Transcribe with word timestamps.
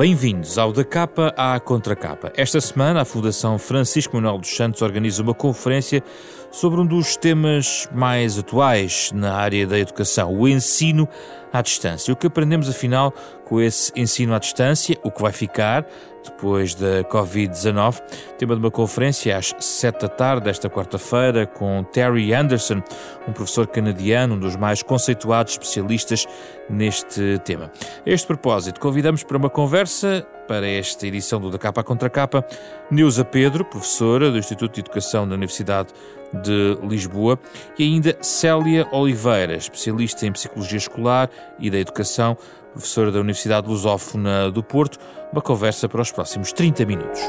Bem-vindos 0.00 0.56
ao 0.56 0.72
Da 0.72 0.82
Capa 0.82 1.34
à 1.36 1.60
Contracapa. 1.60 2.32
Esta 2.34 2.58
semana, 2.58 3.02
a 3.02 3.04
Fundação 3.04 3.58
Francisco 3.58 4.16
Manuel 4.16 4.38
dos 4.38 4.56
Santos 4.56 4.80
organiza 4.80 5.22
uma 5.22 5.34
conferência 5.34 6.02
sobre 6.50 6.80
um 6.80 6.86
dos 6.86 7.16
temas 7.16 7.88
mais 7.92 8.38
atuais 8.38 9.10
na 9.14 9.34
área 9.34 9.66
da 9.66 9.78
educação, 9.78 10.34
o 10.34 10.48
ensino 10.48 11.08
à 11.52 11.62
distância. 11.62 12.12
O 12.12 12.16
que 12.16 12.26
aprendemos, 12.26 12.68
afinal, 12.68 13.12
com 13.44 13.60
esse 13.60 13.92
ensino 13.96 14.34
à 14.34 14.38
distância, 14.38 14.96
o 15.02 15.10
que 15.10 15.22
vai 15.22 15.32
ficar 15.32 15.86
depois 16.24 16.74
da 16.74 17.02
Covid-19. 17.04 18.00
Tema 18.38 18.54
de 18.54 18.60
uma 18.60 18.70
conferência 18.70 19.36
às 19.36 19.54
sete 19.58 20.02
da 20.02 20.08
tarde 20.08 20.44
desta 20.44 20.68
quarta-feira 20.68 21.46
com 21.46 21.82
Terry 21.84 22.32
Anderson, 22.32 22.82
um 23.26 23.32
professor 23.32 23.66
canadiano, 23.66 24.34
um 24.34 24.38
dos 24.38 24.56
mais 24.56 24.82
conceituados 24.82 25.52
especialistas 25.52 26.26
neste 26.68 27.38
tema. 27.44 27.70
A 28.06 28.10
este 28.10 28.26
propósito, 28.26 28.80
convidamos 28.80 29.24
para 29.24 29.36
uma 29.36 29.50
conversa 29.50 30.26
para 30.46 30.68
esta 30.68 31.06
edição 31.06 31.40
do 31.40 31.50
Da 31.50 31.58
Capa 31.58 31.82
Contra 31.82 32.10
Capa, 32.10 32.44
Neuza 32.90 33.24
Pedro, 33.24 33.64
professora 33.64 34.30
do 34.30 34.38
Instituto 34.38 34.74
de 34.74 34.80
Educação 34.80 35.26
da 35.26 35.34
Universidade 35.34 35.92
de 36.32 36.78
Lisboa, 36.82 37.38
e 37.78 37.84
ainda 37.84 38.16
Célia 38.20 38.86
Oliveira, 38.92 39.56
especialista 39.56 40.26
em 40.26 40.32
Psicologia 40.32 40.78
Escolar 40.78 41.30
e 41.58 41.70
da 41.70 41.78
Educação, 41.78 42.36
professora 42.72 43.10
da 43.10 43.20
Universidade 43.20 43.68
Lusófona 43.68 44.50
do 44.50 44.62
Porto, 44.62 44.98
uma 45.32 45.42
conversa 45.42 45.88
para 45.88 46.02
os 46.02 46.10
próximos 46.10 46.52
30 46.52 46.86
minutos. 46.86 47.20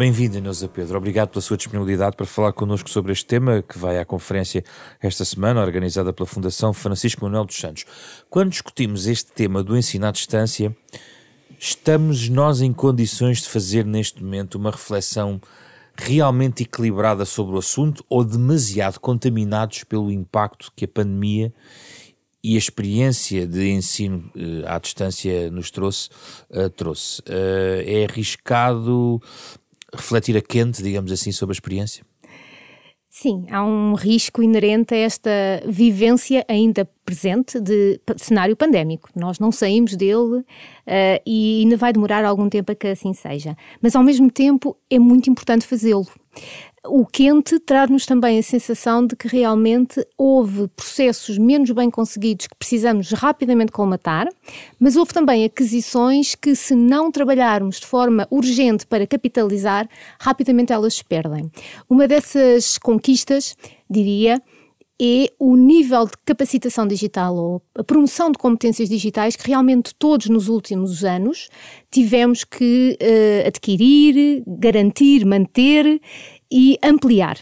Bem-vinda, 0.00 0.40
Neuza 0.40 0.66
Pedro. 0.66 0.96
Obrigado 0.96 1.28
pela 1.28 1.42
sua 1.42 1.58
disponibilidade 1.58 2.16
para 2.16 2.24
falar 2.24 2.54
connosco 2.54 2.88
sobre 2.88 3.12
este 3.12 3.26
tema 3.26 3.62
que 3.62 3.78
vai 3.78 3.98
à 3.98 4.04
conferência 4.06 4.64
esta 4.98 5.26
semana, 5.26 5.60
organizada 5.60 6.10
pela 6.10 6.26
Fundação 6.26 6.72
Francisco 6.72 7.22
Manuel 7.22 7.44
dos 7.44 7.56
Santos. 7.56 7.84
Quando 8.30 8.48
discutimos 8.48 9.06
este 9.06 9.30
tema 9.30 9.62
do 9.62 9.76
ensino 9.76 10.06
à 10.06 10.10
distância, 10.10 10.74
estamos 11.60 12.30
nós 12.30 12.62
em 12.62 12.72
condições 12.72 13.42
de 13.42 13.48
fazer 13.50 13.84
neste 13.84 14.24
momento 14.24 14.54
uma 14.54 14.70
reflexão 14.70 15.38
realmente 15.94 16.62
equilibrada 16.62 17.26
sobre 17.26 17.54
o 17.54 17.58
assunto 17.58 18.02
ou 18.08 18.24
demasiado 18.24 18.98
contaminados 18.98 19.84
pelo 19.84 20.10
impacto 20.10 20.72
que 20.74 20.86
a 20.86 20.88
pandemia 20.88 21.52
e 22.42 22.54
a 22.54 22.58
experiência 22.58 23.46
de 23.46 23.68
ensino 23.68 24.32
uh, 24.34 24.66
à 24.66 24.78
distância 24.78 25.50
nos 25.50 25.70
trouxe, 25.70 26.08
uh, 26.50 26.70
trouxe. 26.70 27.20
Uh, 27.20 27.84
é 27.84 28.06
arriscado 28.06 29.20
refletir 29.92 30.38
a 30.38 30.40
quente, 30.40 30.82
digamos 30.82 31.12
assim, 31.12 31.30
sobre 31.30 31.52
a 31.52 31.56
experiência? 31.56 32.02
Sim, 33.12 33.44
há 33.50 33.64
um 33.64 33.94
risco 33.94 34.40
inerente 34.40 34.94
a 34.94 34.98
esta 34.98 35.30
vivência 35.66 36.44
ainda 36.48 36.88
presente 37.04 37.60
de 37.60 38.00
cenário 38.16 38.54
pandémico. 38.56 39.10
Nós 39.16 39.40
não 39.40 39.50
saímos 39.50 39.96
dele 39.96 40.38
uh, 40.38 40.44
e 41.26 41.62
ainda 41.62 41.76
vai 41.76 41.92
demorar 41.92 42.24
algum 42.24 42.48
tempo 42.48 42.70
a 42.70 42.74
que 42.76 42.86
assim 42.86 43.12
seja. 43.12 43.56
Mas, 43.82 43.96
ao 43.96 44.04
mesmo 44.04 44.30
tempo, 44.30 44.76
é 44.88 44.96
muito 44.96 45.28
importante 45.28 45.66
fazê-lo. 45.66 46.06
O 46.86 47.04
quente 47.04 47.60
traz-nos 47.60 48.06
também 48.06 48.38
a 48.38 48.42
sensação 48.42 49.06
de 49.06 49.14
que 49.14 49.28
realmente 49.28 50.02
houve 50.16 50.66
processos 50.68 51.36
menos 51.36 51.70
bem 51.72 51.90
conseguidos 51.90 52.46
que 52.46 52.54
precisamos 52.54 53.10
rapidamente 53.12 53.70
colmatar, 53.70 54.26
mas 54.78 54.96
houve 54.96 55.12
também 55.12 55.44
aquisições 55.44 56.34
que, 56.34 56.56
se 56.56 56.74
não 56.74 57.12
trabalharmos 57.12 57.80
de 57.80 57.86
forma 57.86 58.26
urgente 58.30 58.86
para 58.86 59.06
capitalizar, 59.06 59.86
rapidamente 60.18 60.72
elas 60.72 60.94
se 60.94 61.04
perdem. 61.04 61.50
Uma 61.86 62.08
dessas 62.08 62.78
conquistas, 62.78 63.54
diria, 63.88 64.42
é 65.02 65.32
o 65.38 65.56
nível 65.56 66.04
de 66.04 66.12
capacitação 66.26 66.86
digital 66.86 67.34
ou 67.34 67.62
a 67.74 67.82
promoção 67.82 68.30
de 68.30 68.36
competências 68.36 68.88
digitais 68.88 69.34
que 69.34 69.46
realmente 69.46 69.94
todos 69.94 70.28
nos 70.28 70.48
últimos 70.48 71.04
anos 71.04 71.48
tivemos 71.90 72.44
que 72.44 72.98
uh, 73.00 73.48
adquirir, 73.48 74.42
garantir, 74.46 75.24
manter 75.24 76.00
e 76.50 76.78
ampliar. 76.82 77.38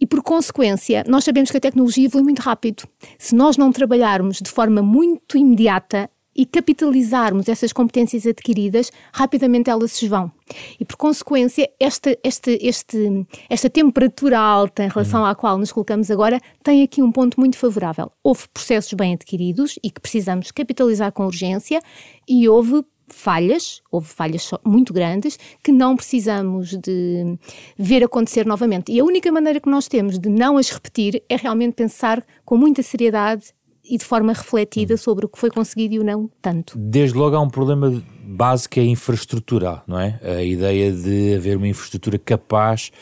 E 0.00 0.06
por 0.06 0.22
consequência, 0.22 1.04
nós 1.06 1.24
sabemos 1.24 1.50
que 1.50 1.56
a 1.56 1.60
tecnologia 1.60 2.06
evolui 2.06 2.24
muito 2.24 2.40
rápido. 2.40 2.84
Se 3.18 3.34
nós 3.34 3.56
não 3.56 3.72
trabalharmos 3.72 4.38
de 4.40 4.50
forma 4.50 4.82
muito 4.82 5.38
imediata 5.38 6.10
e 6.34 6.46
capitalizarmos 6.46 7.48
essas 7.48 7.72
competências 7.72 8.26
adquiridas, 8.26 8.90
rapidamente 9.12 9.68
elas 9.68 9.92
se 9.92 10.08
vão. 10.08 10.32
E 10.80 10.84
por 10.84 10.96
consequência, 10.96 11.70
esta, 11.78 12.16
esta, 12.24 12.50
este, 12.60 13.26
esta 13.48 13.68
temperatura 13.68 14.38
alta 14.38 14.84
em 14.84 14.88
relação 14.88 15.24
à 15.24 15.34
qual 15.34 15.58
nos 15.58 15.72
colocamos 15.72 16.10
agora 16.10 16.40
tem 16.62 16.82
aqui 16.82 17.02
um 17.02 17.12
ponto 17.12 17.38
muito 17.38 17.58
favorável. 17.58 18.10
Houve 18.22 18.48
processos 18.52 18.92
bem 18.94 19.14
adquiridos 19.14 19.78
e 19.82 19.90
que 19.90 20.00
precisamos 20.00 20.50
capitalizar 20.50 21.12
com 21.12 21.26
urgência, 21.26 21.80
e 22.26 22.48
houve 22.48 22.82
falhas, 23.08 23.82
houve 23.90 24.08
falhas 24.08 24.50
muito 24.64 24.92
grandes, 24.92 25.38
que 25.62 25.72
não 25.72 25.96
precisamos 25.96 26.76
de 26.76 27.38
ver 27.78 28.04
acontecer 28.04 28.46
novamente. 28.46 28.92
E 28.92 29.00
a 29.00 29.04
única 29.04 29.30
maneira 29.30 29.60
que 29.60 29.68
nós 29.68 29.88
temos 29.88 30.18
de 30.18 30.28
não 30.28 30.56
as 30.56 30.70
repetir 30.70 31.22
é 31.28 31.36
realmente 31.36 31.74
pensar 31.74 32.24
com 32.44 32.56
muita 32.56 32.82
seriedade 32.82 33.52
e 33.84 33.98
de 33.98 34.04
forma 34.04 34.32
refletida 34.32 34.96
sobre 34.96 35.26
o 35.26 35.28
que 35.28 35.38
foi 35.38 35.50
conseguido 35.50 35.94
e 35.94 35.98
o 35.98 36.04
não 36.04 36.30
tanto. 36.40 36.78
Desde 36.78 37.16
logo 37.16 37.34
há 37.34 37.40
um 37.40 37.50
problema 37.50 38.02
básico 38.24 38.74
que 38.74 38.80
é 38.80 38.84
infraestrutural, 38.84 39.82
não 39.86 39.98
é? 39.98 40.20
A 40.22 40.42
ideia 40.42 40.92
de 40.92 41.34
haver 41.34 41.56
uma 41.56 41.66
infraestrutura 41.66 42.18
capaz 42.18 42.92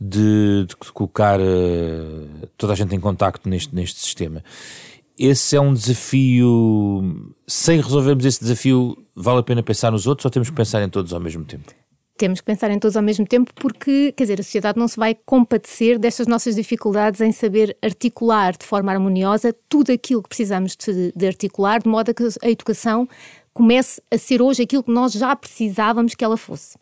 de, 0.00 0.66
de 0.68 0.76
colocar 0.92 1.40
uh, 1.40 2.48
toda 2.58 2.72
a 2.72 2.76
gente 2.76 2.94
em 2.94 3.00
contacto 3.00 3.48
neste, 3.48 3.74
neste 3.74 4.00
sistema. 4.00 4.42
Esse 5.18 5.56
é 5.56 5.60
um 5.60 5.72
desafio. 5.72 7.34
Sem 7.46 7.80
resolvermos 7.80 8.24
esse 8.24 8.40
desafio, 8.40 8.96
vale 9.14 9.40
a 9.40 9.42
pena 9.42 9.62
pensar 9.62 9.92
nos 9.92 10.06
outros 10.06 10.24
ou 10.24 10.30
temos 10.30 10.50
que 10.50 10.56
pensar 10.56 10.82
em 10.82 10.88
todos 10.88 11.12
ao 11.12 11.20
mesmo 11.20 11.44
tempo? 11.44 11.72
temos 12.16 12.40
que 12.40 12.46
pensar 12.46 12.70
em 12.70 12.78
todos 12.78 12.96
ao 12.96 13.02
mesmo 13.02 13.26
tempo, 13.26 13.52
porque, 13.54 14.12
quer 14.12 14.24
dizer, 14.24 14.40
a 14.40 14.42
sociedade 14.42 14.78
não 14.78 14.86
se 14.86 14.96
vai 14.96 15.16
compadecer 15.26 15.98
destas 15.98 16.26
nossas 16.26 16.54
dificuldades 16.54 17.20
em 17.20 17.32
saber 17.32 17.76
articular 17.82 18.56
de 18.56 18.64
forma 18.64 18.92
harmoniosa 18.92 19.54
tudo 19.68 19.92
aquilo 19.92 20.22
que 20.22 20.28
precisamos 20.28 20.76
de, 20.76 21.12
de 21.14 21.26
articular, 21.26 21.82
de 21.82 21.88
modo 21.88 22.10
a 22.10 22.14
que 22.14 22.22
a 22.42 22.50
educação 22.50 23.08
comece 23.52 24.02
a 24.10 24.18
ser 24.18 24.42
hoje 24.42 24.62
aquilo 24.62 24.82
que 24.82 24.90
nós 24.90 25.12
já 25.12 25.34
precisávamos 25.34 26.14
que 26.14 26.24
ela 26.24 26.36
fosse. 26.36 26.76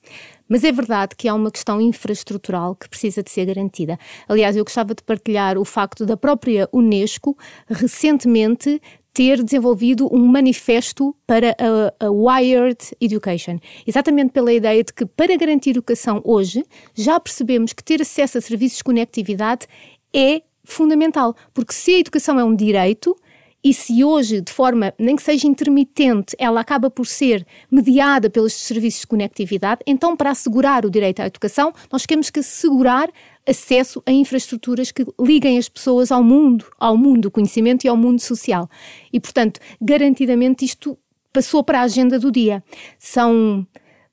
Mas 0.52 0.64
é 0.64 0.70
verdade 0.70 1.16
que 1.16 1.26
há 1.26 1.34
uma 1.34 1.50
questão 1.50 1.80
infraestrutural 1.80 2.74
que 2.74 2.86
precisa 2.86 3.22
de 3.22 3.30
ser 3.30 3.46
garantida. 3.46 3.98
Aliás, 4.28 4.54
eu 4.54 4.62
gostava 4.62 4.94
de 4.94 5.02
partilhar 5.02 5.56
o 5.56 5.64
facto 5.64 6.04
da 6.04 6.14
própria 6.14 6.68
Unesco 6.70 7.34
recentemente 7.66 8.78
ter 9.14 9.42
desenvolvido 9.42 10.14
um 10.14 10.26
manifesto 10.26 11.16
para 11.26 11.56
a, 11.58 12.04
a, 12.04 12.10
Wired 12.10 12.94
Education, 13.00 13.58
exatamente 13.86 14.32
pela 14.32 14.52
ideia 14.52 14.84
de 14.84 14.92
que 14.92 15.06
para 15.06 15.34
garantir 15.38 15.70
educação 15.70 16.20
hoje, 16.22 16.62
já 16.94 17.18
percebemos 17.18 17.72
que 17.72 17.82
ter 17.82 18.02
acesso 18.02 18.36
a 18.36 18.40
serviços 18.42 18.76
de 18.76 18.84
conectividade 18.84 19.66
é 20.14 20.42
fundamental, 20.64 21.34
porque 21.54 21.72
se 21.72 21.94
a 21.94 21.98
educação 22.00 22.38
é 22.38 22.44
um 22.44 22.54
direito, 22.54 23.16
e 23.64 23.72
se 23.72 24.02
hoje, 24.02 24.40
de 24.40 24.52
forma 24.52 24.92
nem 24.98 25.14
que 25.14 25.22
seja 25.22 25.46
intermitente, 25.46 26.34
ela 26.38 26.60
acaba 26.60 26.90
por 26.90 27.06
ser 27.06 27.46
mediada 27.70 28.28
pelos 28.28 28.52
serviços 28.52 29.02
de 29.02 29.06
conectividade, 29.06 29.82
então, 29.86 30.16
para 30.16 30.30
assegurar 30.30 30.84
o 30.84 30.90
direito 30.90 31.20
à 31.20 31.26
educação, 31.26 31.72
nós 31.90 32.04
temos 32.04 32.28
que 32.28 32.40
assegurar 32.40 33.08
acesso 33.46 34.02
a 34.04 34.10
infraestruturas 34.10 34.90
que 34.90 35.04
liguem 35.20 35.58
as 35.58 35.68
pessoas 35.68 36.10
ao 36.10 36.22
mundo, 36.24 36.66
ao 36.78 36.96
mundo 36.96 37.22
do 37.22 37.30
conhecimento 37.30 37.84
e 37.84 37.88
ao 37.88 37.96
mundo 37.96 38.20
social. 38.20 38.68
E, 39.12 39.20
portanto, 39.20 39.60
garantidamente 39.80 40.64
isto 40.64 40.98
passou 41.32 41.62
para 41.62 41.80
a 41.80 41.82
agenda 41.82 42.18
do 42.18 42.30
dia. 42.30 42.62
São 42.98 43.66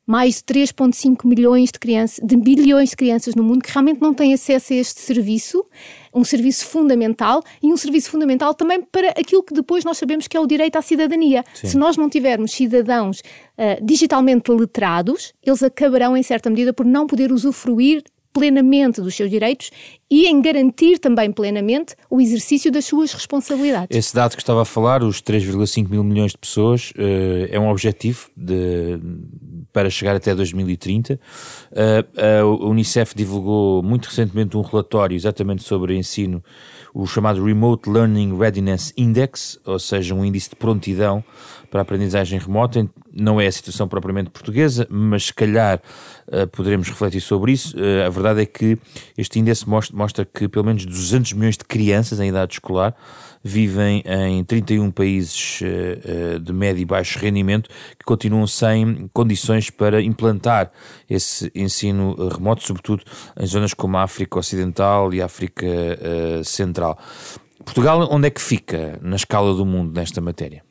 mais 0.09 0.37
de 0.37 0.41
3,5 0.41 1.23
milhões 1.23 1.71
de 1.71 1.77
crianças, 1.77 2.19
de 2.25 2.35
bilhões 2.35 2.89
de 2.89 2.95
crianças 2.95 3.35
no 3.35 3.43
mundo 3.43 3.61
que 3.61 3.71
realmente 3.71 4.01
não 4.01 4.11
têm 4.11 4.33
acesso 4.33 4.73
a 4.73 4.75
este 4.77 5.01
serviço, 5.01 5.63
um 6.11 6.23
serviço 6.23 6.65
fundamental 6.65 7.43
e 7.61 7.71
um 7.71 7.77
serviço 7.77 8.09
fundamental 8.09 8.55
também 8.55 8.81
para 8.81 9.09
aquilo 9.09 9.43
que 9.43 9.53
depois 9.53 9.85
nós 9.85 9.99
sabemos 9.99 10.27
que 10.27 10.35
é 10.35 10.39
o 10.39 10.47
direito 10.47 10.77
à 10.77 10.81
cidadania. 10.81 11.43
Sim. 11.53 11.67
Se 11.67 11.77
nós 11.77 11.95
não 11.95 12.09
tivermos 12.09 12.53
cidadãos 12.53 13.19
uh, 13.19 13.85
digitalmente 13.85 14.49
letrados, 14.51 15.31
eles 15.45 15.61
acabarão, 15.61 16.17
em 16.17 16.23
certa 16.23 16.49
medida, 16.49 16.73
por 16.73 16.87
não 16.87 17.05
poder 17.05 17.31
usufruir 17.31 18.03
plenamente 18.33 19.01
dos 19.01 19.15
seus 19.15 19.29
direitos 19.29 19.71
e 20.09 20.27
em 20.27 20.41
garantir 20.41 20.97
também 20.97 21.31
plenamente 21.31 21.95
o 22.09 22.21
exercício 22.21 22.71
das 22.71 22.85
suas 22.85 23.13
responsabilidades. 23.13 23.95
Esse 23.95 24.13
dado 24.15 24.35
que 24.35 24.41
estava 24.41 24.61
a 24.61 24.65
falar, 24.65 25.03
os 25.03 25.21
3,5 25.21 25.89
mil 25.89 26.03
milhões 26.03 26.31
de 26.31 26.37
pessoas, 26.37 26.91
uh, 26.91 27.47
é 27.49 27.59
um 27.59 27.69
objetivo 27.69 28.29
de, 28.35 28.99
para 29.71 29.89
chegar 29.89 30.15
até 30.15 30.33
2030. 30.33 31.19
Uh, 31.71 32.59
a 32.63 32.67
Unicef 32.67 33.15
divulgou 33.15 33.83
muito 33.83 34.07
recentemente 34.07 34.57
um 34.57 34.61
relatório 34.61 35.15
exatamente 35.15 35.63
sobre 35.63 35.95
ensino, 35.95 36.43
o 36.93 37.05
chamado 37.05 37.43
Remote 37.43 37.89
Learning 37.89 38.37
Readiness 38.37 38.93
Index, 38.97 39.59
ou 39.65 39.77
seja, 39.77 40.15
um 40.15 40.25
índice 40.25 40.49
de 40.49 40.55
prontidão 40.55 41.23
para 41.69 41.81
a 41.81 41.83
aprendizagem 41.83 42.39
remota. 42.39 42.89
Não 43.13 43.39
é 43.39 43.47
a 43.47 43.51
situação 43.51 43.87
propriamente 43.87 44.29
portuguesa, 44.29 44.87
mas 44.89 45.25
se 45.25 45.33
calhar 45.33 45.79
uh, 46.27 46.47
poderemos 46.47 46.89
refletir 46.89 47.21
sobre 47.21 47.51
isso. 47.51 47.77
Uh, 47.77 48.07
a 48.07 48.09
verdade 48.09 48.41
é 48.41 48.45
que 48.45 48.77
este 49.17 49.39
índice 49.39 49.67
mostra, 49.69 49.95
mostra 49.95 50.25
que 50.25 50.47
pelo 50.47 50.65
menos 50.65 50.85
200 50.85 51.33
milhões 51.33 51.57
de 51.57 51.63
crianças 51.63 52.19
em 52.19 52.29
idade 52.29 52.53
escolar 52.53 52.95
vivem 53.49 54.03
em 54.05 54.43
31 54.43 54.91
países 54.91 55.61
uh, 55.61 56.39
de 56.39 56.53
médio 56.53 56.81
e 56.81 56.85
baixo 56.85 57.19
rendimento 57.19 57.69
que 57.97 58.05
continuam 58.05 58.45
sem 58.45 59.09
condições 59.13 59.69
para 59.69 60.01
implantar 60.01 60.71
esse 61.09 61.51
ensino 61.55 62.15
remoto, 62.29 62.65
sobretudo 62.65 63.03
em 63.39 63.45
zonas 63.45 63.73
como 63.73 63.97
a 63.97 64.03
África 64.03 64.39
Ocidental 64.39 65.13
e 65.13 65.21
a 65.21 65.25
África 65.25 65.65
Central. 66.43 66.97
Portugal, 67.65 68.07
onde 68.11 68.27
é 68.27 68.29
que 68.29 68.41
fica 68.41 68.99
na 69.01 69.15
escala 69.15 69.53
do 69.53 69.65
mundo 69.65 69.93
nesta 69.93 70.21
matéria? 70.21 70.63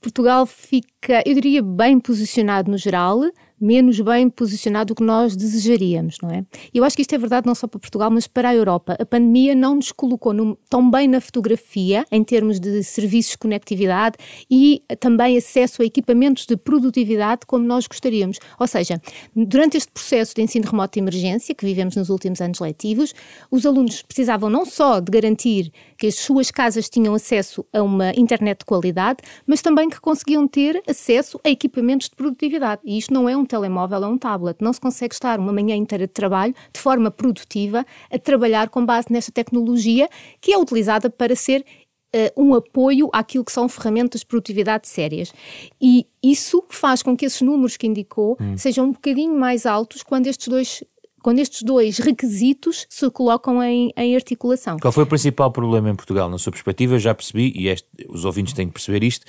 Portugal 0.00 0.46
fica, 0.46 1.22
eu 1.26 1.34
diria, 1.34 1.62
bem 1.62 2.00
posicionado 2.00 2.70
no 2.70 2.78
geral, 2.78 3.20
menos 3.60 4.00
bem 4.00 4.30
posicionado 4.30 4.88
do 4.88 4.94
que 4.94 5.02
nós 5.02 5.36
desejaríamos, 5.36 6.16
não 6.22 6.30
é? 6.30 6.44
Eu 6.72 6.84
acho 6.84 6.96
que 6.96 7.02
isto 7.02 7.14
é 7.14 7.18
verdade 7.18 7.46
não 7.46 7.54
só 7.54 7.66
para 7.66 7.78
Portugal, 7.78 8.10
mas 8.10 8.26
para 8.26 8.48
a 8.48 8.54
Europa. 8.54 8.96
A 8.98 9.04
pandemia 9.04 9.54
não 9.54 9.76
nos 9.76 9.92
colocou 9.92 10.32
no, 10.32 10.56
tão 10.68 10.90
bem 10.90 11.06
na 11.06 11.20
fotografia, 11.20 12.06
em 12.10 12.24
termos 12.24 12.58
de 12.58 12.82
serviços 12.82 13.32
de 13.32 13.38
conectividade 13.38 14.16
e 14.50 14.82
também 14.98 15.36
acesso 15.36 15.82
a 15.82 15.84
equipamentos 15.84 16.46
de 16.46 16.56
produtividade 16.56 17.42
como 17.46 17.64
nós 17.64 17.86
gostaríamos. 17.86 18.38
Ou 18.58 18.66
seja, 18.66 19.00
durante 19.34 19.76
este 19.76 19.92
processo 19.92 20.34
de 20.34 20.42
ensino 20.42 20.66
remoto 20.66 20.94
de 20.94 21.00
emergência 21.00 21.54
que 21.54 21.64
vivemos 21.64 21.96
nos 21.96 22.08
últimos 22.08 22.40
anos 22.40 22.58
letivos, 22.60 23.14
os 23.50 23.66
alunos 23.66 24.02
precisavam 24.02 24.48
não 24.48 24.64
só 24.64 25.00
de 25.00 25.10
garantir 25.10 25.72
que 26.00 26.06
as 26.06 26.14
suas 26.14 26.50
casas 26.50 26.88
tinham 26.88 27.14
acesso 27.14 27.62
a 27.74 27.82
uma 27.82 28.10
internet 28.16 28.60
de 28.60 28.64
qualidade, 28.64 29.18
mas 29.46 29.60
também 29.60 29.90
que 29.90 30.00
conseguiam 30.00 30.48
ter 30.48 30.82
acesso 30.88 31.38
a 31.44 31.50
equipamentos 31.50 32.08
de 32.08 32.16
produtividade. 32.16 32.80
E 32.86 32.96
isto 32.96 33.12
não 33.12 33.28
é 33.28 33.36
um 33.36 33.44
telemóvel, 33.44 34.02
é 34.02 34.06
um 34.06 34.16
tablet. 34.16 34.56
Não 34.62 34.72
se 34.72 34.80
consegue 34.80 35.12
estar 35.12 35.38
uma 35.38 35.52
manhã 35.52 35.76
inteira 35.76 36.06
de 36.06 36.12
trabalho 36.14 36.54
de 36.72 36.80
forma 36.80 37.10
produtiva 37.10 37.84
a 38.10 38.18
trabalhar 38.18 38.70
com 38.70 38.84
base 38.84 39.08
nesta 39.10 39.30
tecnologia 39.30 40.08
que 40.40 40.54
é 40.54 40.58
utilizada 40.58 41.10
para 41.10 41.36
ser 41.36 41.64
Uh, 42.12 42.42
um 42.42 42.54
apoio 42.56 43.08
àquilo 43.12 43.44
que 43.44 43.52
são 43.52 43.68
ferramentas 43.68 44.22
de 44.22 44.26
produtividade 44.26 44.88
sérias. 44.88 45.32
E 45.80 46.08
isso 46.20 46.64
faz 46.68 47.04
com 47.04 47.16
que 47.16 47.24
esses 47.24 47.40
números 47.40 47.76
que 47.76 47.86
indicou 47.86 48.36
hum. 48.40 48.58
sejam 48.58 48.86
um 48.86 48.90
bocadinho 48.90 49.38
mais 49.38 49.64
altos 49.64 50.02
quando 50.02 50.26
estes 50.26 50.48
dois 50.48 50.82
quando 51.22 51.38
estes 51.38 51.62
dois 51.62 51.98
requisitos 51.98 52.86
se 52.88 53.08
colocam 53.10 53.62
em, 53.62 53.92
em, 53.96 54.14
articulação. 54.14 54.78
Qual 54.78 54.92
foi 54.92 55.04
o 55.04 55.06
principal 55.06 55.50
problema 55.50 55.90
em 55.90 55.94
Portugal, 55.94 56.28
na 56.28 56.38
sua 56.38 56.52
perspectiva? 56.52 56.94
Eu 56.94 56.98
já 56.98 57.14
percebi, 57.14 57.52
e 57.54 57.68
este, 57.68 57.86
os 58.08 58.24
ouvintes 58.24 58.52
têm 58.52 58.66
que 58.66 58.72
perceber 58.72 59.02
isto, 59.04 59.26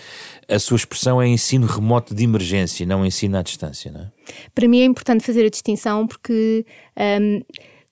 a 0.48 0.60
sua 0.60 0.78
expressão 0.78 1.22
é 1.22 1.28
ensino 1.28 1.68
remoto 1.68 2.16
de 2.16 2.24
emergência, 2.24 2.86
não 2.86 3.06
ensino 3.06 3.38
à 3.38 3.42
distância, 3.42 3.92
não 3.92 4.02
é? 4.02 4.12
Para 4.54 4.68
mim 4.68 4.80
é 4.82 4.86
importante 4.86 5.24
fazer 5.24 5.46
a 5.46 5.50
distinção 5.50 6.08
porque... 6.08 6.66
Um, 6.98 7.42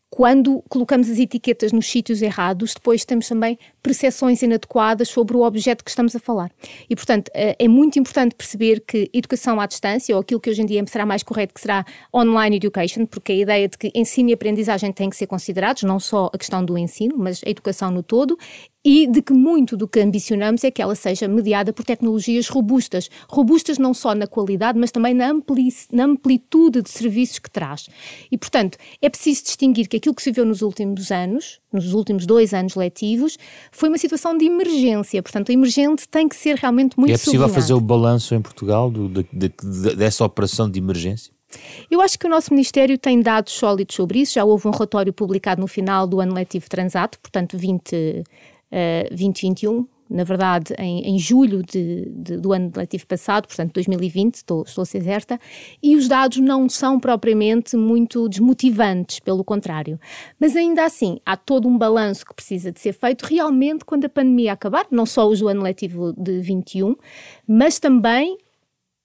quando 0.10 0.64
colocamos 0.68 1.10
as 1.10 1.20
etiquetas 1.20 1.72
nos 1.72 1.86
sítios 1.86 2.22
errados, 2.22 2.74
depois 2.74 3.06
temos 3.06 3.28
também 3.28 3.58
percepções 3.82 4.42
inadequadas 4.42 5.10
sobre 5.10 5.36
o 5.36 5.42
objeto 5.42 5.84
que 5.84 5.90
estamos 5.90 6.16
a 6.16 6.20
falar. 6.20 6.52
E, 6.90 6.96
portanto, 6.96 7.32
eh, 7.34 7.56
é 7.58 7.68
muito 7.68 7.98
importante 8.00 8.36
perceber 8.36 8.82
que 8.82 9.10
educação 9.14 9.60
à 9.60 9.66
distância, 9.66 10.16
ou 10.16 10.22
aquilo 10.22 10.40
que 10.40 10.50
hoje 10.50 10.62
em 10.62 10.66
dia 10.66 10.84
será 10.88 11.06
mais 11.06 11.24
correto, 11.24 11.54
que 11.54 11.62
será 11.62 11.86
online 12.14 12.58
education, 12.58 13.06
porque 13.06 13.32
a 13.32 13.36
ideia 13.36 13.68
de 13.68 13.78
que 13.78 13.92
ensino 13.96 14.30
e 14.30 14.34
aprendizagem 14.34 14.92
têm 14.92 15.10
que 15.10 15.16
ser 15.16 15.28
considerados, 15.28 15.84
não 15.84 16.00
só 16.00 16.30
a 16.34 16.38
questão 16.38 16.64
do 16.64 16.78
ensino, 16.78 17.16
mas 17.18 17.42
a 17.46 17.50
educação 17.50 17.92
no 17.92 18.04
todo, 18.04 18.38
e 18.84 19.08
de 19.08 19.22
que 19.22 19.34
muito 19.34 19.76
do 19.76 19.88
que 19.88 20.00
ambicionamos 20.00 20.64
é 20.64 20.72
que 20.72 20.82
ela 20.82 20.96
seja 20.96 21.28
mediada 21.28 21.74
por 21.74 21.84
tecnologias 21.84 22.48
robustas. 22.48 23.10
Robustas 23.28 23.78
não 23.78 23.94
só 23.94 24.16
na 24.16 24.26
qualidade, 24.26 24.80
mas 24.80 24.90
também 24.90 25.14
na, 25.14 25.30
ampli 25.30 25.70
na 25.92 26.06
amplitude 26.06 26.82
de 26.82 26.90
serviços 26.90 27.40
que 27.40 27.52
traz. 27.52 27.90
E, 28.32 28.38
portanto, 28.38 28.78
é 29.02 29.10
preciso 29.10 29.44
distinguir 29.44 29.88
que 29.88 29.98
aquilo 29.98 30.16
que 30.16 30.24
se 30.24 30.32
viu 30.32 30.46
nos 30.46 30.62
últimos 30.62 31.12
anos, 31.12 31.60
nos 31.72 31.94
últimos 31.94 32.26
dois 32.26 32.54
anos 32.54 32.76
letivos, 32.76 33.38
foi 33.72 33.90
uma 33.90 33.98
situação 33.98 34.38
de 34.38 34.46
emergência. 34.46 35.22
Portanto, 35.22 35.50
a 35.50 35.54
emergente 35.54 36.08
tem 36.08 36.28
que 36.28 36.36
ser 36.36 36.56
realmente 36.56 36.98
muito 36.98 37.14
É 37.14 37.18
possível 37.18 37.50
fazer 37.50 37.74
o 37.74 37.82
balanço 37.82 38.34
em 38.36 38.42
Portugal 38.42 38.90
do, 38.90 39.08
de, 39.10 39.26
de, 39.32 39.50
de, 39.50 39.96
dessa 39.96 40.24
operação 40.24 40.70
de 40.70 40.80
emergência? 40.80 41.32
Eu 41.90 42.00
acho 42.02 42.20
que 42.20 42.28
o 42.28 42.30
nosso 42.30 42.54
Ministério 42.54 42.98
tem 42.98 43.22
dados 43.22 43.54
sólidos 43.54 43.96
sobre 43.96 44.20
isso. 44.20 44.34
Já 44.34 44.46
houve 44.46 44.68
um 44.68 44.72
relatório 44.72 45.12
publicado 45.12 45.62
no 45.62 45.68
final 45.68 46.06
do 46.06 46.20
ano 46.20 46.34
letivo 46.34 46.70
transato, 46.70 47.20
portanto, 47.20 47.58
20, 47.58 48.24
2021, 49.10 49.80
eh, 49.80 49.84
na 50.10 50.24
verdade, 50.24 50.74
em, 50.78 51.02
em 51.02 51.20
julho 51.20 51.62
de, 51.64 52.10
de, 52.10 52.38
do 52.38 52.52
ano 52.52 52.72
letivo 52.76 53.06
passado, 53.06 53.48
portanto 53.48 53.74
2020, 53.74 54.36
estou, 54.36 54.64
estou 54.64 54.82
a 54.82 54.86
ser 54.86 55.04
certa, 55.04 55.40
e 55.82 55.96
os 55.96 56.08
dados 56.08 56.38
não 56.38 56.68
são 56.68 57.00
propriamente 57.00 57.78
muito 57.78 58.28
desmotivantes, 58.28 59.20
pelo 59.20 59.44
contrário. 59.44 60.00
Mas 60.40 60.56
ainda 60.56 60.84
assim, 60.84 61.20
há 61.26 61.38
todo 61.38 61.68
um 61.68 61.78
balanço 61.78 62.26
que 62.26 62.34
precisa 62.34 62.72
de 62.72 62.80
ser 62.80 62.94
feito 62.94 63.24
realmente 63.24 63.86
quando 63.86 64.06
a 64.06 64.10
pandemia 64.10 64.54
acabar, 64.54 64.88
não 64.90 65.06
só 65.06 65.30
do 65.30 65.48
ano 65.48 65.62
letivo 65.62 66.14
de 66.18 66.40
21, 66.40 66.96
mas 67.48 67.80
também 67.80 68.38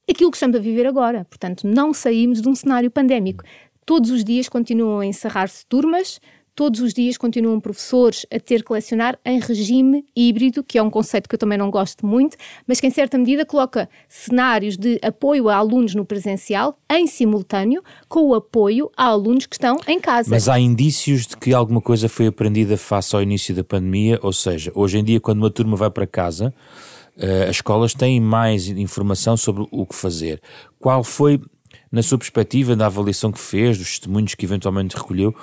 aquilo 0.08 0.30
que 0.30 0.36
estamos 0.36 0.56
a 0.56 0.60
viver 0.60 0.86
agora. 0.86 1.24
Portanto, 1.24 1.66
não 1.66 1.92
saímos 1.92 2.40
de 2.40 2.48
um 2.48 2.54
cenário 2.54 2.90
pandémico. 2.90 3.44
Todos 3.84 4.10
os 4.10 4.24
dias 4.24 4.48
continuam 4.48 5.00
a 5.00 5.06
encerrar-se 5.06 5.66
turmas, 5.66 6.20
todos 6.54 6.80
os 6.80 6.94
dias 6.94 7.16
continuam 7.16 7.58
professores 7.58 8.24
a 8.32 8.38
ter 8.38 8.62
que 8.62 8.72
lecionar 8.72 9.18
em 9.24 9.40
regime 9.40 10.04
híbrido, 10.14 10.62
que 10.62 10.78
é 10.78 10.82
um 10.82 10.90
conceito 10.90 11.28
que 11.28 11.34
eu 11.34 11.38
também 11.38 11.58
não 11.58 11.70
gosto 11.70 12.06
muito, 12.06 12.36
mas 12.66 12.80
que 12.80 12.86
em 12.86 12.90
certa 12.90 13.18
medida 13.18 13.44
coloca 13.44 13.88
cenários 14.08 14.76
de 14.76 14.98
apoio 15.02 15.48
a 15.48 15.56
alunos 15.56 15.94
no 15.94 16.04
presencial 16.04 16.78
em 16.90 17.06
simultâneo 17.06 17.82
com 18.08 18.28
o 18.28 18.34
apoio 18.34 18.90
a 18.96 19.06
alunos 19.06 19.46
que 19.46 19.56
estão 19.56 19.76
em 19.86 20.00
casa. 20.00 20.30
Mas 20.30 20.48
há 20.48 20.58
indícios 20.58 21.26
de 21.26 21.36
que 21.36 21.52
alguma 21.52 21.80
coisa 21.80 22.08
foi 22.08 22.28
aprendida 22.28 22.76
face 22.76 23.14
ao 23.14 23.22
início 23.22 23.54
da 23.54 23.64
pandemia, 23.64 24.18
ou 24.22 24.32
seja, 24.32 24.70
hoje 24.74 24.98
em 24.98 25.04
dia 25.04 25.20
quando 25.20 25.38
uma 25.38 25.50
turma 25.50 25.76
vai 25.76 25.90
para 25.90 26.06
casa, 26.06 26.54
uh, 27.16 27.48
as 27.48 27.56
escolas 27.56 27.94
têm 27.94 28.20
mais 28.20 28.68
informação 28.68 29.36
sobre 29.36 29.66
o 29.70 29.84
que 29.84 29.94
fazer. 29.94 30.40
Qual 30.78 31.02
foi, 31.02 31.40
na 31.90 32.02
sua 32.02 32.18
perspectiva, 32.18 32.76
da 32.76 32.86
avaliação 32.86 33.32
que 33.32 33.40
fez, 33.40 33.76
dos 33.76 33.98
testemunhos 33.98 34.34
que 34.34 34.44
eventualmente 34.44 34.96
recolheu, 34.96 35.34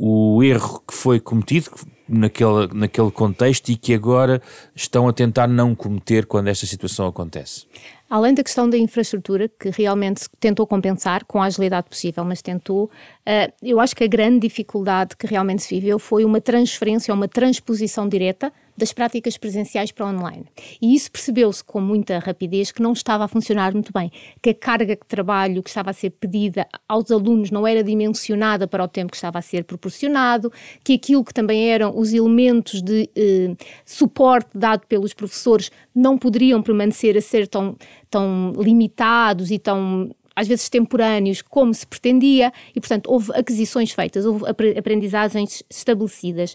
o 0.00 0.40
erro 0.44 0.80
que 0.86 0.94
foi 0.94 1.18
cometido 1.18 1.70
naquele, 2.08 2.68
naquele 2.72 3.10
contexto 3.10 3.68
e 3.70 3.76
que 3.76 3.92
agora 3.92 4.40
estão 4.72 5.08
a 5.08 5.12
tentar 5.12 5.48
não 5.48 5.74
cometer 5.74 6.24
quando 6.24 6.46
esta 6.46 6.64
situação 6.66 7.08
acontece? 7.08 7.66
Além 8.08 8.32
da 8.32 8.44
questão 8.44 8.70
da 8.70 8.78
infraestrutura, 8.78 9.48
que 9.48 9.70
realmente 9.70 10.28
tentou 10.40 10.66
compensar 10.66 11.24
com 11.24 11.42
a 11.42 11.46
agilidade 11.46 11.88
possível, 11.88 12.24
mas 12.24 12.40
tentou, 12.40 12.84
uh, 12.84 13.52
eu 13.60 13.80
acho 13.80 13.94
que 13.94 14.04
a 14.04 14.06
grande 14.06 14.38
dificuldade 14.48 15.16
que 15.16 15.26
realmente 15.26 15.64
se 15.64 15.74
viveu 15.74 15.98
foi 15.98 16.24
uma 16.24 16.40
transferência, 16.40 17.12
uma 17.12 17.28
transposição 17.28 18.08
direta 18.08 18.52
das 18.78 18.92
práticas 18.92 19.36
presenciais 19.36 19.92
para 19.92 20.06
online. 20.06 20.44
E 20.80 20.94
isso 20.94 21.10
percebeu-se 21.10 21.62
com 21.62 21.80
muita 21.80 22.18
rapidez 22.18 22.70
que 22.70 22.80
não 22.80 22.92
estava 22.92 23.24
a 23.24 23.28
funcionar 23.28 23.72
muito 23.72 23.92
bem, 23.92 24.10
que 24.40 24.50
a 24.50 24.54
carga 24.54 24.94
de 24.94 25.06
trabalho 25.06 25.62
que 25.62 25.68
estava 25.68 25.90
a 25.90 25.92
ser 25.92 26.10
pedida 26.10 26.66
aos 26.88 27.10
alunos 27.10 27.50
não 27.50 27.66
era 27.66 27.82
dimensionada 27.82 28.66
para 28.66 28.84
o 28.84 28.88
tempo 28.88 29.10
que 29.10 29.16
estava 29.16 29.38
a 29.38 29.42
ser 29.42 29.64
proporcionado, 29.64 30.52
que 30.84 30.94
aquilo 30.94 31.24
que 31.24 31.34
também 31.34 31.68
eram 31.68 31.98
os 31.98 32.12
elementos 32.12 32.80
de 32.80 33.10
eh, 33.16 33.54
suporte 33.84 34.50
dado 34.54 34.86
pelos 34.86 35.12
professores 35.12 35.70
não 35.94 36.16
poderiam 36.16 36.62
permanecer 36.62 37.16
a 37.16 37.20
ser 37.20 37.48
tão, 37.48 37.76
tão 38.08 38.52
limitados 38.56 39.50
e 39.50 39.58
tão 39.58 40.10
às 40.38 40.46
vezes 40.46 40.68
temporâneos, 40.68 41.42
como 41.42 41.74
se 41.74 41.84
pretendia, 41.84 42.52
e 42.72 42.78
portanto 42.78 43.10
houve 43.10 43.32
aquisições 43.34 43.90
feitas, 43.90 44.24
houve 44.24 44.44
aprendizagens 44.78 45.64
estabelecidas. 45.68 46.54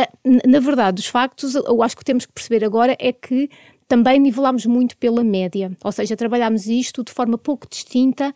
Ah, 0.00 0.08
na 0.46 0.60
verdade, 0.60 1.00
os 1.00 1.08
factos, 1.08 1.56
eu 1.56 1.82
acho 1.82 1.96
que 1.96 2.04
temos 2.04 2.24
que 2.24 2.32
perceber 2.32 2.64
agora 2.64 2.96
é 3.00 3.12
que 3.12 3.50
também 3.88 4.20
nivelámos 4.20 4.64
muito 4.64 4.96
pela 4.96 5.24
média, 5.24 5.72
ou 5.82 5.90
seja, 5.90 6.14
trabalhámos 6.14 6.68
isto 6.68 7.02
de 7.02 7.10
forma 7.10 7.36
pouco 7.36 7.66
distinta, 7.68 8.32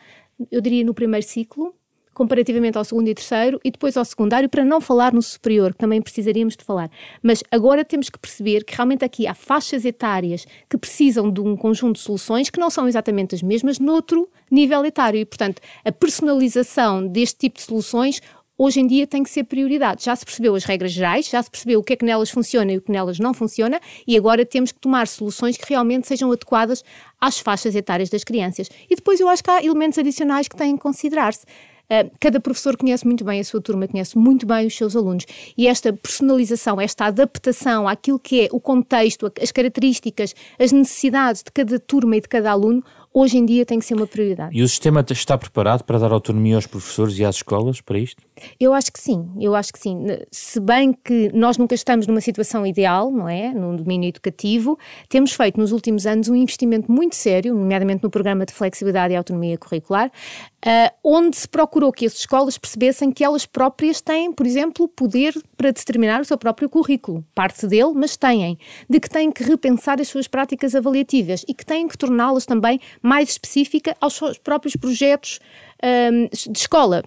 eu 0.51 0.61
diria 0.61 0.83
no 0.83 0.93
primeiro 0.93 1.25
ciclo, 1.25 1.73
comparativamente 2.13 2.77
ao 2.77 2.85
segundo 2.85 3.09
e 3.09 3.15
terceiro, 3.15 3.61
e 3.65 3.71
depois 3.71 3.97
ao 3.97 4.05
secundário, 4.05 4.49
para 4.49 4.65
não 4.65 4.81
falar 4.81 5.13
no 5.13 5.23
superior, 5.23 5.73
que 5.73 5.79
também 5.79 6.03
precisaríamos 6.03 6.57
de 6.57 6.65
falar. 6.65 6.91
Mas 7.23 7.43
agora 7.51 7.85
temos 7.85 8.11
que 8.11 8.19
perceber 8.19 8.65
que 8.65 8.75
realmente 8.75 9.05
aqui 9.05 9.27
há 9.27 9.35
faixas 9.35 9.85
etárias 9.85 10.47
que 10.69 10.77
precisam 10.77 11.31
de 11.31 11.41
um 11.41 11.57
conjunto 11.57 11.97
de 11.97 12.03
soluções 12.03 12.51
que 12.51 12.59
não 12.59 12.71
são 12.71 12.89
exatamente 12.89 13.35
as 13.35 13.43
mesmas 13.43 13.79
noutro 13.79 14.29
nível 14.51 14.85
etário, 14.85 15.21
e 15.21 15.25
portanto 15.25 15.63
a 15.85 15.93
personalização 15.93 17.07
deste 17.07 17.39
tipo 17.39 17.57
de 17.59 17.63
soluções 17.63 18.21
hoje 18.57 18.81
em 18.81 18.87
dia 18.87 19.07
tem 19.07 19.23
que 19.23 19.31
ser 19.31 19.45
prioridade. 19.45 20.05
Já 20.05 20.15
se 20.15 20.25
percebeu 20.25 20.55
as 20.55 20.65
regras 20.65 20.93
gerais, 20.93 21.29
já 21.29 21.43
se 21.43 21.51
percebeu 21.51 21.81
o 21.81 21.83
que 21.83 21.93
é 21.93 21.97
que 21.97 22.05
nelas 22.05 22.31
funciona 22.31 22.73
e 22.73 22.79
o 22.79 22.81
que 22.81 22.93
nelas 22.93 23.19
não 23.19 23.35
funciona, 23.35 23.81
e 24.07 24.17
agora 24.17 24.45
temos 24.45 24.73
que 24.73 24.81
tomar 24.81 25.09
soluções 25.09 25.57
que 25.57 25.65
realmente 25.69 26.07
sejam 26.07 26.31
adequadas 26.31 26.85
às 27.21 27.39
faixas 27.39 27.75
etárias 27.75 28.09
das 28.11 28.25
crianças. 28.25 28.69
E 28.89 28.95
depois 28.97 29.21
eu 29.21 29.29
acho 29.29 29.43
que 29.43 29.51
há 29.51 29.65
elementos 29.65 29.99
adicionais 29.99 30.49
que 30.49 30.57
têm 30.57 30.77
que 30.77 30.83
considerar-se. 30.83 31.45
Uh, 31.93 32.11
cada 32.19 32.41
professor 32.41 32.75
conhece 32.77 33.05
muito 33.05 33.23
bem 33.23 33.41
a 33.41 33.45
sua 33.45 33.61
turma, 33.61 33.87
conhece 33.87 34.17
muito 34.17 34.47
bem 34.47 34.67
os 34.67 34.75
seus 34.75 34.97
alunos. 34.97 35.27
E 35.59 35.67
esta 35.67 35.93
personalização, 35.93 36.81
esta 36.81 37.07
adaptação 37.07 37.87
àquilo 37.87 38.19
que 38.19 38.43
é 38.43 38.49
o 38.51 38.59
contexto, 38.59 39.31
as 39.41 39.53
características, 39.53 40.35
as 40.59 40.73
necessidades 40.73 41.43
de 41.43 41.53
cada 41.53 41.79
turma 41.79 42.17
e 42.17 42.21
de 42.21 42.29
cada 42.29 42.51
aluno, 42.51 42.83
hoje 43.13 43.39
em 43.39 43.45
dia 43.45 43.65
tem 43.65 43.79
que 43.79 43.85
ser 43.85 43.95
uma 43.95 44.07
prioridade. 44.07 44.57
E 44.57 44.63
o 44.63 44.69
sistema 44.69 45.05
está 45.09 45.37
preparado 45.37 45.85
para 45.85 45.99
dar 45.99 46.13
autonomia 46.13 46.57
aos 46.57 46.67
professores 46.67 47.19
e 47.19 47.25
às 47.25 47.37
escolas 47.37 47.81
para 47.81 47.99
isto? 47.99 48.23
Eu 48.59 48.73
acho 48.73 48.93
que 48.93 49.01
sim, 49.01 49.29
eu 49.41 49.55
acho 49.55 49.73
que 49.73 49.79
sim. 49.79 50.05
Se 50.31 50.59
bem 50.59 50.93
que 50.93 51.31
nós 51.35 51.57
nunca 51.57 51.75
estamos 51.75 52.07
numa 52.07 52.21
situação 52.21 52.67
ideal, 52.67 53.11
não 53.11 53.29
é? 53.29 53.53
No 53.53 53.77
domínio 53.77 54.09
educativo, 54.09 54.79
temos 55.09 55.33
feito 55.33 55.61
nos 55.61 55.73
últimos 55.73 56.07
anos 56.07 56.29
um 56.29 56.35
investimento 56.35 56.91
muito 56.91 57.15
sério, 57.15 57.55
nomeadamente 57.55 58.03
no 58.03 58.11
programa 58.11 58.45
de 58.47 58.53
flexibilidade 58.53 59.15
e 59.15 59.17
autonomia 59.17 59.57
curricular, 59.59 60.09
uh, 60.09 60.95
onde 61.05 61.37
se 61.37 61.49
procurou 61.49 61.93
que 61.93 62.07
as 62.07 62.15
escolas 62.15 62.59
percebessem 62.59 63.11
que 63.11 63.25
elas 63.25 63.47
próprias 63.47 64.01
têm, 64.01 64.33
por 64.33 64.47
exemplo, 64.47 64.89
poder 64.89 65.35
para 65.63 65.71
determinar 65.71 66.21
o 66.21 66.25
seu 66.25 66.37
próprio 66.37 66.69
currículo. 66.69 67.25
Parte 67.35 67.69
dele, 67.69 67.93
mas 67.95 68.17
têm. 68.17 68.59
De 68.91 68.99
que 68.99 69.09
têm 69.09 69.31
que 69.31 69.45
repensar 69.45 70.01
as 70.01 70.09
suas 70.09 70.27
práticas 70.27 70.75
avaliativas 70.75 71.45
e 71.47 71.55
que 71.55 71.65
têm 71.65 71.87
que 71.87 71.97
torná-las 71.97 72.45
também 72.45 72.81
mais 73.01 73.31
específica 73.31 73.97
aos 74.01 74.15
seus 74.15 74.39
próprios 74.39 74.75
projetos 74.75 75.39
um, 75.83 76.27
de 76.53 76.59
escola. 76.59 77.05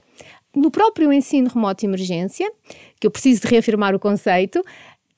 No 0.55 0.71
próprio 0.71 1.11
ensino 1.11 1.49
remoto 1.49 1.81
de 1.81 1.85
emergência, 1.85 2.49
que 2.97 3.05
eu 3.05 3.11
preciso 3.11 3.41
de 3.41 3.47
reafirmar 3.47 3.93
o 3.93 3.99
conceito, 3.99 4.63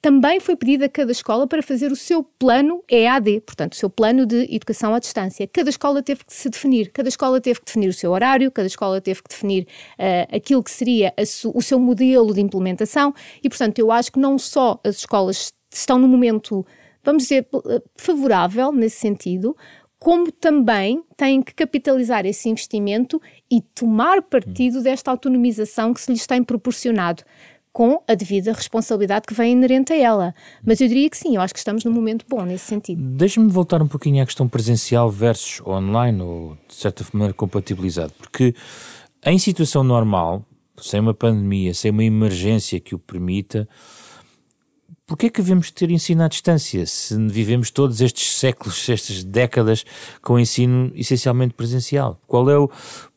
também 0.01 0.39
foi 0.39 0.56
pedido 0.56 0.86
a 0.86 0.89
cada 0.89 1.12
escola 1.12 1.48
para 1.48 1.62
fazer 1.63 1.92
o 1.92 1.96
seu 1.96 2.24
plano 2.24 2.84
EAD, 2.89 3.42
portanto, 3.42 3.74
o 3.74 3.75
seu 3.75 3.89
plano 3.89 4.25
de 4.25 4.48
educação 4.54 4.94
à 4.94 5.00
distância. 5.00 5.48
Cada 5.48 5.70
escola 5.70 6.04
teve 6.04 6.24
que 6.24 6.34
se 6.34 6.50
definir, 6.50 6.92
cada 6.92 7.10
escola 7.10 7.42
teve 7.42 7.60
que 7.60 7.66
definir 7.66 7.89
o 7.89 7.94
seu 7.94 8.12
horário, 8.12 8.51
cada 8.51 8.68
escola 8.68 9.01
teve 9.01 9.24
que 9.24 9.30
definir 9.30 9.68
uh, 9.94 10.36
aquilo 10.36 10.63
que 10.63 10.72
seria 10.72 11.13
o 11.54 11.62
seu 11.62 11.80
modelo 11.80 12.34
de 12.34 12.42
implementação 12.42 13.13
e, 13.44 13.50
portanto, 13.50 13.80
eu 13.80 13.92
acho 13.92 14.12
que 14.12 14.20
não 14.20 14.38
só 14.38 14.80
as 14.84 14.98
escolas 14.98 15.51
estão 15.74 15.98
no 15.98 16.08
momento, 16.08 16.66
vamos 17.04 17.24
dizer, 17.24 17.48
favorável 17.96 18.72
nesse 18.72 19.00
sentido, 19.00 19.56
como 20.00 20.32
também 20.32 21.04
têm 21.16 21.42
que 21.42 21.56
capitalizar 21.56 22.25
esse 22.25 22.48
investimento 22.48 23.20
e 23.50 23.62
tomar 23.62 24.22
partido 24.22 24.82
desta 24.82 25.10
autonomização 25.10 25.94
que 25.94 26.01
se 26.01 26.12
lhes 26.12 26.27
tem 26.27 26.44
proporcionado 26.44 27.24
com 27.77 28.01
a 28.07 28.15
devida 28.15 28.53
responsabilidade 28.53 29.27
que 29.27 29.36
vem 29.36 29.51
inerente 29.51 29.93
a 29.93 29.96
ela. 29.96 30.36
Mas 30.65 30.81
eu 30.81 30.88
diria 30.88 31.07
que 31.12 31.15
sim, 31.15 31.36
eu 31.36 31.41
acho 31.41 31.53
que 31.53 31.60
estamos 31.60 31.86
num 31.86 31.91
momento 31.91 32.25
bom 32.27 32.41
nesse 32.43 32.65
sentido. 32.65 33.00
Deixe-me 33.00 33.51
voltar 33.51 33.84
um 33.84 33.88
pouquinho 33.88 34.24
à 34.24 34.25
questão 34.25 34.48
presencial 34.48 35.12
versus 35.12 35.62
online, 35.62 36.19
ou 36.19 36.57
de 36.67 36.74
certa 36.74 37.05
maneira 37.13 37.36
compatibilizado, 37.36 38.13
porque 38.17 38.55
em 39.24 39.38
situação 39.38 39.84
normal, 39.84 40.43
sem 40.75 41.00
uma 41.00 41.13
pandemia, 41.13 41.72
sem 41.75 41.91
uma 41.91 42.03
emergência 42.03 42.79
que 42.79 42.96
o 42.96 43.00
permita, 43.00 43.69
Porquê 45.05 45.27
é 45.27 45.29
que 45.29 45.41
devemos 45.41 45.69
ter 45.69 45.91
ensino 45.91 46.24
à 46.24 46.27
distância 46.27 46.86
se 46.86 47.15
vivemos 47.27 47.69
todos 47.69 48.01
estes 48.01 48.34
séculos, 48.34 48.89
estas 48.89 49.24
décadas 49.24 49.86
com 50.24 50.39
ensino 50.39 50.91
essencialmente 50.96 51.53
presencial? 51.53 52.19
Qual 52.25 52.50
é 52.50 52.57
o 52.57 52.69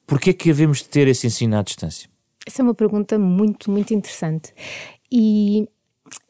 porquê 0.07 0.31
é 0.31 0.33
que 0.35 0.45
devemos 0.45 0.83
ter 0.83 1.09
esse 1.09 1.27
ensino 1.27 1.57
à 1.57 1.63
distância? 1.63 2.10
Essa 2.47 2.63
é 2.63 2.65
uma 2.65 2.75
pergunta 2.75 3.19
muito, 3.19 3.71
muito 3.71 3.93
interessante. 3.93 4.53
E 5.11 5.69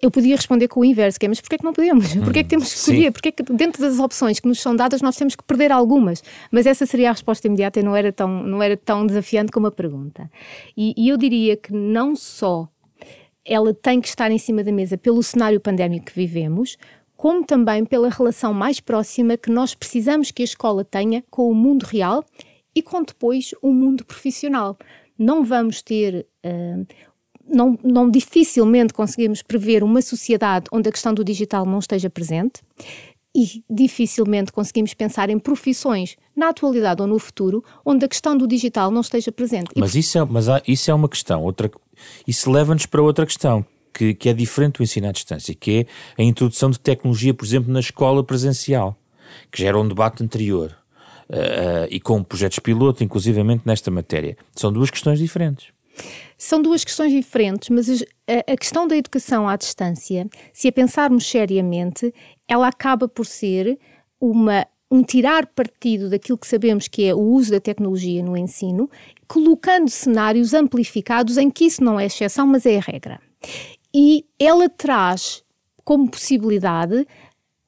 eu 0.01 0.11
podia 0.11 0.37
responder 0.37 0.69
com 0.69 0.81
o 0.81 0.85
inverso, 0.85 1.19
que 1.19 1.27
é, 1.27 1.29
mas 1.29 1.41
porquê 1.41 1.55
é 1.55 1.59
que 1.59 1.65
não 1.65 1.73
podemos? 1.73 2.15
Porquê 2.17 2.41
é 2.41 2.43
que 2.43 2.49
temos 2.49 2.73
que 2.73 2.79
escolher? 2.79 3.13
Porquê 3.13 3.29
é 3.29 3.33
que 3.33 3.43
dentro 3.43 3.81
das 3.81 3.99
opções 3.99 4.41
que 4.41 4.49
nos 4.49 4.61
são 4.61 4.75
dadas 4.75 5.01
nós 5.01 5.17
temos 5.17 5.35
que 5.35 5.45
perder 5.45 5.73
algumas? 5.73 6.23
Mas 6.51 6.67
essa 6.67 6.85
seria 6.85 7.11
a 7.11 7.13
resposta 7.13 7.47
imediata 7.47 7.81
e 7.81 7.83
não 7.83 7.97
era 7.97 8.13
tão, 8.13 8.43
não 8.43 8.63
era 8.63 8.77
tão 8.77 9.07
desafiante 9.07 9.53
como 9.53 9.67
a 9.67 9.71
pergunta. 9.71 10.31
E, 10.77 10.95
e 10.97 11.09
eu 11.09 11.17
diria 11.17 11.57
que 11.57 11.73
não 11.73 12.15
só 12.17 12.69
ela 13.45 13.73
tem 13.73 14.01
que 14.01 14.09
estar 14.09 14.31
em 14.31 14.39
cima 14.39 14.63
da 14.63 14.71
mesa 14.71 14.99
pelo 14.99 15.23
cenário 15.23 15.61
pandémico 15.61 16.07
que 16.07 16.15
vivemos, 16.15 16.77
como 17.17 17.45
também 17.45 17.85
pela 17.85 18.09
relação 18.09 18.53
mais 18.53 18.81
próxima 18.81 19.37
que 19.37 19.51
nós 19.51 19.75
precisamos 19.75 20.31
que 20.31 20.43
a 20.43 20.45
escola 20.45 20.85
tenha 20.85 21.25
com 21.31 21.51
o 21.51 21.55
mundo 21.55 21.85
real 21.85 22.25
e 22.75 22.83
com 22.83 23.03
depois 23.03 23.55
o 23.61 23.73
mundo 23.73 24.05
profissional. 24.05 24.79
Não 25.21 25.45
vamos 25.45 25.83
ter. 25.83 26.27
Uh, 26.45 26.87
não, 27.47 27.79
não 27.83 28.09
dificilmente 28.09 28.95
conseguimos 28.95 29.43
prever 29.43 29.83
uma 29.83 30.01
sociedade 30.01 30.67
onde 30.73 30.89
a 30.89 30.93
questão 30.93 31.13
do 31.13 31.25
digital 31.25 31.67
não 31.67 31.81
esteja 31.81 32.09
presente 32.09 32.63
e 33.35 33.63
dificilmente 33.69 34.53
conseguimos 34.53 34.95
pensar 34.95 35.31
em 35.31 35.39
profissões 35.39 36.17
na 36.35 36.49
atualidade 36.49 37.01
ou 37.01 37.09
no 37.09 37.19
futuro 37.19 37.63
onde 37.85 38.05
a 38.05 38.09
questão 38.09 38.37
do 38.37 38.47
digital 38.47 38.91
não 38.91 39.01
esteja 39.01 39.31
presente. 39.31 39.71
Mas, 39.77 39.95
isso 39.95 40.19
é, 40.19 40.25
mas 40.25 40.49
há, 40.49 40.63
isso 40.67 40.91
é 40.91 40.95
uma 40.95 41.09
questão. 41.09 41.43
Outra, 41.43 41.71
isso 42.27 42.51
leva-nos 42.51 42.87
para 42.87 43.03
outra 43.03 43.27
questão, 43.27 43.65
que, 43.93 44.15
que 44.15 44.29
é 44.29 44.33
diferente 44.33 44.79
do 44.79 44.83
ensino 44.83 45.09
à 45.09 45.13
distância, 45.13 45.55
que 45.55 45.87
é 46.17 46.23
a 46.23 46.25
introdução 46.25 46.71
de 46.71 46.81
tecnologia, 46.81 47.35
por 47.35 47.45
exemplo, 47.45 47.73
na 47.73 47.81
escola 47.81 48.25
presencial, 48.25 48.97
que 49.51 49.63
gera 49.63 49.79
um 49.79 49.87
debate 49.87 50.23
anterior. 50.23 50.77
Uh, 51.31 51.87
e 51.89 52.01
com 52.01 52.25
projetos 52.25 52.59
piloto, 52.59 53.05
inclusivamente 53.05 53.63
nesta 53.65 53.89
matéria. 53.89 54.37
São 54.53 54.73
duas 54.73 54.91
questões 54.91 55.21
diferentes. 55.21 55.69
São 56.37 56.61
duas 56.61 56.85
questões 56.85 57.13
diferentes, 57.13 57.69
mas 57.69 58.05
a, 58.27 58.57
questão 58.57 58.89
da 58.89 58.97
educação 58.97 59.49
à 59.49 59.57
distância, 59.57 60.29
se 60.53 60.67
a 60.67 60.73
pensarmos 60.73 61.25
seriamente, 61.27 62.13
ela 62.49 62.67
acaba 62.67 63.07
por 63.07 63.27
ser 63.27 63.79
uma 64.21 64.67
um 64.93 65.05
tirar 65.05 65.47
partido 65.47 66.11
daquilo 66.11 66.37
que 66.37 66.49
sabemos 66.49 66.89
que 66.89 67.05
é 67.05 67.15
o 67.15 67.21
uso 67.21 67.53
da 67.53 67.61
tecnologia 67.61 68.25
no 68.25 68.37
ensino, 68.37 68.91
colocando 69.29 69.89
cenários 69.89 70.53
amplificados 70.53 71.37
em 71.37 71.49
que 71.49 71.67
isso 71.67 71.85
não 71.85 72.01
é 72.01 72.07
exceção, 72.07 72.45
mas 72.45 72.67
é 72.67 72.79
a 72.79 72.81
regra. 72.81 73.21
E 73.95 74.25
ela 74.37 74.69
traz 74.69 75.45
como 75.85 76.11
possibilidade 76.11 77.07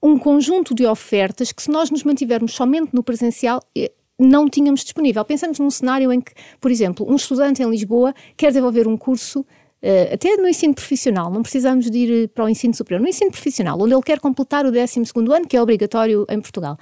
um 0.03 0.19
conjunto 0.19 0.75
de 0.75 0.85
ofertas 0.87 1.53
que, 1.53 1.63
se 1.63 1.71
nós 1.71 1.91
nos 1.91 2.03
mantivermos 2.03 2.53
somente 2.53 2.91
no 2.93 3.03
presencial, 3.03 3.63
eh, 3.77 3.93
não 4.19 4.49
tínhamos 4.49 4.83
disponível. 4.83 5.25
Pensamos 5.25 5.59
num 5.59 5.71
cenário 5.71 6.13
em 6.13 6.21
que, 6.21 6.33
por 6.61 6.71
exemplo, 6.71 7.07
um 7.09 7.17
estudante 7.17 7.63
em 7.63 7.71
Lisboa 7.71 8.15
quer 8.37 8.49
desenvolver 8.49 8.87
um 8.87 8.97
curso 8.97 9.45
Uh, 9.85 10.15
até 10.15 10.37
no 10.37 10.47
ensino 10.47 10.73
profissional, 10.73 11.29
não 11.29 11.43
precisamos 11.43 11.91
de 11.91 11.99
ir 11.99 12.29
para 12.29 12.45
o 12.45 12.49
ensino 12.49 12.73
superior, 12.73 13.03
no 13.03 13.09
ensino 13.09 13.33
profissional, 13.33 13.77
onde 13.81 13.93
ele 13.93 14.03
quer 14.03 14.21
completar 14.21 14.65
o 14.65 14.71
12 14.71 15.03
ano, 15.17 15.45
que 15.49 15.57
é 15.57 15.61
obrigatório 15.61 16.25
em 16.31 16.41
Portugal 16.41 16.79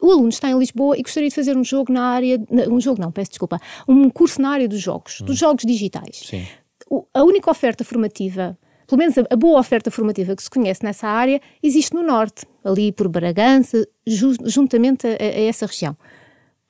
o 0.00 0.10
aluno 0.10 0.28
está 0.28 0.50
em 0.50 0.58
Lisboa 0.58 0.96
e 0.98 1.02
gostaria 1.02 1.28
de 1.28 1.34
fazer 1.34 1.56
um 1.56 1.64
jogo 1.64 1.92
na 1.92 2.10
área, 2.10 2.38
um 2.70 2.80
jogo 2.80 3.00
não, 3.00 3.10
peço 3.10 3.30
desculpa, 3.30 3.58
um 3.88 4.08
curso 4.10 4.40
na 4.40 4.50
área 4.50 4.68
dos 4.68 4.80
jogos, 4.80 5.20
hum. 5.20 5.24
dos 5.24 5.38
jogos 5.38 5.64
digitais. 5.64 6.22
Sim. 6.26 6.46
O, 6.88 7.04
a 7.12 7.22
única 7.24 7.50
oferta 7.50 7.82
formativa, 7.82 8.56
pelo 8.86 8.98
menos 8.98 9.16
a, 9.18 9.36
boa 9.36 9.58
oferta 9.60 9.90
formativa 9.90 10.34
que 10.34 10.42
se 10.42 10.50
conhece 10.50 10.84
nessa 10.84 11.08
área, 11.08 11.40
existe 11.62 11.94
no 11.94 12.02
Norte, 12.02 12.46
ali 12.64 12.92
por 12.92 13.08
Bragança, 13.08 13.86
ju, 14.06 14.34
juntamente 14.44 15.06
a, 15.06 15.10
a, 15.10 15.40
essa 15.40 15.66
região. 15.66 15.96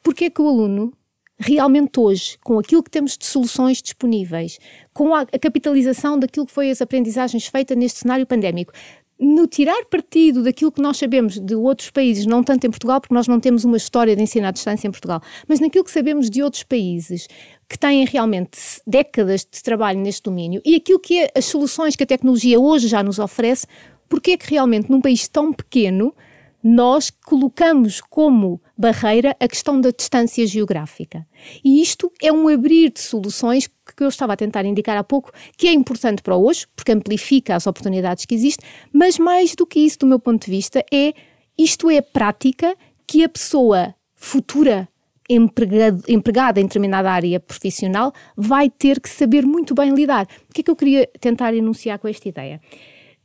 Porquê 0.02 0.26
é 0.26 0.30
que 0.30 0.40
o 0.40 0.48
aluno, 0.48 0.92
realmente 1.38 2.00
hoje, 2.00 2.38
com 2.42 2.58
aquilo 2.58 2.82
que 2.82 2.90
temos 2.90 3.18
de 3.18 3.26
soluções 3.26 3.82
disponíveis, 3.82 4.58
com 4.92 5.14
a 5.14 5.26
capitalização 5.26 6.18
daquilo 6.18 6.46
que 6.46 6.52
foi 6.52 6.70
as 6.70 6.80
aprendizagens 6.80 7.46
feitas 7.46 7.76
neste 7.76 8.00
cenário 8.00 8.26
pandémico, 8.26 8.72
no 9.18 9.46
tirar 9.46 9.84
partido 9.86 10.42
daquilo 10.42 10.70
que 10.70 10.80
nós 10.80 10.98
sabemos 10.98 11.38
de 11.40 11.54
outros 11.54 11.90
países, 11.90 12.26
não 12.26 12.42
tanto 12.42 12.66
em 12.66 12.70
Portugal, 12.70 13.00
porque 13.00 13.14
nós 13.14 13.26
não 13.26 13.40
temos 13.40 13.64
uma 13.64 13.76
história 13.76 14.14
de 14.14 14.22
ensino 14.22 14.46
à 14.46 14.50
distância 14.50 14.86
em 14.86 14.90
Portugal, 14.90 15.22
mas 15.48 15.58
naquilo 15.58 15.84
que 15.84 15.90
sabemos 15.90 16.28
de 16.28 16.42
outros 16.42 16.62
países 16.62 17.26
que 17.68 17.78
têm 17.78 18.04
realmente 18.04 18.58
décadas 18.86 19.40
de 19.50 19.62
trabalho 19.62 19.98
neste 19.98 20.22
domínio 20.22 20.60
e 20.64 20.76
aquilo 20.76 21.00
que 21.00 21.20
é 21.20 21.30
as 21.34 21.46
soluções 21.46 21.96
que 21.96 22.02
a 22.02 22.06
tecnologia 22.06 22.60
hoje 22.60 22.88
já 22.88 23.02
nos 23.02 23.18
oferece, 23.18 23.66
porque 24.08 24.32
é 24.32 24.36
que 24.36 24.50
realmente 24.50 24.90
num 24.90 25.00
país 25.00 25.26
tão 25.26 25.52
pequeno 25.52 26.14
nós 26.62 27.10
colocamos 27.10 28.00
como 28.00 28.60
barreira 28.76 29.36
a 29.40 29.48
questão 29.48 29.80
da 29.80 29.90
distância 29.90 30.46
geográfica. 30.46 31.26
E 31.64 31.80
isto 31.80 32.12
é 32.22 32.30
um 32.30 32.48
abrir 32.48 32.92
de 32.92 33.00
soluções 33.00 33.66
que 33.66 34.02
eu 34.02 34.08
estava 34.08 34.34
a 34.34 34.36
tentar 34.36 34.64
indicar 34.64 34.96
há 34.96 35.04
pouco, 35.04 35.32
que 35.56 35.68
é 35.68 35.72
importante 35.72 36.22
para 36.22 36.36
hoje, 36.36 36.66
porque 36.74 36.92
amplifica 36.92 37.54
as 37.54 37.66
oportunidades 37.66 38.24
que 38.24 38.34
existem, 38.34 38.68
mas 38.92 39.18
mais 39.18 39.54
do 39.54 39.66
que 39.66 39.80
isso, 39.80 40.00
do 40.00 40.06
meu 40.06 40.18
ponto 40.18 40.44
de 40.44 40.50
vista, 40.50 40.84
é 40.92 41.14
isto 41.56 41.90
é 41.90 42.00
prática 42.00 42.76
que 43.06 43.24
a 43.24 43.28
pessoa 43.28 43.94
futura 44.14 44.88
empregado, 45.28 46.02
empregada 46.08 46.60
em 46.60 46.64
determinada 46.64 47.10
área 47.10 47.40
profissional 47.40 48.12
vai 48.36 48.70
ter 48.70 49.00
que 49.00 49.08
saber 49.08 49.44
muito 49.44 49.74
bem 49.74 49.94
lidar. 49.94 50.26
O 50.48 50.52
que 50.52 50.60
é 50.60 50.64
que 50.64 50.70
eu 50.70 50.76
queria 50.76 51.08
tentar 51.20 51.54
enunciar 51.54 51.98
com 51.98 52.08
esta 52.08 52.28
ideia? 52.28 52.60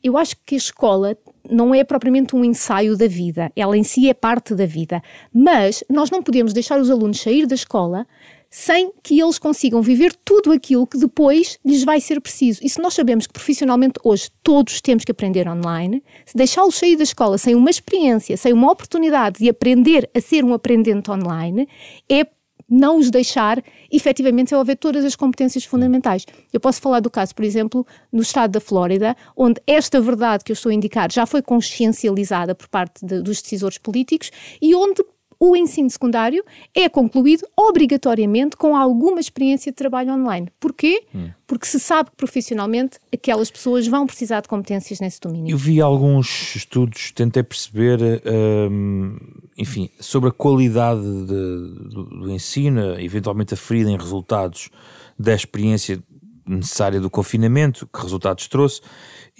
Eu 0.03 0.17
acho 0.17 0.35
que 0.45 0.55
a 0.55 0.57
escola 0.57 1.17
não 1.51 1.75
é 1.75 1.83
propriamente 1.83 2.35
um 2.35 2.43
ensaio 2.43 2.97
da 2.97 3.07
vida, 3.07 3.51
ela 3.55 3.77
em 3.77 3.83
si 3.83 4.09
é 4.09 4.13
parte 4.13 4.55
da 4.55 4.65
vida, 4.65 5.01
mas 5.33 5.83
nós 5.89 6.09
não 6.09 6.23
podemos 6.23 6.53
deixar 6.53 6.79
os 6.79 6.89
alunos 6.89 7.19
sair 7.19 7.45
da 7.45 7.55
escola 7.55 8.07
sem 8.53 8.91
que 9.01 9.19
eles 9.21 9.39
consigam 9.39 9.81
viver 9.81 10.13
tudo 10.25 10.51
aquilo 10.51 10.85
que 10.85 10.97
depois 10.97 11.57
lhes 11.65 11.85
vai 11.85 12.01
ser 12.01 12.19
preciso. 12.19 12.59
E 12.61 12.69
se 12.69 12.81
nós 12.81 12.93
sabemos 12.93 13.25
que 13.25 13.31
profissionalmente 13.31 13.93
hoje 14.03 14.29
todos 14.43 14.81
temos 14.81 15.05
que 15.05 15.11
aprender 15.11 15.47
online, 15.47 16.03
se 16.25 16.35
deixá-los 16.35 16.75
sair 16.75 16.97
da 16.97 17.03
escola 17.03 17.37
sem 17.37 17.55
uma 17.55 17.69
experiência, 17.69 18.35
sem 18.35 18.51
uma 18.51 18.69
oportunidade 18.69 19.39
de 19.39 19.49
aprender 19.49 20.09
a 20.13 20.19
ser 20.19 20.43
um 20.43 20.53
aprendente 20.53 21.09
online, 21.09 21.65
é 22.09 22.25
não 22.71 22.97
os 22.97 23.11
deixar 23.11 23.61
efetivamente 23.91 24.45
desenvolver 24.45 24.77
todas 24.77 25.03
as 25.03 25.15
competências 25.15 25.65
fundamentais. 25.65 26.25
Eu 26.53 26.59
posso 26.59 26.79
falar 26.79 27.01
do 27.01 27.09
caso, 27.09 27.35
por 27.35 27.43
exemplo, 27.43 27.85
no 28.11 28.21
estado 28.21 28.51
da 28.51 28.61
Flórida, 28.61 29.15
onde 29.35 29.61
esta 29.67 29.99
verdade 29.99 30.45
que 30.45 30.51
eu 30.51 30.55
estou 30.55 30.69
a 30.69 30.73
indicar 30.73 31.11
já 31.11 31.25
foi 31.25 31.41
consciencializada 31.41 32.55
por 32.55 32.69
parte 32.69 33.05
de, 33.05 33.21
dos 33.21 33.41
decisores 33.41 33.77
políticos 33.77 34.31
e 34.61 34.73
onde 34.73 35.03
o 35.43 35.55
ensino 35.55 35.89
secundário 35.89 36.43
é 36.71 36.87
concluído 36.87 37.41
obrigatoriamente 37.57 38.55
com 38.55 38.75
alguma 38.75 39.19
experiência 39.19 39.71
de 39.71 39.75
trabalho 39.75 40.13
online. 40.13 40.47
Porquê? 40.59 41.03
Hum. 41.15 41.31
Porque 41.47 41.65
se 41.65 41.79
sabe 41.79 42.11
que 42.11 42.15
profissionalmente 42.15 42.99
aquelas 43.11 43.49
pessoas 43.49 43.87
vão 43.87 44.05
precisar 44.05 44.41
de 44.41 44.47
competências 44.47 44.99
nesse 44.99 45.19
domínio. 45.19 45.51
Eu 45.51 45.57
vi 45.57 45.81
alguns 45.81 46.55
estudos, 46.55 47.11
tentei 47.11 47.41
perceber, 47.41 48.21
hum, 48.69 49.17
enfim, 49.57 49.89
sobre 49.99 50.29
a 50.29 50.31
qualidade 50.31 51.01
de, 51.01 51.89
do, 51.89 52.03
do 52.03 52.31
ensino, 52.31 52.99
eventualmente 52.99 53.55
aferida 53.55 53.89
em 53.89 53.97
resultados 53.97 54.69
da 55.17 55.33
experiência 55.33 56.03
necessária 56.45 56.99
do 56.99 57.09
confinamento, 57.09 57.87
que 57.91 57.99
resultados 57.99 58.47
trouxe, 58.47 58.81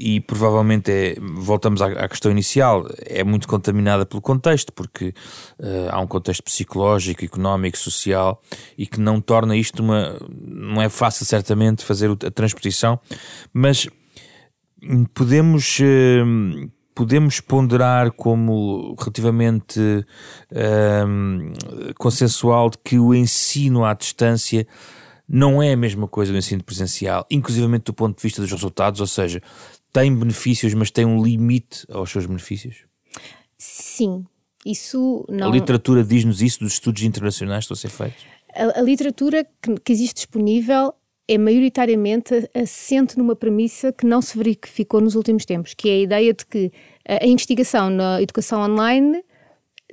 e 0.01 0.19
provavelmente 0.19 0.91
é, 0.91 1.15
voltamos 1.19 1.79
à, 1.79 1.85
à, 1.85 2.09
questão 2.09 2.31
inicial, 2.31 2.87
é 3.05 3.23
muito 3.23 3.47
contaminada 3.47 4.03
pelo 4.03 4.19
contexto, 4.19 4.73
porque 4.73 5.13
uh, 5.59 5.89
há 5.91 5.99
um 5.99 6.07
contexto 6.07 6.41
psicológico, 6.43 7.23
económico, 7.23 7.77
social 7.77 8.41
e 8.75 8.87
que 8.87 8.99
não 8.99 9.21
torna 9.21 9.55
isto 9.55 9.83
uma. 9.83 10.17
não 10.27 10.81
é 10.81 10.89
fácil 10.89 11.23
certamente 11.23 11.85
fazer 11.85 12.09
a 12.09 12.31
transposição, 12.31 12.99
mas 13.53 13.87
podemos. 15.13 15.79
Uh, 15.79 16.69
podemos 16.93 17.39
ponderar 17.39 18.11
como 18.11 18.95
relativamente 18.99 19.79
uh, 20.51 21.93
consensual 21.97 22.69
de 22.69 22.77
que 22.79 22.99
o 22.99 23.15
ensino 23.15 23.85
à 23.85 23.93
distância 23.93 24.67
não 25.27 25.63
é 25.63 25.71
a 25.71 25.77
mesma 25.77 26.09
coisa 26.09 26.33
do 26.33 26.37
ensino 26.37 26.61
presencial, 26.61 27.25
inclusivamente 27.31 27.85
do 27.85 27.93
ponto 27.93 28.17
de 28.17 28.21
vista 28.21 28.41
dos 28.41 28.51
resultados, 28.51 28.99
ou 28.99 29.07
seja, 29.07 29.41
tem 29.91 30.13
benefícios, 30.15 30.73
mas 30.73 30.91
tem 30.91 31.05
um 31.05 31.23
limite 31.23 31.85
aos 31.89 32.09
seus 32.09 32.25
benefícios? 32.25 32.85
Sim, 33.57 34.25
isso 34.65 35.25
não. 35.29 35.49
A 35.49 35.51
literatura 35.51 36.03
diz-nos 36.03 36.41
isso 36.41 36.59
dos 36.59 36.73
estudos 36.73 37.03
internacionais 37.03 37.65
que 37.67 37.73
estão 37.73 37.89
a 37.89 37.91
ser 37.91 37.95
feitos? 37.95 38.25
A, 38.53 38.79
a 38.79 38.81
literatura 38.81 39.45
que, 39.61 39.75
que, 39.79 39.91
existe 39.91 40.15
disponível 40.15 40.93
é 41.27 41.37
maioritariamente 41.37 42.49
assente 42.53 43.17
numa 43.17 43.35
premissa 43.35 43.91
que 43.91 44.05
não 44.05 44.21
se 44.21 44.37
verificou 44.37 45.01
nos 45.01 45.15
últimos 45.15 45.45
tempos, 45.45 45.73
que 45.73 45.89
é 45.89 45.93
a 45.93 45.99
ideia 45.99 46.33
de 46.33 46.45
que 46.45 46.71
a, 47.07 47.23
a 47.23 47.27
investigação 47.27 47.89
na 47.89 48.21
educação 48.21 48.61
online 48.61 49.23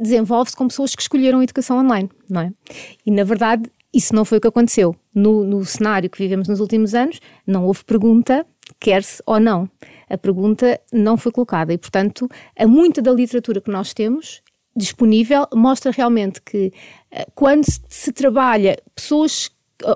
desenvolve-se 0.00 0.56
com 0.56 0.68
pessoas 0.68 0.94
que 0.94 1.02
escolheram 1.02 1.40
a 1.40 1.44
educação 1.44 1.78
online, 1.78 2.08
não 2.28 2.40
é? 2.40 2.52
E 3.04 3.10
na 3.10 3.24
verdade 3.24 3.70
isso 3.92 4.14
não 4.14 4.24
foi 4.24 4.38
o 4.38 4.40
que 4.40 4.48
aconteceu. 4.48 4.94
No, 5.14 5.44
no 5.44 5.64
cenário 5.64 6.10
que 6.10 6.18
vivemos 6.18 6.46
nos 6.46 6.60
últimos 6.60 6.94
anos, 6.94 7.20
não 7.46 7.64
houve 7.64 7.84
pergunta 7.84 8.46
quer-se 8.78 9.22
ou 9.26 9.38
não. 9.38 9.68
A 10.08 10.16
pergunta 10.16 10.80
não 10.92 11.16
foi 11.16 11.32
colocada 11.32 11.72
e, 11.72 11.78
portanto, 11.78 12.28
a 12.56 12.66
muita 12.66 13.02
da 13.02 13.12
literatura 13.12 13.60
que 13.60 13.70
nós 13.70 13.92
temos 13.92 14.42
disponível 14.76 15.46
mostra 15.54 15.90
realmente 15.90 16.40
que 16.40 16.72
eh, 17.10 17.26
quando 17.34 17.64
se 17.88 18.12
trabalha 18.12 18.78
pessoas 18.94 19.50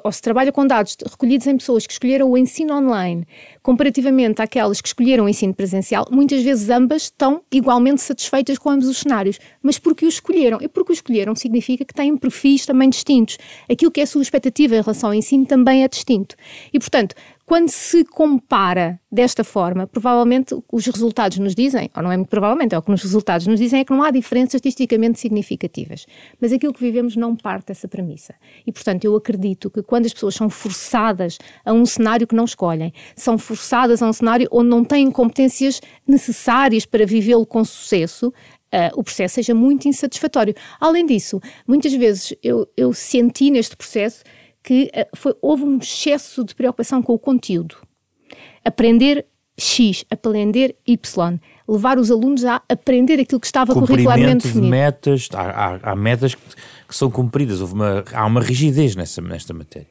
ou 0.05 0.13
se 0.13 0.23
trabalha 0.23 0.53
com 0.53 0.67
dados 0.67 0.97
recolhidos 1.05 1.47
em 1.47 1.57
pessoas 1.57 1.87
que 1.87 1.93
escolheram 1.93 2.31
o 2.31 2.39
ensino 2.39 2.75
online, 2.75 3.27
comparativamente 3.63 4.43
àquelas 4.43 4.81
que 4.81 4.89
escolheram 4.89 5.25
o 5.25 5.29
ensino 5.29 5.55
presencial, 5.55 6.07
muitas 6.11 6.43
vezes 6.43 6.69
ambas 6.69 7.03
estão 7.05 7.43
igualmente 7.51 8.01
satisfeitas 8.01 8.59
com 8.59 8.71
ambos 8.71 8.89
os 8.89 8.99
cenários. 8.99 9.39
Mas 9.63 9.79
porque 9.79 10.05
o 10.05 10.09
escolheram? 10.09 10.59
E 10.61 10.69
porque 10.69 10.93
o 10.93 10.95
escolheram 10.95 11.35
significa 11.37 11.85
que 11.85 11.95
têm 11.95 12.17
perfis 12.17 12.67
também 12.67 12.91
distintos. 12.91 13.39
Aquilo 13.71 13.91
que 13.91 14.01
é 14.01 14.03
a 14.03 14.07
sua 14.07 14.23
expectativa 14.23 14.75
em 14.75 14.81
relação 14.81 15.11
ao 15.11 15.15
ensino 15.15 15.47
também 15.47 15.85
é 15.85 15.89
distinto. 15.89 16.35
E, 16.73 16.79
portanto, 16.79 17.15
quando 17.45 17.69
se 17.69 18.05
compara 18.05 18.99
desta 19.11 19.45
forma, 19.45 19.87
provavelmente 19.87 20.57
os 20.73 20.87
resultados 20.87 21.39
nos 21.39 21.55
dizem, 21.55 21.91
ou 21.95 22.03
não 22.03 22.11
é 22.11 22.17
muito 22.17 22.31
provavelmente, 22.31 22.75
é 22.75 22.79
o 22.79 22.83
que 22.83 22.91
os 22.91 23.03
resultados 23.03 23.47
nos 23.47 23.61
dizem, 23.61 23.81
é 23.81 23.85
que 23.85 23.93
não 23.93 24.03
há 24.03 24.11
diferenças 24.11 24.55
estatisticamente 24.55 25.21
significativas. 25.21 26.07
Mas 26.41 26.53
aquilo 26.53 26.73
que 26.73 26.81
vivemos 26.81 27.15
não 27.15 27.37
parte 27.37 27.67
dessa 27.67 27.87
premissa. 27.87 28.35
E, 28.67 28.73
portanto, 28.73 29.05
eu 29.05 29.15
acredito 29.15 29.69
que 29.69 29.83
quando 29.83 30.07
as 30.07 30.15
pessoas 30.15 30.35
são 30.35 30.49
forçadas 30.49 31.37
a 31.65 31.73
um 31.73 31.85
cenário 31.85 32.27
que 32.27 32.35
não 32.35 32.45
escolhem, 32.45 32.91
são 33.15 33.37
forçadas 33.37 33.52
a 33.55 34.07
um 34.07 34.13
cenário 34.13 34.49
onde 34.51 34.69
não 34.69 34.85
têm 34.85 35.11
competências 35.11 35.81
necessárias 36.07 36.87
para 36.87 37.07
vivê-lo 37.07 37.47
com 37.47 37.65
sucesso, 37.65 38.33
Uh, 38.75 38.89
o 38.99 39.05
processo 39.05 39.35
seja 39.35 39.55
muito 39.55 39.87
insatisfatório. 39.87 40.55
Além 40.81 41.05
disso, 41.05 41.39
muitas 41.69 41.93
vezes 41.93 42.35
eu, 42.43 42.67
eu 42.75 42.95
senti 42.95 43.51
neste 43.51 43.77
processo 43.77 44.25
que 44.63 44.91
uh, 44.95 45.15
foi, 45.15 45.35
houve 45.43 45.63
um 45.63 45.77
excesso 45.77 46.43
de 46.43 46.55
preocupação 46.55 47.03
com 47.03 47.13
o 47.13 47.19
conteúdo. 47.19 47.77
Aprender 48.65 49.27
X, 49.59 50.07
aprender 50.11 50.75
Y, 50.87 51.39
levar 51.69 51.99
os 51.99 52.11
alunos 52.11 52.45
a 52.47 52.63
aprender 52.67 53.21
aquilo 53.21 53.39
que 53.39 53.47
estava 53.47 53.75
curricularmente 53.75 54.47
definido. 54.47 54.63
De 54.63 54.71
metas, 54.71 55.29
há, 55.35 55.43
há, 55.43 55.93
há 55.93 55.97
metas 55.97 56.35
que, 56.35 56.43
que, 56.89 56.97
são 56.97 57.11
cumpridas, 57.11 57.61
houve 57.61 57.75
uma, 57.75 58.05
há 58.13 58.25
uma 58.25 58.41
rigidez 58.41 58.97
nessa, 58.97 59.21
nesta 59.21 59.53
matéria. 59.53 59.87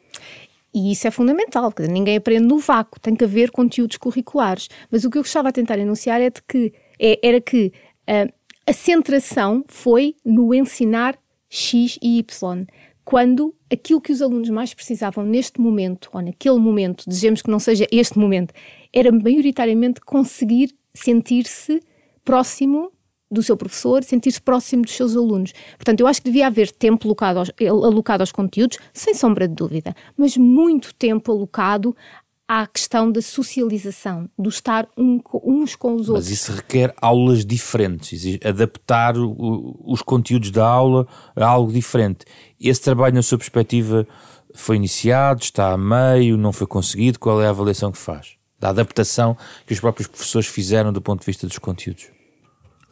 E 0.74 0.92
isso 0.92 1.08
é 1.08 1.12
fundamental, 1.12 1.72
porque 1.72 1.92
ninguém 1.92 2.18
aprende 2.18 2.48
no 2.48 2.58
vácuo, 2.58 3.00
tem 3.00 3.16
que 3.16 3.24
haver 3.24 3.52
conteúdos 3.52 3.98
curriculares. 3.98 4.70
Mas 4.90 5.04
o 5.04 5.10
que 5.10 5.18
eu 5.18 5.22
gostava 5.22 5.50
a 5.50 5.52
tentar 5.52 5.78
enunciar 5.78 6.22
é 6.22 6.30
de 6.30 6.42
que, 6.42 6.74
é, 7.00 7.20
era 7.22 7.42
que 7.42 7.74
uh, 8.08 8.32
a 8.66 8.74
centração 8.74 9.64
foi 9.68 10.16
no 10.24 10.54
ensinar 10.54 11.18
X 11.50 12.00
e 12.02 12.20
Y 12.20 12.66
quando 13.04 13.54
aquilo 13.72 14.00
que 14.00 14.12
os 14.12 14.22
alunos 14.22 14.50
mais 14.50 14.74
precisavam 14.74 15.26
neste 15.26 15.60
momento, 15.60 16.10
ou 16.14 16.22
naquele 16.22 16.60
momento, 16.60 17.04
desejamos 17.08 17.42
que 17.42 17.50
não 17.50 17.60
seja 17.60 17.88
este 17.92 18.18
momento, 18.18 18.54
era 18.94 19.12
maioritariamente 19.12 20.00
conseguir 20.02 20.74
sentir-se 20.94 21.82
próximo 22.24 22.92
do 23.32 23.41
seu 23.41 23.56
professor, 23.56 24.04
sentir-se 24.04 24.41
próximo 24.41 24.84
dos 24.84 24.94
seus 24.94 25.15
alunos. 25.15 25.54
Portanto, 25.78 26.02
eu 26.02 26.08
acho 26.08 26.22
que 26.22 26.30
devia 26.30 26.48
haver 26.48 26.70
tempo 26.72 27.08
alocado 27.08 27.39
aos, 27.39 27.52
alocado 27.60 28.22
aos 28.22 28.32
conteúdos, 28.32 28.78
sem 28.94 29.13
sombra 29.13 29.48
de 29.48 29.56
dúvida, 29.56 29.96
mas 30.17 30.36
muito 30.36 30.94
tempo 30.94 31.32
alocado 31.32 31.96
à 32.48 32.67
questão 32.67 33.10
da 33.10 33.22
socialização, 33.22 34.30
do 34.38 34.50
estar 34.50 34.86
um, 34.98 35.22
uns 35.41 35.74
com 35.74 35.94
os 35.96 36.10
outros. 36.10 36.28
Mas 36.28 36.30
isso 36.30 36.52
requer 36.52 36.94
aulas 37.02 37.46
diferentes, 37.46 38.38
adaptar 38.44 39.17
o, 39.17 39.80
os 39.86 40.02
conteúdos 40.02 40.52
da 40.52 40.67
aula 40.67 41.08
a 41.34 41.46
algo 41.46 41.72
diferente. 41.72 42.26
Esse 42.60 42.82
trabalho, 42.82 43.15
na 43.15 43.22
sua 43.22 43.38
perspectiva, 43.38 44.06
foi 44.54 44.76
iniciado, 44.76 45.41
está 45.41 45.72
a 45.72 45.78
meio, 45.78 46.36
não 46.36 46.52
foi 46.52 46.67
conseguido? 46.67 47.20
Qual 47.20 47.41
é 47.41 47.48
a 47.48 47.52
avaliação 47.52 47.89
que 47.89 47.98
faz? 47.98 48.36
Da 48.60 48.70
adaptação 48.70 49.38
que 49.65 49.72
os 49.72 49.80
próprios 49.80 50.10
professores 50.10 50.48
fizeram 50.50 50.91
do 50.91 51.02
ponto 51.02 51.22
de 51.22 51.26
vista 51.26 51.48
dos 51.48 51.58
conteúdos? 51.58 52.08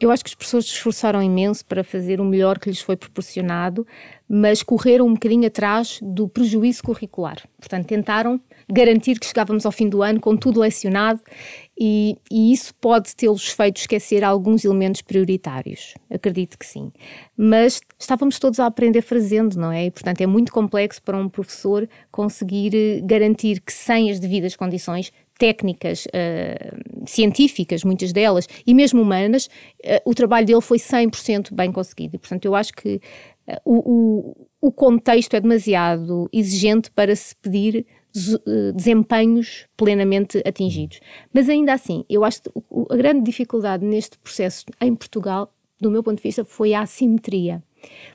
Eu 0.00 0.10
acho 0.10 0.24
que 0.24 0.30
os 0.30 0.34
professores 0.34 0.66
se 0.66 0.72
esforçaram 0.72 1.22
imenso 1.22 1.62
para 1.66 1.84
fazer 1.84 2.22
o 2.22 2.24
melhor 2.24 2.58
que 2.58 2.70
lhes 2.70 2.80
foi 2.80 2.96
proporcionado, 2.96 3.86
mas 4.26 4.62
correram 4.62 5.06
um 5.06 5.12
bocadinho 5.12 5.46
atrás 5.46 5.98
do 6.00 6.26
prejuízo 6.26 6.82
curricular. 6.82 7.36
Portanto, 7.58 7.86
tentaram 7.86 8.40
garantir 8.66 9.18
que 9.20 9.26
chegávamos 9.26 9.66
ao 9.66 9.72
fim 9.72 9.90
do 9.90 10.02
ano 10.02 10.18
com 10.18 10.36
tudo 10.36 10.60
lecionado 10.60 11.20
e, 11.78 12.16
e 12.30 12.50
isso 12.50 12.74
pode 12.76 13.14
tê-los 13.14 13.48
feito 13.48 13.76
esquecer 13.76 14.24
alguns 14.24 14.64
elementos 14.64 15.02
prioritários. 15.02 15.92
Acredito 16.10 16.58
que 16.58 16.64
sim. 16.64 16.90
Mas 17.36 17.82
estávamos 17.98 18.38
todos 18.38 18.58
a 18.58 18.64
aprender 18.64 19.02
fazendo, 19.02 19.56
não 19.56 19.70
é? 19.70 19.86
E, 19.86 19.90
portanto, 19.90 20.22
é 20.22 20.26
muito 20.26 20.50
complexo 20.50 21.02
para 21.02 21.18
um 21.18 21.28
professor 21.28 21.86
conseguir 22.10 22.74
eh, 22.74 23.00
garantir 23.04 23.60
que, 23.60 23.72
sem 23.72 24.10
as 24.10 24.18
devidas 24.18 24.56
condições, 24.56 25.12
técnicas 25.40 26.04
uh, 26.04 27.06
científicas, 27.06 27.82
muitas 27.82 28.12
delas, 28.12 28.46
e 28.66 28.74
mesmo 28.74 29.00
humanas, 29.00 29.46
uh, 29.46 29.98
o 30.04 30.14
trabalho 30.14 30.46
dele 30.46 30.60
foi 30.60 30.76
100% 30.76 31.54
bem 31.54 31.72
conseguido. 31.72 32.16
E, 32.16 32.18
portanto, 32.18 32.44
eu 32.44 32.54
acho 32.54 32.74
que 32.74 33.00
uh, 33.48 33.56
o, 33.64 34.46
o, 34.60 34.70
contexto 34.70 35.34
é 35.34 35.40
demasiado 35.40 36.28
exigente 36.30 36.90
para 36.90 37.16
se 37.16 37.34
pedir 37.36 37.86
desempenhos 38.74 39.66
plenamente 39.76 40.42
atingidos. 40.44 41.00
Mas 41.32 41.48
ainda 41.48 41.72
assim, 41.72 42.04
eu 42.10 42.24
acho 42.24 42.42
que 42.42 42.50
a 42.90 42.96
grande 42.96 43.22
dificuldade 43.22 43.86
neste 43.86 44.18
processo 44.18 44.66
em 44.80 44.94
Portugal, 44.96 45.54
do 45.80 45.92
meu 45.92 46.02
ponto 46.02 46.16
de 46.16 46.22
vista, 46.24 46.44
foi 46.44 46.74
a 46.74 46.82
assimetria 46.82 47.62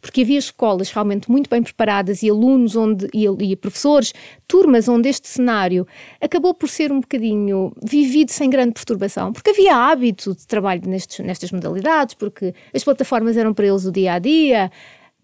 porque 0.02 0.22
havia 0.22 0.38
escolas 0.38 0.92
realmente 0.92 1.30
muito 1.30 1.50
bem 1.50 1.64
preparadas 1.64 2.22
e 2.24 2.30
alunos 2.30 2.76
onde, 2.76 3.08
e, 3.14 3.26
e, 3.26 3.56
professores, 3.56 4.14
turmas 4.48 4.88
onde 4.88 5.10
este 5.10 5.28
cenário 5.28 5.88
acabou 6.22 6.54
por 6.54 6.70
ser 6.70 6.92
um 6.92 7.00
bocadinho 7.00 7.74
vivido 7.84 8.32
sem 8.32 8.50
grande 8.50 8.74
perturbação, 8.74 9.34
porque 9.34 9.50
havia 9.50 9.76
hábito 9.76 10.36
de 10.36 10.46
trabalho 10.46 10.82
nestes, 10.86 11.26
nestas 11.26 11.52
modalidades, 11.52 12.14
porque 12.14 12.54
as 12.74 12.84
plataformas 12.84 13.38
eram 13.38 13.54
para 13.54 13.68
eles 13.68 13.86
o 13.86 13.92
dia 13.92 14.14
a 14.14 14.20
dia. 14.20 14.72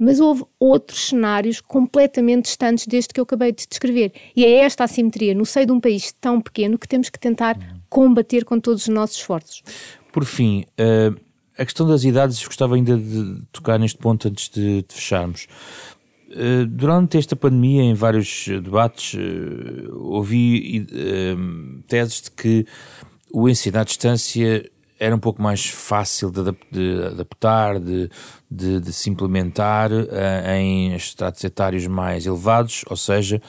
Mas 0.04 0.20
houve 0.20 0.44
outros 0.60 1.10
cenários 1.10 1.62
completamente 1.62 2.46
distantes 2.46 2.88
deste 2.88 3.14
que 3.14 3.20
eu 3.20 3.24
acabei 3.24 3.52
de 3.52 3.68
descrever. 3.68 4.12
E 4.36 4.44
é 4.44 4.64
esta 4.64 4.84
assimetria 4.84 5.36
no 5.36 5.46
seio 5.46 5.68
de 5.68 5.72
um 5.72 5.80
país 5.80 6.12
tão 6.20 6.42
pequeno 6.42 6.80
que 6.80 6.88
temos 6.88 7.08
que 7.08 7.20
tentar 7.20 7.56
combater 7.88 8.44
com 8.44 8.60
todos 8.60 8.82
os 8.82 8.88
nossos 8.88 9.18
esforços. 9.18 9.62
Por 10.12 10.26
fim, 10.26 10.66
uh 10.80 11.31
a 11.62 11.65
questão 11.65 11.88
das 11.88 12.04
idades, 12.04 12.43
gostava 12.45 12.76
ainda 12.76 12.97
de 12.97 13.43
tocar 13.52 13.78
neste 13.78 13.97
ponto 13.97 14.28
antes 14.28 14.50
de, 14.50 14.82
de 14.82 14.93
fecharmos. 14.93 15.47
eh, 16.32 16.65
durante 16.65 17.17
esta 17.17 17.36
pandemia, 17.36 17.84
em 17.84 17.93
vários 17.93 18.47
debates, 18.47 19.17
ouvi 19.93 20.88
teses 21.88 22.21
de 22.21 22.32
que 22.32 22.65
o 23.32 23.47
ensino 23.47 23.80
à 23.80 23.84
distância 23.84 24.69
era 25.00 25.15
um 25.15 25.19
pouco 25.19 25.41
mais 25.41 25.65
fácil 25.65 26.30
de, 26.30 26.43
de 26.71 27.04
adaptar, 27.06 27.80
de, 27.80 28.08
de, 28.50 28.80
de, 28.80 28.93
se 28.93 29.10
implementar 29.10 29.91
uh, 29.91 30.52
em 30.56 30.95
estratos 30.95 31.43
etários 31.43 31.88
mais 31.88 32.28
elevados, 32.28 32.86
ou 32.88 32.95
seja, 32.95 33.41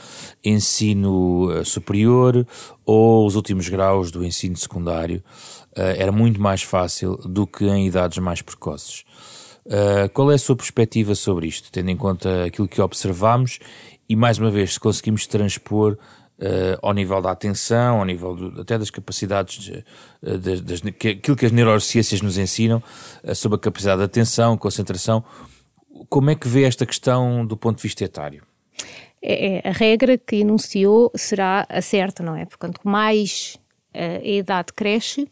ensino 0.43 1.63
superior 1.63 2.47
ou 2.87 3.27
os 3.27 3.37
últimos 3.37 3.69
graus 3.69 4.11
do 4.11 4.25
ensino 4.25 4.57
secundário. 4.57 5.23
Uh, 5.77 5.97
era 5.97 6.13
muito 6.13 6.41
mais 6.41 6.63
fácil 6.63 7.17
do 7.17 7.47
que 7.47 7.65
em 7.65 7.87
idades 7.87 8.19
mais 8.19 8.43
precoces. 8.43 9.05
qual 10.13 10.31
é 10.33 10.35
a 10.35 10.39
sua 10.39 10.57
perspectiva 10.57 11.15
sobre 11.15 11.47
isto, 11.47 11.71
tendo 11.71 11.89
em 11.89 11.97
conta 11.97 12.45
aquilo 12.45 12.67
que 12.67 12.81
observamos 12.81 13.59
e, 14.09 14.17
mais 14.17 14.39
uma 14.39 14.51
vez, 14.51 14.75
se 14.75 14.81
conseguimos 14.81 15.27
transpor 15.27 15.97
uh, 16.43 16.79
ao 16.83 16.93
nível 16.93 17.21
da 17.23 17.31
atenção, 17.31 18.01
ao 18.01 18.05
nível 18.05 18.35
do, 18.35 18.61
até 18.61 18.77
das 18.77 18.91
capacidades, 18.91 19.65
de, 19.65 19.85
eh, 20.23 20.37
das, 20.37 20.81
que, 20.81 21.09
aquilo 21.09 21.37
que 21.37 21.47
as 21.47 21.53
neurociências 21.53 22.21
nos 22.21 22.37
ensinam 22.37 22.83
uh, 23.25 23.35
sobre 23.35 23.57
a 23.57 23.59
capacidade 23.59 23.99
de 23.99 24.05
atenção, 24.05 24.57
concentração. 24.57 25.25
Como 26.09 26.31
é 26.31 26.35
que 26.35 26.49
vê 26.49 26.65
esta 26.65 26.85
questão 26.85 27.47
do 27.47 27.57
ponto 27.57 27.77
de 27.77 27.83
vista 27.83 28.05
etário? 28.05 28.43
É, 29.23 29.57
é, 29.57 29.69
a 29.69 29.73
regra 29.73 30.19
que 30.19 30.37
enunciou 30.37 31.13
será 31.15 31.65
a 31.69 31.81
certa, 31.81 32.23
não 32.23 32.35
é? 32.35 32.45
Portanto, 32.45 32.81
mais 32.85 33.57
a 33.95 34.27
idade 34.27 34.73
cresce, 34.73 35.29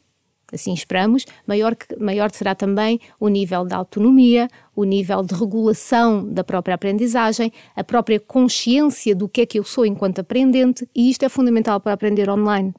assim 0.52 0.72
esperamos, 0.72 1.24
maior, 1.46 1.74
que, 1.74 1.96
maior 1.96 2.30
será 2.30 2.54
também 2.54 3.00
o 3.18 3.28
nível 3.28 3.64
de 3.64 3.74
autonomia, 3.74 4.48
o 4.74 4.84
nível 4.84 5.22
de 5.22 5.34
regulação 5.34 6.26
da 6.26 6.42
própria 6.42 6.74
aprendizagem, 6.74 7.52
a 7.74 7.84
própria 7.84 8.18
consciência 8.18 9.14
do 9.14 9.28
que 9.28 9.42
é 9.42 9.46
que 9.46 9.58
eu 9.58 9.64
sou 9.64 9.84
enquanto 9.84 10.20
aprendente, 10.20 10.88
e 10.94 11.10
isto 11.10 11.24
é 11.24 11.28
fundamental 11.28 11.80
para 11.80 11.92
aprender 11.92 12.28
online 12.30 12.74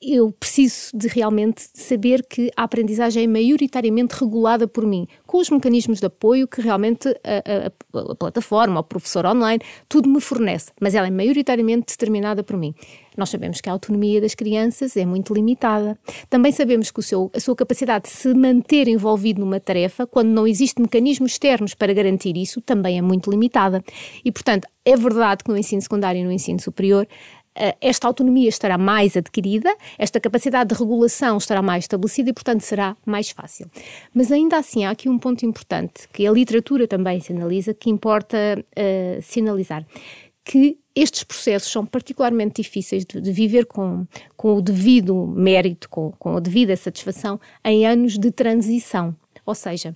eu 0.00 0.32
preciso 0.32 0.90
de 0.94 1.08
realmente 1.08 1.68
saber 1.74 2.24
que 2.28 2.50
a 2.56 2.64
aprendizagem 2.64 3.24
é 3.24 3.26
maioritariamente 3.26 4.14
regulada 4.14 4.68
por 4.68 4.86
mim, 4.86 5.06
com 5.26 5.38
os 5.38 5.50
mecanismos 5.50 6.00
de 6.00 6.06
apoio 6.06 6.46
que 6.46 6.60
realmente 6.60 7.08
a, 7.08 7.68
a, 7.98 8.10
a, 8.12 8.14
plataforma, 8.14 8.80
o 8.80 8.84
professor 8.84 9.26
online, 9.26 9.62
tudo 9.88 10.08
me 10.08 10.20
fornece, 10.20 10.70
mas 10.80 10.94
ela 10.94 11.06
é 11.06 11.10
maioritariamente 11.10 11.86
determinada 11.92 12.42
por 12.42 12.56
mim. 12.56 12.74
Nós 13.16 13.30
sabemos 13.30 13.60
que 13.60 13.68
a 13.68 13.72
autonomia 13.72 14.20
das 14.20 14.34
crianças 14.34 14.96
é 14.96 15.06
muito 15.06 15.32
limitada. 15.32 15.98
Também 16.28 16.52
sabemos 16.52 16.90
que 16.90 17.00
seu, 17.00 17.30
a 17.34 17.40
sua 17.40 17.56
capacidade 17.56 18.04
de 18.04 18.10
se 18.10 18.34
manter 18.34 18.88
envolvido 18.88 19.40
numa 19.40 19.58
tarefa, 19.58 20.06
quando 20.06 20.28
não 20.28 20.46
existem 20.46 20.82
mecanismos 20.82 21.32
externos 21.32 21.74
para 21.74 21.94
garantir 21.94 22.36
isso, 22.36 22.60
também 22.60 22.98
é 22.98 23.02
muito 23.02 23.30
limitada. 23.30 23.82
E, 24.22 24.30
portanto, 24.30 24.68
é 24.84 24.94
verdade 24.96 25.42
que 25.42 25.50
no 25.50 25.56
ensino 25.56 25.80
secundário 25.80 26.20
e 26.20 26.24
no 26.24 26.30
ensino 26.30 26.60
superior 26.60 27.08
esta 27.80 28.06
autonomia 28.06 28.48
estará 28.48 28.76
mais 28.76 29.16
adquirida, 29.16 29.74
esta 29.98 30.20
capacidade 30.20 30.74
de 30.74 30.78
regulação 30.78 31.38
estará 31.38 31.62
mais 31.62 31.84
estabelecida 31.84 32.30
e, 32.30 32.32
portanto, 32.32 32.60
será 32.60 32.96
mais 33.04 33.30
fácil. 33.30 33.70
Mas 34.14 34.30
ainda 34.30 34.58
assim, 34.58 34.84
há 34.84 34.90
aqui 34.90 35.08
um 35.08 35.18
ponto 35.18 35.44
importante 35.46 36.08
que 36.12 36.26
a 36.26 36.32
literatura 36.32 36.86
também 36.86 37.20
sinaliza, 37.20 37.72
que 37.72 37.90
importa 37.90 38.36
uh, 38.58 39.22
sinalizar, 39.22 39.86
que 40.44 40.78
estes 40.94 41.24
processos 41.24 41.70
são 41.70 41.84
particularmente 41.84 42.62
difíceis 42.62 43.04
de, 43.04 43.20
de 43.20 43.32
viver 43.32 43.66
com, 43.66 44.06
com 44.36 44.54
o 44.54 44.62
devido 44.62 45.26
mérito, 45.26 45.88
com, 45.90 46.12
com 46.12 46.36
a 46.36 46.40
devida 46.40 46.76
satisfação, 46.76 47.40
em 47.64 47.86
anos 47.86 48.16
de 48.18 48.30
transição. 48.30 49.14
Ou 49.44 49.54
seja, 49.54 49.94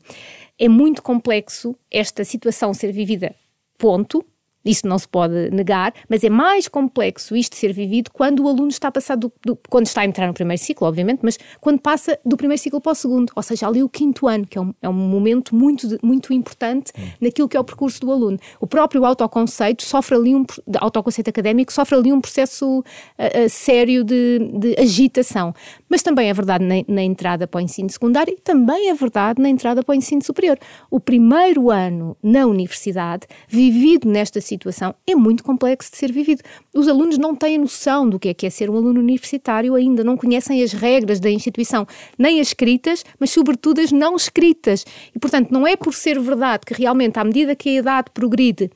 é 0.58 0.68
muito 0.68 1.02
complexo 1.02 1.74
esta 1.90 2.24
situação 2.24 2.74
ser 2.74 2.92
vivida, 2.92 3.34
ponto, 3.78 4.24
isso 4.64 4.86
não 4.86 4.98
se 4.98 5.08
pode 5.08 5.50
negar, 5.50 5.94
mas 6.08 6.22
é 6.22 6.30
mais 6.30 6.68
complexo 6.68 7.34
isto 7.34 7.56
ser 7.56 7.72
vivido 7.72 8.10
quando 8.12 8.44
o 8.44 8.48
aluno 8.48 8.68
está 8.68 8.90
passado 8.90 9.20
do, 9.20 9.32
do, 9.52 9.58
quando 9.68 9.86
está 9.86 10.02
a 10.02 10.04
entrar 10.04 10.26
no 10.26 10.34
primeiro 10.34 10.62
ciclo, 10.62 10.86
obviamente, 10.86 11.20
mas 11.22 11.38
quando 11.60 11.80
passa 11.80 12.18
do 12.24 12.36
primeiro 12.36 12.62
ciclo 12.62 12.80
para 12.80 12.92
o 12.92 12.94
segundo, 12.94 13.32
ou 13.34 13.42
seja, 13.42 13.66
ali 13.66 13.82
o 13.82 13.88
quinto 13.88 14.28
ano, 14.28 14.46
que 14.46 14.58
é 14.58 14.60
um, 14.60 14.74
é 14.82 14.88
um 14.88 14.92
momento 14.92 15.54
muito, 15.54 15.98
muito 16.02 16.32
importante 16.32 16.92
hum. 16.98 17.02
naquilo 17.20 17.48
que 17.48 17.56
é 17.56 17.60
o 17.60 17.64
percurso 17.64 18.00
do 18.00 18.12
aluno. 18.12 18.38
O 18.60 18.66
próprio 18.66 19.04
autoconceito 19.04 19.82
sofre 19.82 20.14
ali 20.14 20.34
um 20.34 20.44
autoconceito 20.78 21.30
académico 21.30 21.72
sofre 21.72 21.96
ali 21.96 22.12
um 22.12 22.20
processo 22.20 22.80
uh, 22.80 22.82
uh, 22.82 23.48
sério 23.48 24.04
de, 24.04 24.38
de, 24.52 24.76
agitação. 24.78 25.54
Mas 25.88 26.02
também 26.02 26.28
é 26.28 26.34
verdade 26.34 26.64
na, 26.64 26.74
na 26.86 27.02
entrada 27.02 27.46
para 27.46 27.58
o 27.58 27.60
ensino 27.60 27.88
secundário 27.90 28.34
e 28.34 28.40
também 28.40 28.90
é 28.90 28.94
verdade 28.94 29.40
na 29.40 29.48
entrada 29.48 29.82
para 29.82 29.92
o 29.92 29.96
ensino 29.96 30.22
superior. 30.22 30.58
O 30.90 31.00
primeiro 31.00 31.70
ano 31.70 32.16
na 32.22 32.46
universidade, 32.46 33.26
vivido 33.48 34.08
nesta 34.08 34.40
situação 34.50 34.94
é 35.06 35.14
muito 35.14 35.42
complexo 35.42 35.90
de 35.90 35.96
ser 35.96 36.12
vivido. 36.12 36.42
Os 36.74 36.88
alunos 36.88 37.16
não 37.16 37.34
têm 37.34 37.58
noção 37.58 38.08
do 38.08 38.18
que 38.18 38.28
é 38.28 38.34
que 38.34 38.46
é 38.46 38.50
ser 38.50 38.68
um 38.68 38.76
aluno 38.76 39.00
universitário 39.00 39.74
ainda, 39.74 40.04
não 40.04 40.16
conhecem 40.16 40.62
as 40.62 40.72
regras 40.72 41.18
da 41.18 41.30
instituição, 41.30 41.86
nem 42.18 42.40
as 42.40 42.48
escritas, 42.48 43.04
mas 43.18 43.30
sobretudo 43.30 43.80
as 43.80 43.92
não 43.92 44.16
escritas. 44.16 44.84
E, 45.14 45.18
portanto, 45.18 45.50
não 45.50 45.66
é 45.66 45.76
por 45.76 45.94
ser 45.94 46.18
verdade 46.20 46.64
que 46.66 46.74
realmente, 46.74 47.18
à 47.18 47.24
medida 47.24 47.56
que 47.56 47.68
a 47.70 47.80
idade 47.80 48.10
progride, 48.12 48.70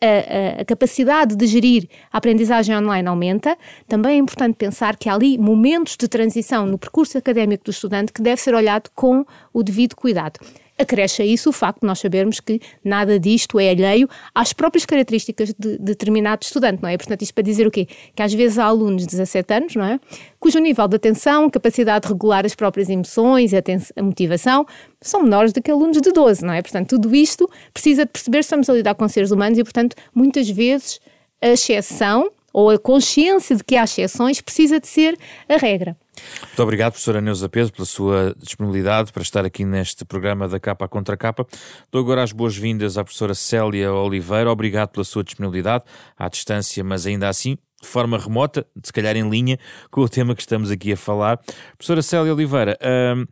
a, 0.00 0.06
a, 0.06 0.62
a, 0.62 0.64
capacidade 0.64 1.34
de 1.34 1.46
gerir 1.46 1.88
a 2.12 2.18
aprendizagem 2.18 2.76
online 2.76 3.08
aumenta, 3.08 3.56
também 3.88 4.12
é 4.12 4.18
importante 4.18 4.54
pensar 4.54 4.96
que 4.96 5.08
há 5.08 5.14
ali 5.14 5.36
momentos 5.36 5.96
de 5.96 6.06
transição 6.06 6.66
no 6.66 6.78
percurso 6.78 7.18
académico 7.18 7.64
do 7.64 7.70
estudante 7.72 8.12
que 8.12 8.22
deve 8.22 8.40
ser 8.40 8.54
olhado 8.54 8.90
com 8.94 9.24
o 9.52 9.62
devido 9.62 9.96
cuidado 9.96 10.38
acresce 10.78 11.22
a 11.22 11.24
isso 11.24 11.50
o 11.50 11.52
facto 11.52 11.80
de 11.80 11.86
nós 11.86 11.98
sabermos 11.98 12.40
que 12.40 12.60
nada 12.84 13.18
disto 13.18 13.58
é 13.58 13.70
alheio 13.70 14.08
às 14.34 14.52
próprias 14.52 14.86
características 14.86 15.54
de, 15.58 15.72
de 15.72 15.78
determinado 15.78 16.44
estudante, 16.44 16.82
não 16.82 16.88
é? 16.88 16.96
Portanto, 16.96 17.22
isto 17.22 17.34
para 17.34 17.42
dizer 17.42 17.66
o 17.66 17.70
quê? 17.70 17.86
Que 18.14 18.22
às 18.22 18.32
vezes 18.32 18.58
há 18.58 18.64
alunos 18.64 19.02
de 19.02 19.08
17 19.08 19.54
anos, 19.54 19.74
não 19.74 19.84
é? 19.84 20.00
Cujo 20.38 20.58
nível 20.58 20.86
de 20.86 20.96
atenção, 20.96 21.50
capacidade 21.50 22.06
de 22.06 22.12
regular 22.12 22.46
as 22.46 22.54
próprias 22.54 22.88
emoções, 22.88 23.52
a, 23.52 23.58
a 23.96 24.02
motivação, 24.02 24.66
são 25.00 25.22
menores 25.22 25.52
do 25.52 25.60
que 25.60 25.70
alunos 25.70 26.00
de 26.00 26.12
12, 26.12 26.44
não 26.44 26.54
é? 26.54 26.62
Portanto, 26.62 26.90
tudo 26.90 27.14
isto 27.14 27.48
precisa 27.72 28.04
de 28.04 28.12
perceber 28.12 28.38
que 28.38 28.44
estamos 28.44 28.70
a 28.70 28.72
lidar 28.72 28.94
com 28.94 29.08
seres 29.08 29.30
humanos 29.30 29.58
e, 29.58 29.64
portanto, 29.64 29.96
muitas 30.14 30.48
vezes 30.48 31.00
a 31.40 31.48
exceção 31.48 32.30
ou 32.52 32.70
a 32.70 32.78
consciência 32.78 33.54
de 33.54 33.62
que 33.62 33.76
há 33.76 33.84
exceções 33.84 34.40
precisa 34.40 34.80
de 34.80 34.88
ser 34.88 35.16
a 35.48 35.56
regra. 35.56 35.96
Muito 36.42 36.62
obrigado, 36.62 36.92
professora 36.92 37.20
Neuza 37.20 37.48
Pedro, 37.48 37.72
pela 37.72 37.86
sua 37.86 38.34
disponibilidade 38.38 39.12
para 39.12 39.22
estar 39.22 39.44
aqui 39.44 39.64
neste 39.64 40.04
programa 40.04 40.48
da 40.48 40.58
Capa 40.58 40.88
Contra 40.88 41.16
Capa. 41.16 41.46
Dou 41.90 42.00
agora 42.00 42.22
as 42.22 42.32
boas-vindas 42.32 42.98
à 42.98 43.04
professora 43.04 43.34
Célia 43.34 43.92
Oliveira. 43.92 44.50
Obrigado 44.50 44.90
pela 44.90 45.04
sua 45.04 45.22
disponibilidade, 45.22 45.84
à 46.16 46.28
distância, 46.28 46.82
mas 46.82 47.06
ainda 47.06 47.28
assim, 47.28 47.56
de 47.80 47.86
forma 47.86 48.18
remota, 48.18 48.66
se 48.82 48.92
calhar 48.92 49.16
em 49.16 49.28
linha, 49.28 49.58
com 49.90 50.00
o 50.00 50.08
tema 50.08 50.34
que 50.34 50.40
estamos 50.40 50.70
aqui 50.70 50.92
a 50.92 50.96
falar. 50.96 51.38
Professora 51.76 52.02
Célia 52.02 52.34
Oliveira, 52.34 52.78
hum, 53.16 53.26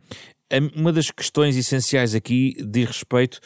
uma 0.75 0.93
das 0.93 1.11
questões 1.11 1.57
essenciais 1.57 2.15
aqui 2.15 2.55
diz 2.65 2.87
respeito 2.87 3.39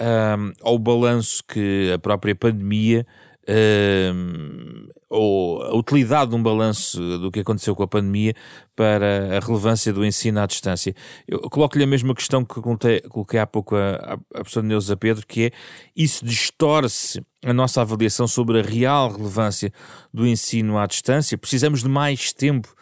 hum, 0.00 0.52
ao 0.62 0.78
balanço 0.78 1.42
que 1.46 1.92
a 1.94 1.98
própria 1.98 2.34
pandemia 2.34 3.06
uh, 3.48 4.88
ou 5.08 5.62
a 5.62 5.74
utilidade 5.74 6.30
de 6.30 6.36
um 6.36 6.42
balanço 6.42 7.00
do 7.18 7.30
que 7.30 7.40
aconteceu 7.40 7.74
com 7.74 7.82
a 7.82 7.88
pandemia 7.88 8.34
para 8.76 9.36
a 9.36 9.40
relevância 9.40 9.92
do 9.92 10.04
ensino 10.04 10.40
à 10.40 10.46
distância. 10.46 10.94
Eu 11.26 11.40
coloco-lhe 11.50 11.84
a 11.84 11.86
mesma 11.86 12.14
questão 12.14 12.44
que 12.44 12.60
coloquei, 12.60 13.00
coloquei 13.02 13.40
há 13.40 13.46
pouco 13.46 13.76
a, 13.76 14.18
a 14.34 14.38
professora 14.38 14.66
Neuza 14.66 14.96
Pedro, 14.96 15.26
que 15.26 15.46
é 15.46 15.50
isso 15.96 16.24
distorce 16.24 17.20
a 17.44 17.52
nossa 17.52 17.80
avaliação 17.80 18.28
sobre 18.28 18.60
a 18.60 18.62
real 18.62 19.10
relevância 19.10 19.72
do 20.12 20.26
ensino 20.26 20.78
à 20.78 20.86
distância. 20.86 21.36
Precisamos 21.36 21.82
de 21.82 21.88
mais 21.88 22.32
tempo 22.32 22.72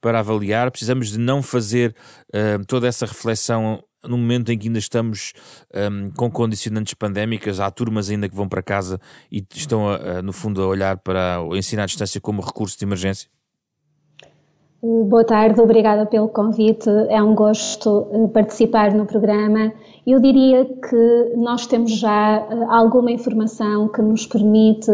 para 0.00 0.20
avaliar, 0.20 0.70
precisamos 0.70 1.10
de 1.10 1.18
não 1.18 1.42
fazer 1.42 1.94
uh, 2.28 2.64
toda 2.66 2.86
essa 2.86 3.06
reflexão 3.06 3.82
no 4.04 4.16
momento 4.16 4.50
em 4.50 4.58
que 4.58 4.68
ainda 4.68 4.78
estamos 4.78 5.32
um, 5.74 6.10
com 6.10 6.30
condicionantes 6.30 6.94
pandémicas, 6.94 7.60
há 7.60 7.70
turmas 7.70 8.10
ainda 8.10 8.28
que 8.28 8.34
vão 8.34 8.48
para 8.48 8.62
casa 8.62 9.00
e 9.30 9.44
estão, 9.54 9.88
a, 9.88 10.18
a, 10.18 10.22
no 10.22 10.32
fundo, 10.32 10.62
a 10.62 10.66
olhar 10.66 10.98
para 10.98 11.42
o 11.42 11.56
ensino 11.56 11.82
à 11.82 11.86
distância 11.86 12.20
como 12.20 12.42
recurso 12.42 12.78
de 12.78 12.84
emergência? 12.84 13.28
Boa 14.80 15.24
tarde, 15.24 15.60
obrigada 15.60 16.06
pelo 16.06 16.28
convite. 16.28 16.88
É 17.08 17.20
um 17.20 17.34
gosto 17.34 18.06
eh, 18.12 18.28
participar 18.28 18.94
no 18.94 19.06
programa. 19.06 19.72
Eu 20.06 20.20
diria 20.20 20.64
que 20.64 21.32
nós 21.36 21.66
temos 21.66 21.98
já 21.98 22.46
eh, 22.48 22.64
alguma 22.68 23.10
informação 23.10 23.88
que 23.88 24.00
nos 24.00 24.24
permite 24.24 24.88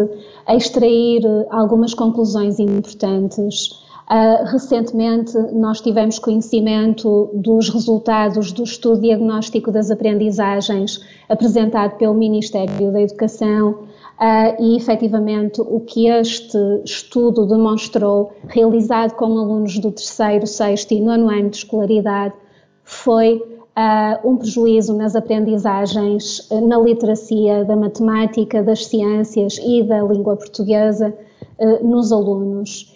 extrair 0.49 1.23
eh, 1.27 1.47
algumas 1.51 1.93
conclusões 1.93 2.59
importantes. 2.59 3.84
Uh, 4.11 4.45
recentemente, 4.53 5.35
nós 5.55 5.81
tivemos 5.81 6.19
conhecimento 6.19 7.31
dos 7.33 7.71
resultados 7.71 8.53
do 8.53 8.63
estudo 8.63 9.01
diagnóstico 9.01 9.73
das 9.73 9.91
aprendizagens 9.91 11.01
apresentado 11.27 11.97
pelo 11.97 12.13
Ministério 12.13 12.93
da 12.93 13.01
Educação 13.01 13.71
uh, 13.71 14.63
e, 14.63 14.77
efetivamente, 14.77 15.59
o 15.63 15.81
que 15.81 16.07
este 16.07 16.59
estudo 16.85 17.47
demonstrou, 17.47 18.33
realizado 18.47 19.15
com 19.15 19.25
alunos 19.25 19.79
do 19.79 19.91
terceiro, 19.91 20.47
sexto 20.47 20.93
e 20.93 21.01
nono 21.01 21.31
ano 21.31 21.49
de 21.49 21.57
escolaridade, 21.57 22.35
foi 22.83 23.37
uh, 23.39 24.29
um 24.29 24.37
prejuízo 24.37 24.95
nas 24.95 25.17
aprendizagens, 25.17 26.47
na 26.51 26.79
literacia 26.79 27.65
da 27.65 27.75
matemática, 27.75 28.63
das 28.63 28.85
ciências 28.85 29.57
e 29.65 29.83
da 29.83 30.03
língua 30.03 30.37
portuguesa 30.37 31.17
nos 31.83 32.11
alunos. 32.11 32.94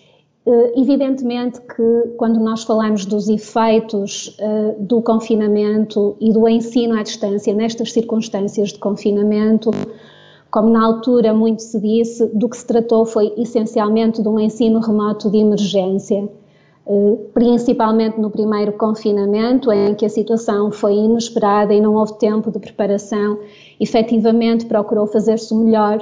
Evidentemente 0.74 1.60
que 1.60 2.14
quando 2.16 2.40
nós 2.40 2.64
falamos 2.64 3.04
dos 3.04 3.28
efeitos 3.28 4.34
do 4.78 5.02
confinamento 5.02 6.16
e 6.18 6.32
do 6.32 6.48
ensino 6.48 6.98
à 6.98 7.02
distância 7.02 7.52
nestas 7.52 7.92
circunstâncias 7.92 8.70
de 8.70 8.78
confinamento, 8.78 9.70
como 10.50 10.70
na 10.70 10.82
altura 10.84 11.34
muito 11.34 11.60
se 11.60 11.78
disse, 11.78 12.26
do 12.34 12.48
que 12.48 12.56
se 12.56 12.66
tratou 12.66 13.04
foi 13.04 13.32
essencialmente 13.36 14.22
de 14.22 14.28
um 14.28 14.40
ensino 14.40 14.80
remoto 14.80 15.30
de 15.30 15.36
emergência 15.36 16.28
eh, 16.88 17.16
principalmente 17.34 18.18
no 18.18 18.30
primeiro 18.30 18.72
confinamento, 18.72 19.70
em 19.70 19.94
que 19.94 20.06
a 20.06 20.08
situação 20.08 20.70
foi 20.70 20.94
inesperada 20.94 21.74
e 21.74 21.80
não 21.82 21.94
houve 21.94 22.18
tempo 22.18 22.50
de 22.50 22.58
preparação, 22.58 23.38
efetivamente 23.78 24.64
procurou 24.64 25.06
fazer-se 25.06 25.52
o 25.52 25.58
melhor 25.58 25.98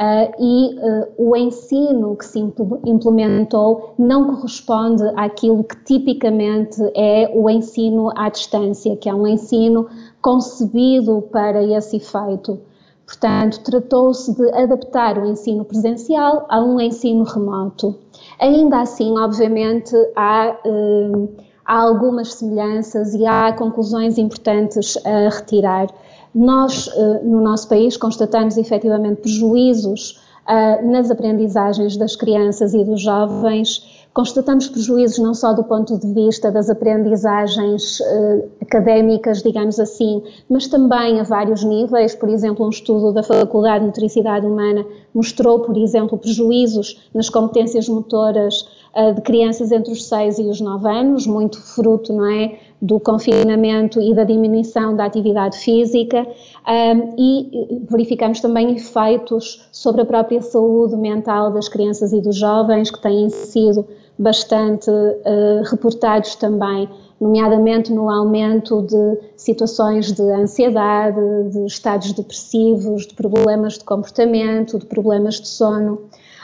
uh, 0.00 0.32
e 0.38 0.74
uh, 0.78 1.08
o 1.18 1.36
ensino 1.36 2.16
que 2.16 2.24
se 2.24 2.38
implementou 2.86 3.94
não 3.98 4.34
corresponde 4.34 5.04
àquilo 5.14 5.62
que 5.62 5.76
tipicamente 5.84 6.80
é 6.96 7.30
o 7.34 7.50
ensino 7.50 8.10
à 8.16 8.30
distância, 8.30 8.96
que 8.96 9.08
é 9.08 9.14
um 9.14 9.26
ensino 9.26 9.86
concebido 10.22 11.22
para 11.30 11.62
esse 11.62 11.98
efeito. 11.98 12.58
Portanto, 13.04 13.60
tratou-se 13.64 14.34
de 14.34 14.50
adaptar 14.52 15.18
o 15.18 15.26
ensino 15.26 15.64
presencial 15.64 16.46
a 16.48 16.62
um 16.62 16.80
ensino 16.80 17.24
remoto. 17.24 17.96
Ainda 18.40 18.82
assim, 18.82 19.18
obviamente, 19.18 19.94
há, 20.14 20.56
uh, 20.64 21.28
há 21.66 21.82
algumas 21.82 22.34
semelhanças 22.34 23.12
e 23.14 23.26
há 23.26 23.52
conclusões 23.52 24.16
importantes 24.16 24.96
a 25.04 25.28
retirar. 25.28 25.88
Nós, 26.34 26.86
uh, 26.88 27.24
no 27.24 27.40
nosso 27.40 27.68
país, 27.68 27.96
constatamos 27.96 28.56
efetivamente 28.56 29.22
prejuízos 29.22 30.20
uh, 30.48 30.90
nas 30.90 31.10
aprendizagens 31.10 31.96
das 31.96 32.16
crianças 32.16 32.74
e 32.74 32.84
dos 32.84 33.02
jovens 33.02 34.00
Constatamos 34.12 34.66
prejuízos 34.66 35.18
não 35.18 35.32
só 35.32 35.52
do 35.52 35.62
ponto 35.62 35.96
de 35.96 36.12
vista 36.12 36.50
das 36.50 36.68
aprendizagens 36.68 38.00
eh, 38.00 38.48
académicas, 38.60 39.40
digamos 39.40 39.78
assim, 39.78 40.20
mas 40.48 40.66
também 40.66 41.20
a 41.20 41.22
vários 41.22 41.62
níveis. 41.62 42.12
Por 42.16 42.28
exemplo, 42.28 42.66
um 42.66 42.70
estudo 42.70 43.12
da 43.12 43.22
Faculdade 43.22 43.80
de 43.80 43.86
Motricidade 43.86 44.44
Humana 44.44 44.84
mostrou, 45.14 45.60
por 45.60 45.76
exemplo, 45.76 46.18
prejuízos 46.18 47.08
nas 47.14 47.30
competências 47.30 47.88
motoras 47.88 48.68
eh, 48.96 49.12
de 49.12 49.20
crianças 49.20 49.70
entre 49.70 49.92
os 49.92 50.04
6 50.08 50.40
e 50.40 50.42
os 50.48 50.60
9 50.60 50.88
anos, 50.88 51.24
muito 51.24 51.62
fruto, 51.62 52.12
não 52.12 52.26
é? 52.26 52.58
Do 52.80 52.98
confinamento 52.98 54.00
e 54.00 54.14
da 54.14 54.24
diminuição 54.24 54.96
da 54.96 55.04
atividade 55.04 55.58
física 55.58 56.26
um, 56.66 57.14
e 57.18 57.84
verificamos 57.90 58.40
também 58.40 58.74
efeitos 58.74 59.68
sobre 59.70 60.00
a 60.00 60.06
própria 60.06 60.40
saúde 60.40 60.96
mental 60.96 61.52
das 61.52 61.68
crianças 61.68 62.12
e 62.12 62.20
dos 62.20 62.36
jovens 62.36 62.90
que 62.90 63.00
têm 63.00 63.28
sido 63.28 63.86
bastante 64.18 64.90
uh, 64.90 65.62
reportados 65.70 66.34
também, 66.34 66.88
nomeadamente 67.20 67.92
no 67.92 68.10
aumento 68.10 68.82
de 68.82 69.18
situações 69.36 70.12
de 70.12 70.22
ansiedade, 70.22 71.20
de 71.50 71.64
estados 71.66 72.12
depressivos, 72.12 73.06
de 73.06 73.14
problemas 73.14 73.78
de 73.78 73.84
comportamento, 73.84 74.78
de 74.78 74.86
problemas 74.86 75.40
de 75.40 75.48
sono. 75.48 75.94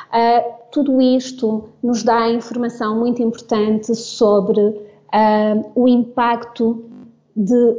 Uh, 0.09 0.55
tudo 0.70 1.01
isto 1.01 1.64
nos 1.83 2.03
dá 2.03 2.29
informação 2.31 2.99
muito 2.99 3.22
importante 3.22 3.94
sobre 3.94 4.86
uh, 5.12 5.71
o 5.75 5.88
impacto 5.88 6.85
de, 7.35 7.75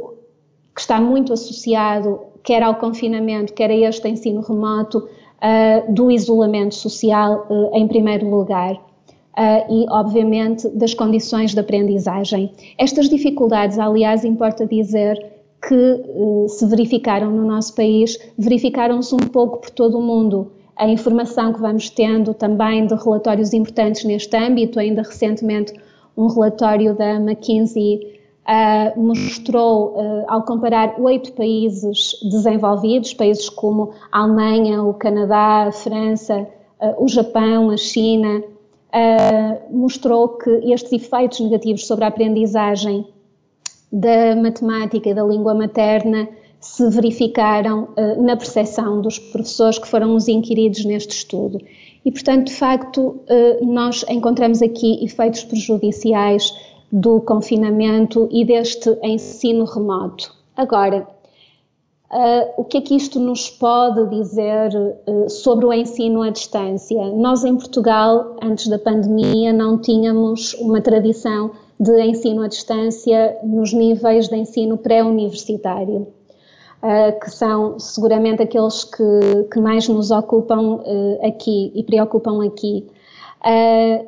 que 0.74 0.80
está 0.80 1.00
muito 1.00 1.32
associado 1.32 2.20
quer 2.42 2.62
ao 2.62 2.76
confinamento, 2.76 3.52
quer 3.52 3.70
a 3.70 3.74
este 3.74 4.08
ensino 4.08 4.40
remoto, 4.40 4.98
uh, 4.98 5.92
do 5.92 6.10
isolamento 6.10 6.74
social 6.74 7.46
uh, 7.50 7.76
em 7.76 7.86
primeiro 7.86 8.28
lugar. 8.28 8.74
Uh, 8.74 9.72
e, 9.72 9.86
obviamente, 9.88 10.68
das 10.70 10.94
condições 10.94 11.52
de 11.52 11.60
aprendizagem. 11.60 12.52
Estas 12.76 13.08
dificuldades, 13.08 13.78
aliás, 13.78 14.24
importa 14.24 14.66
dizer 14.66 15.16
que 15.60 16.48
se 16.48 16.66
verificaram 16.66 17.30
no 17.30 17.44
nosso 17.44 17.74
país, 17.74 18.18
verificaram-se 18.36 19.14
um 19.14 19.28
pouco 19.28 19.58
por 19.58 19.70
todo 19.70 19.98
o 19.98 20.02
mundo. 20.02 20.50
A 20.76 20.88
informação 20.88 21.52
que 21.52 21.60
vamos 21.60 21.90
tendo 21.90 22.32
também 22.34 22.86
de 22.86 22.94
relatórios 22.94 23.52
importantes 23.52 24.04
neste 24.04 24.36
âmbito, 24.36 24.80
ainda 24.80 25.02
recentemente 25.02 25.72
um 26.18 26.26
relatório 26.26 26.94
da 26.94 27.14
McKinsey 27.14 28.18
uh, 28.48 29.00
mostrou, 29.00 29.94
uh, 29.94 30.24
ao 30.26 30.42
comparar 30.42 30.98
oito 30.98 31.32
países 31.32 32.18
desenvolvidos, 32.28 33.14
países 33.14 33.48
como 33.48 33.92
a 34.10 34.22
Alemanha, 34.22 34.82
o 34.82 34.92
Canadá, 34.94 35.68
a 35.68 35.72
França, 35.72 36.44
uh, 36.80 37.04
o 37.04 37.06
Japão, 37.06 37.70
a 37.70 37.76
China, 37.76 38.42
mostrou 39.70 40.28
que 40.30 40.50
estes 40.72 40.90
efeitos 40.92 41.40
negativos 41.40 41.86
sobre 41.86 42.06
a 42.06 42.08
aprendizagem 42.08 43.06
da 43.92 44.34
matemática 44.34 45.10
e 45.10 45.14
da 45.14 45.22
língua 45.22 45.54
materna 45.54 46.26
se 46.60 46.88
verificaram 46.90 47.88
na 48.18 48.36
percepção 48.36 49.00
dos 49.00 49.18
professores 49.18 49.78
que 49.78 49.86
foram 49.86 50.14
os 50.14 50.26
inquiridos 50.28 50.84
neste 50.84 51.12
estudo. 51.12 51.60
E, 52.04 52.10
portanto, 52.10 52.46
de 52.46 52.52
facto, 52.52 53.20
nós 53.62 54.04
encontramos 54.08 54.60
aqui 54.60 55.04
efeitos 55.04 55.44
prejudiciais 55.44 56.52
do 56.90 57.20
confinamento 57.20 58.28
e 58.30 58.44
deste 58.44 58.96
ensino 59.02 59.64
remoto. 59.64 60.34
Agora, 60.56 61.06
uh, 62.10 62.60
o 62.60 62.64
que 62.64 62.78
é 62.78 62.80
que 62.80 62.96
isto 62.96 63.20
nos 63.20 63.50
pode 63.50 64.08
dizer 64.08 64.70
uh, 65.06 65.28
sobre 65.28 65.66
o 65.66 65.72
ensino 65.72 66.22
à 66.22 66.30
distância? 66.30 67.12
Nós, 67.12 67.44
em 67.44 67.56
Portugal, 67.56 68.36
antes 68.42 68.68
da 68.68 68.78
pandemia, 68.78 69.52
não 69.52 69.78
tínhamos 69.78 70.54
uma 70.54 70.80
tradição 70.80 71.50
de 71.78 72.02
ensino 72.02 72.42
à 72.42 72.48
distância 72.48 73.36
nos 73.44 73.72
níveis 73.72 74.28
de 74.28 74.36
ensino 74.36 74.78
pré-universitário. 74.78 76.08
Uh, 76.80 77.18
que 77.18 77.28
são 77.28 77.76
seguramente 77.80 78.40
aqueles 78.40 78.84
que, 78.84 79.48
que 79.52 79.58
mais 79.58 79.88
nos 79.88 80.12
ocupam 80.12 80.80
aqui 81.26 81.72
e 81.74 81.82
preocupam 81.82 82.46
aqui. 82.46 82.86
Uh, 83.40 84.06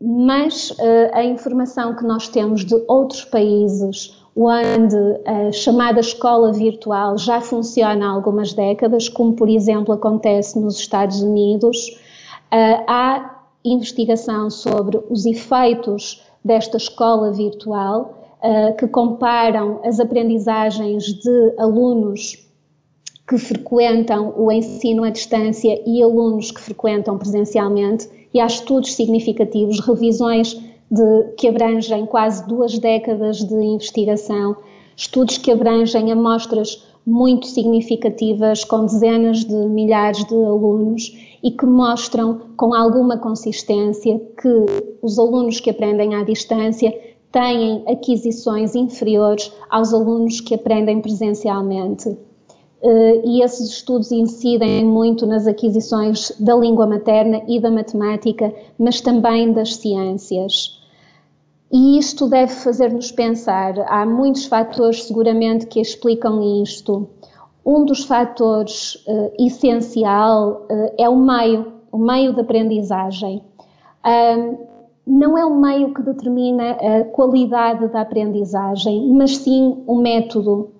mas 0.00 0.70
uh, 0.70 1.10
a 1.12 1.24
informação 1.24 1.94
que 1.94 2.04
nós 2.04 2.28
temos 2.28 2.64
de 2.64 2.74
outros 2.88 3.24
países 3.24 4.16
onde 4.34 4.96
a 5.26 5.52
chamada 5.52 6.00
escola 6.00 6.52
virtual 6.52 7.18
já 7.18 7.40
funciona 7.40 8.06
há 8.06 8.10
algumas 8.10 8.54
décadas, 8.54 9.08
como 9.08 9.34
por 9.34 9.48
exemplo 9.48 9.92
acontece 9.92 10.58
nos 10.58 10.78
Estados 10.78 11.20
Unidos, 11.20 11.88
uh, 12.52 12.84
há 12.86 13.40
investigação 13.62 14.48
sobre 14.48 14.98
os 15.10 15.26
efeitos 15.26 16.24
desta 16.42 16.78
escola 16.78 17.30
virtual 17.32 18.14
uh, 18.14 18.19
que 18.78 18.88
comparam 18.88 19.80
as 19.84 20.00
aprendizagens 20.00 21.04
de 21.04 21.54
alunos 21.58 22.46
que 23.28 23.38
frequentam 23.38 24.34
o 24.36 24.50
ensino 24.50 25.04
à 25.04 25.10
distância 25.10 25.80
e 25.86 26.02
alunos 26.02 26.50
que 26.50 26.60
frequentam 26.60 27.16
presencialmente 27.16 28.08
e 28.34 28.40
há 28.40 28.46
estudos 28.46 28.94
significativos, 28.94 29.78
revisões 29.80 30.54
de, 30.90 31.22
que 31.36 31.46
abrangem 31.46 32.06
quase 32.06 32.46
duas 32.48 32.76
décadas 32.78 33.38
de 33.38 33.54
investigação, 33.54 34.56
estudos 34.96 35.38
que 35.38 35.52
abrangem 35.52 36.10
amostras 36.10 36.84
muito 37.06 37.46
significativas 37.46 38.64
com 38.64 38.84
dezenas 38.84 39.44
de 39.44 39.54
milhares 39.54 40.24
de 40.24 40.34
alunos 40.34 41.16
e 41.42 41.50
que 41.50 41.64
mostram 41.64 42.40
com 42.56 42.74
alguma 42.74 43.16
consistência 43.16 44.20
que 44.40 44.66
os 45.00 45.18
alunos 45.18 45.60
que 45.60 45.70
aprendem 45.70 46.14
à 46.14 46.24
distância 46.24 46.92
têm 47.32 47.84
aquisições 47.88 48.74
inferiores 48.74 49.52
aos 49.68 49.92
alunos 49.94 50.40
que 50.40 50.54
aprendem 50.54 51.00
presencialmente. 51.00 52.08
Uh, 52.82 53.20
e 53.24 53.42
esses 53.42 53.68
estudos 53.68 54.10
incidem 54.10 54.84
muito 54.86 55.26
nas 55.26 55.46
aquisições 55.46 56.32
da 56.40 56.54
língua 56.54 56.86
materna 56.86 57.42
e 57.46 57.60
da 57.60 57.70
matemática, 57.70 58.52
mas 58.78 59.00
também 59.00 59.52
das 59.52 59.76
ciências. 59.76 60.80
E 61.70 61.98
isto 61.98 62.26
deve 62.26 62.52
fazer-nos 62.52 63.12
pensar. 63.12 63.74
Há 63.86 64.04
muitos 64.04 64.46
fatores, 64.46 65.04
seguramente, 65.04 65.66
que 65.66 65.80
explicam 65.80 66.62
isto. 66.62 67.08
Um 67.64 67.84
dos 67.84 68.04
fatores 68.04 68.94
uh, 69.06 69.30
essencial 69.38 70.66
uh, 70.70 70.94
é 70.98 71.08
o 71.08 71.16
meio, 71.16 71.74
o 71.92 71.98
meio 71.98 72.32
de 72.32 72.40
aprendizagem. 72.40 73.44
Não 75.06 75.36
é 75.36 75.44
o 75.44 75.54
meio 75.54 75.92
que 75.94 76.02
determina 76.02 76.72
a 76.72 77.04
qualidade 77.04 77.88
da 77.88 78.02
aprendizagem, 78.02 79.12
mas 79.12 79.36
sim 79.38 79.82
o 79.86 79.96
método. 79.96 80.70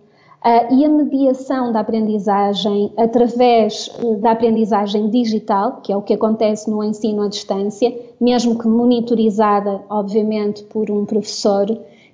Uh, 0.43 0.75
e 0.75 0.87
a 0.87 0.89
mediação 0.89 1.71
da 1.71 1.81
aprendizagem 1.81 2.95
através 2.97 3.89
uh, 4.03 4.17
da 4.17 4.31
aprendizagem 4.31 5.11
digital, 5.11 5.83
que 5.83 5.93
é 5.93 5.97
o 5.97 6.01
que 6.01 6.15
acontece 6.15 6.71
no 6.71 6.83
ensino 6.83 7.21
à 7.21 7.29
distância, 7.29 7.95
mesmo 8.19 8.59
que 8.59 8.67
monitorizada, 8.67 9.83
obviamente, 9.91 10.65
por 10.65 10.91
um 10.91 11.05
professor, 11.05 11.67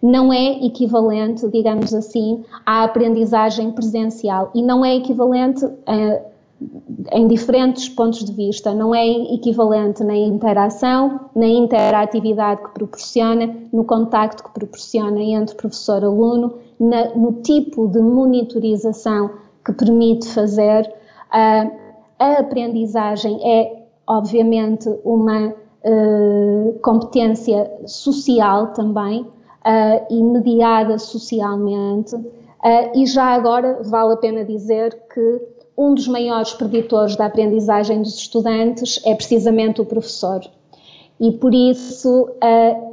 não 0.03 0.33
é 0.33 0.65
equivalente, 0.65 1.49
digamos 1.49 1.95
assim, 1.95 2.45
à 2.65 2.83
aprendizagem 2.83 3.71
presencial. 3.71 4.51
E 4.55 4.61
não 4.61 4.85
é 4.85 4.97
equivalente 4.97 5.65
a, 5.87 6.21
em 7.13 7.29
diferentes 7.29 7.89
pontos 7.89 8.25
de 8.25 8.33
vista, 8.33 8.75
não 8.75 8.95
é 8.95 9.07
equivalente 9.07 10.03
na 10.03 10.17
interação, 10.17 11.29
na 11.35 11.47
interatividade 11.47 12.63
que 12.63 12.71
proporciona, 12.71 13.55
no 13.73 13.85
contacto 13.85 14.43
que 14.43 14.51
proporciona 14.51 15.21
entre 15.21 15.55
professor-aluno, 15.55 16.55
no 16.81 17.33
tipo 17.43 17.89
de 17.89 18.01
monitorização 18.01 19.31
que 19.65 19.73
permite 19.73 20.29
fazer. 20.29 20.87
Uh, 21.29 21.87
a 22.19 22.39
aprendizagem 22.41 23.39
é, 23.45 23.85
obviamente, 24.07 24.89
uma 25.05 25.49
uh, 25.49 26.79
competência 26.83 27.71
social 27.87 28.69
também 28.69 29.23
uh, 29.23 30.07
e 30.09 30.23
mediada 30.23 30.99
socialmente. 30.99 32.17
e 32.95 33.07
já 33.07 33.27
agora 33.27 33.81
vale 33.85 34.15
a 34.15 34.17
pena 34.17 34.45
dizer 34.45 34.99
que 35.13 35.56
um 35.77 35.95
dos 35.95 36.09
maiores 36.09 36.53
preditores 36.55 37.17
da 37.17 37.27
aprendizagem 37.27 38.01
dos 38.01 38.17
estudantes 38.17 39.01
é 39.05 39.15
precisamente 39.15 39.81
o 39.81 39.85
professor. 39.85 40.41
E 41.19 41.33
por 41.33 41.55
isso, 41.55 42.29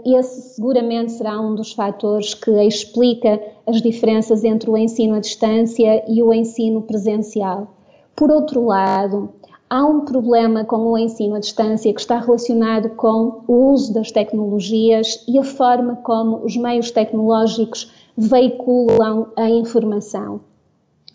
esse 0.05 0.55
seguramente 0.55 1.11
será 1.11 1.39
um 1.39 1.55
dos 1.55 1.73
fatores 1.73 2.33
que 2.33 2.51
explica 2.51 3.41
as 3.67 3.81
diferenças 3.81 4.43
entre 4.43 4.69
o 4.69 4.77
ensino 4.77 5.15
à 5.15 5.19
distância 5.19 6.03
e 6.07 6.23
o 6.23 6.33
ensino 6.33 6.81
presencial. 6.81 7.67
Por 8.15 8.31
outro 8.31 8.65
lado, 8.65 9.29
há 9.69 9.85
um 9.85 10.01
problema 10.01 10.63
com 10.63 10.77
o 10.77 10.97
ensino 10.97 11.35
à 11.35 11.39
distância 11.39 11.93
que 11.93 11.99
está 11.99 12.19
relacionado 12.19 12.91
com 12.91 13.41
o 13.45 13.71
uso 13.71 13.93
das 13.93 14.11
tecnologias 14.11 15.23
e 15.27 15.37
a 15.37 15.43
forma 15.43 15.97
como 15.97 16.45
os 16.45 16.55
meios 16.55 16.91
tecnológicos 16.91 17.91
veiculam 18.15 19.27
a 19.35 19.49
informação. 19.49 20.39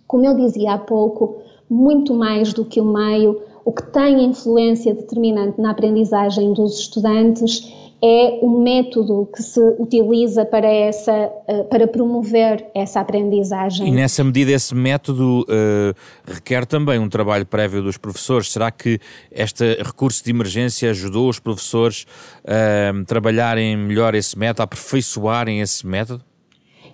Como 0.06 0.26
eu 0.26 0.34
dizia 0.34 0.72
há 0.72 0.78
pouco, 0.78 1.36
muito 1.68 2.14
mais 2.14 2.52
do 2.52 2.64
que 2.64 2.80
o 2.80 2.84
meio, 2.84 3.40
o 3.64 3.72
que 3.72 3.82
tem 3.82 4.24
influência 4.24 4.94
determinante 4.94 5.60
na 5.60 5.70
aprendizagem 5.70 6.52
dos 6.52 6.78
estudantes 6.80 7.70
é 8.02 8.38
o 8.42 8.60
método 8.62 9.28
que 9.34 9.42
se 9.42 9.60
utiliza 9.78 10.44
para, 10.44 10.68
essa, 10.68 11.12
eh, 11.48 11.64
para 11.64 11.86
promover 11.88 12.64
essa 12.74 13.00
aprendizagem. 13.00 13.88
E 13.88 13.90
nessa 13.90 14.22
medida, 14.22 14.52
esse 14.52 14.72
método 14.74 15.40
uh, 15.42 15.94
requer 16.24 16.64
também 16.64 16.98
um 16.98 17.08
trabalho 17.08 17.44
prévio 17.44 17.82
dos 17.82 17.96
professores. 17.96 18.52
Será 18.52 18.70
que 18.70 19.00
este 19.32 19.82
recurso 19.82 20.22
de 20.24 20.30
emergência 20.30 20.90
ajudou 20.90 21.28
os 21.28 21.40
professores 21.40 22.06
a 22.46 22.92
uh, 22.96 23.04
trabalharem 23.04 23.76
melhor 23.76 24.14
esse 24.14 24.38
método, 24.38 24.62
a 24.62 24.64
aperfeiçoarem 24.64 25.60
esse 25.60 25.84
método? 25.84 26.22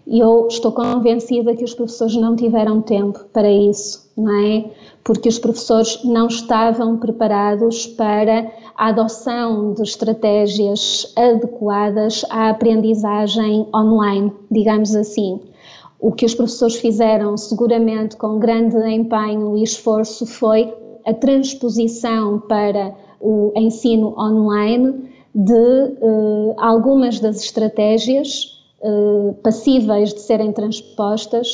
Eu 0.07 0.49
estou 0.49 0.71
convencida 0.71 1.57
que 1.57 1.64
os 1.64 1.73
professores 1.73 2.14
não 2.14 2.37
tiveram 2.37 2.83
tempo 2.83 3.25
para 3.33 3.51
isso, 3.51 4.11
não 4.14 4.31
é? 4.38 4.71
Porque 5.03 5.29
os 5.29 5.38
professores 5.38 6.05
não 6.05 6.27
estavam 6.27 6.99
preparados 6.99 7.87
para 7.87 8.53
a 8.77 8.88
adoção 8.88 9.73
de 9.73 9.83
estratégias 9.83 11.11
adequadas 11.17 12.23
à 12.29 12.51
aprendizagem 12.51 13.67
online, 13.75 14.31
digamos 14.51 14.95
assim. 14.95 15.40
O 15.99 16.12
que 16.12 16.27
os 16.27 16.35
professores 16.35 16.77
fizeram, 16.77 17.35
seguramente 17.38 18.14
com 18.17 18.38
grande 18.38 18.77
empenho 18.90 19.57
e 19.57 19.62
esforço, 19.62 20.27
foi 20.27 20.75
a 21.07 21.14
transposição 21.14 22.40
para 22.40 22.95
o 23.19 23.53
ensino 23.57 24.14
online 24.19 25.14
de 25.35 25.53
uh, 25.53 26.55
algumas 26.59 27.19
das 27.21 27.43
estratégias 27.43 28.51
eh, 28.51 28.54
passíveis 29.42 30.12
de 30.12 30.20
serem 30.20 30.53
transpostas 30.53 31.49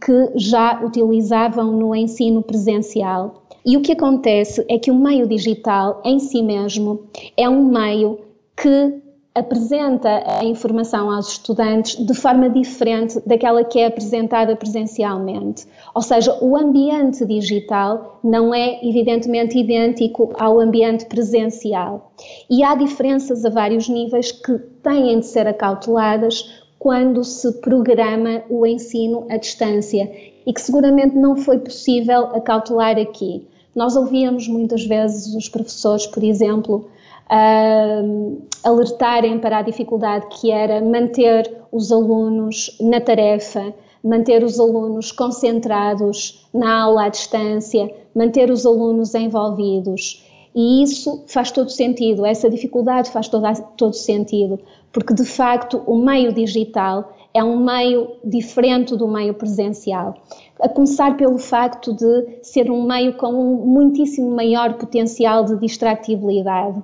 que 0.00 0.32
já 0.34 0.84
utilizavam 0.84 1.72
no 1.72 1.94
ensino 1.94 2.42
presencial. 2.42 3.44
E 3.64 3.76
o 3.76 3.80
que 3.80 3.92
acontece 3.92 4.64
é 4.68 4.78
que 4.78 4.90
o 4.90 4.94
meio 4.94 5.26
digital 5.26 6.00
em 6.04 6.18
si 6.18 6.42
mesmo 6.42 7.04
é 7.36 7.48
um 7.48 7.64
meio 7.64 8.18
que 8.56 9.02
apresenta 9.36 10.24
a 10.40 10.44
informação 10.44 11.10
aos 11.10 11.32
estudantes 11.32 11.94
de 12.04 12.14
forma 12.14 12.48
diferente 12.48 13.20
daquela 13.26 13.62
que 13.62 13.78
é 13.78 13.86
apresentada 13.86 14.56
presencialmente. 14.56 15.66
Ou 15.94 16.00
seja, 16.00 16.38
o 16.42 16.56
ambiente 16.56 17.24
digital 17.26 18.18
não 18.24 18.54
é 18.54 18.80
evidentemente 18.82 19.58
idêntico 19.58 20.32
ao 20.38 20.58
ambiente 20.58 21.04
presencial. 21.04 22.12
E 22.48 22.64
há 22.64 22.74
diferenças 22.74 23.44
a 23.44 23.50
vários 23.50 23.90
níveis 23.90 24.32
que 24.32 24.58
têm 24.82 25.20
de 25.20 25.26
ser 25.26 25.46
acauteladas 25.46 26.64
quando 26.78 27.22
se 27.22 27.60
programa 27.60 28.42
o 28.48 28.64
ensino 28.66 29.26
à 29.28 29.36
distância 29.36 30.10
e 30.46 30.52
que 30.52 30.60
seguramente 30.62 31.14
não 31.14 31.36
foi 31.36 31.58
possível 31.58 32.26
acautelar 32.34 32.98
aqui. 32.98 33.46
Nós 33.74 33.96
ouvíamos 33.96 34.48
muitas 34.48 34.86
vezes 34.86 35.34
os 35.34 35.50
professores, 35.50 36.06
por 36.06 36.24
exemplo, 36.24 36.88
uh, 37.30 38.42
alertarem 38.62 39.38
para 39.38 39.58
a 39.58 39.62
dificuldade 39.62 40.26
que 40.30 40.50
era 40.50 40.80
manter 40.80 41.62
os 41.70 41.90
alunos 41.92 42.76
na 42.80 43.00
tarefa, 43.00 43.74
manter 44.02 44.42
os 44.44 44.58
alunos 44.58 45.12
concentrados 45.12 46.46
na 46.54 46.82
aula 46.82 47.04
à 47.04 47.08
distância, 47.08 47.92
manter 48.14 48.50
os 48.50 48.64
alunos 48.64 49.14
envolvidos. 49.14 50.24
E 50.54 50.82
isso 50.82 51.22
faz 51.26 51.50
todo 51.50 51.68
sentido, 51.68 52.24
essa 52.24 52.48
dificuldade 52.48 53.10
faz 53.10 53.28
todo, 53.28 53.44
todo 53.76 53.92
sentido, 53.92 54.58
porque 54.90 55.12
de 55.12 55.24
facto 55.24 55.82
o 55.86 55.96
meio 55.96 56.32
digital 56.32 57.12
é 57.34 57.44
um 57.44 57.62
meio 57.62 58.12
diferente 58.24 58.96
do 58.96 59.06
meio 59.06 59.34
presencial. 59.34 60.14
A 60.58 60.66
começar 60.66 61.18
pelo 61.18 61.36
facto 61.36 61.92
de 61.92 62.38
ser 62.42 62.70
um 62.70 62.84
meio 62.84 63.18
com 63.18 63.28
um 63.34 63.66
muitíssimo 63.66 64.30
maior 64.30 64.78
potencial 64.78 65.44
de 65.44 65.58
distratibilidade 65.58 66.82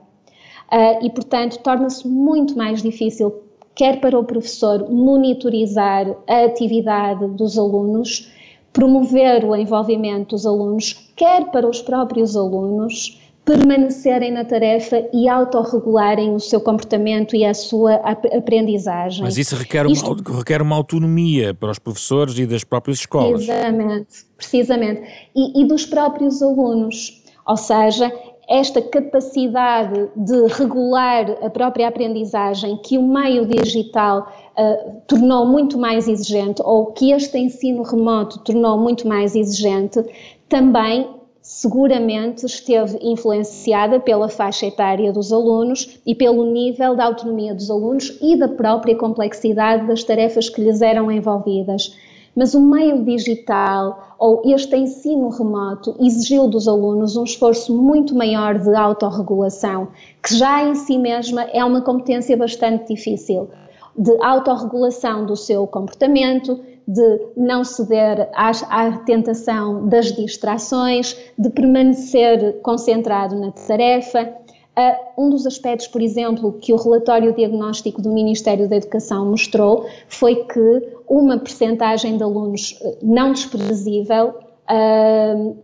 e, 1.02 1.10
portanto, 1.10 1.58
torna-se 1.58 2.06
muito 2.08 2.56
mais 2.56 2.82
difícil, 2.82 3.32
quer 3.74 4.00
para 4.00 4.18
o 4.18 4.24
professor, 4.24 4.88
monitorizar 4.90 6.06
a 6.28 6.44
atividade 6.44 7.26
dos 7.28 7.58
alunos, 7.58 8.30
promover 8.72 9.44
o 9.44 9.54
envolvimento 9.54 10.34
dos 10.34 10.46
alunos, 10.46 11.10
quer 11.14 11.50
para 11.50 11.68
os 11.68 11.82
próprios 11.82 12.36
alunos 12.36 13.20
permanecerem 13.44 14.30
na 14.30 14.44
tarefa 14.44 15.04
e 15.12 15.28
autorregularem 15.28 16.32
o 16.32 16.38
seu 16.38 16.60
comportamento 16.60 17.34
e 17.34 17.44
a 17.44 17.52
sua 17.52 17.96
aprendizagem. 17.96 19.24
Mas 19.24 19.36
isso 19.36 19.56
requer, 19.56 19.84
Isto... 19.86 20.12
uma, 20.12 20.38
requer 20.38 20.62
uma 20.62 20.76
autonomia 20.76 21.52
para 21.52 21.72
os 21.72 21.78
professores 21.78 22.38
e 22.38 22.46
das 22.46 22.62
próprias 22.62 22.98
escolas. 22.98 23.44
Precisamente, 23.44 24.06
precisamente. 24.36 25.02
E, 25.34 25.60
e 25.60 25.66
dos 25.66 25.84
próprios 25.84 26.40
alunos. 26.40 27.20
Ou 27.44 27.56
seja, 27.56 28.12
esta 28.48 28.82
capacidade 28.82 30.10
de 30.16 30.46
regular 30.48 31.38
a 31.42 31.48
própria 31.48 31.88
aprendizagem 31.88 32.76
que 32.76 32.98
o 32.98 33.02
meio 33.02 33.46
digital 33.46 34.32
uh, 34.58 35.00
tornou 35.06 35.46
muito 35.46 35.78
mais 35.78 36.08
exigente, 36.08 36.60
ou 36.64 36.86
que 36.86 37.12
este 37.12 37.38
ensino 37.38 37.82
remoto 37.82 38.40
tornou 38.40 38.78
muito 38.78 39.06
mais 39.06 39.34
exigente, 39.34 40.04
também 40.48 41.08
seguramente 41.40 42.46
esteve 42.46 42.98
influenciada 43.02 43.98
pela 43.98 44.28
faixa 44.28 44.66
etária 44.66 45.12
dos 45.12 45.32
alunos 45.32 45.98
e 46.06 46.14
pelo 46.14 46.44
nível 46.44 46.94
da 46.94 47.06
autonomia 47.06 47.52
dos 47.52 47.68
alunos 47.68 48.16
e 48.22 48.36
da 48.36 48.48
própria 48.48 48.96
complexidade 48.96 49.86
das 49.88 50.04
tarefas 50.04 50.48
que 50.48 50.62
lhes 50.62 50.80
eram 50.80 51.10
envolvidas. 51.10 51.96
Mas 52.34 52.54
o 52.54 52.60
meio 52.60 53.04
digital 53.04 54.16
ou 54.18 54.42
este 54.46 54.74
ensino 54.76 55.28
remoto 55.28 55.94
exigiu 56.00 56.48
dos 56.48 56.66
alunos 56.66 57.16
um 57.16 57.24
esforço 57.24 57.76
muito 57.76 58.14
maior 58.14 58.58
de 58.58 58.74
autorregulação, 58.74 59.88
que 60.22 60.34
já 60.34 60.64
em 60.64 60.74
si 60.74 60.98
mesma 60.98 61.42
é 61.52 61.62
uma 61.64 61.82
competência 61.82 62.36
bastante 62.36 62.94
difícil, 62.94 63.50
de 63.96 64.16
autorregulação 64.22 65.26
do 65.26 65.36
seu 65.36 65.66
comportamento, 65.66 66.58
de 66.86 67.20
não 67.36 67.62
ceder 67.64 68.28
à, 68.34 68.98
tentação 69.04 69.86
das 69.88 70.12
distrações, 70.12 71.16
de 71.38 71.50
permanecer 71.50 72.60
concentrado 72.62 73.36
na 73.38 73.52
tarefa. 73.52 74.41
Uh, 74.74 75.22
um 75.24 75.28
dos 75.28 75.46
aspectos, 75.46 75.86
por 75.86 76.00
exemplo, 76.00 76.54
que 76.54 76.72
o 76.72 76.76
relatório 76.76 77.34
diagnóstico 77.34 78.00
do 78.00 78.10
Ministério 78.10 78.66
da 78.66 78.76
Educação 78.76 79.26
mostrou 79.30 79.86
foi 80.08 80.44
que 80.44 80.88
uma 81.06 81.38
percentagem 81.38 82.16
de 82.16 82.22
alunos 82.22 82.78
eh, 82.80 82.96
não 83.02 83.32
desprezível, 83.32 84.28
uh, 84.30 85.56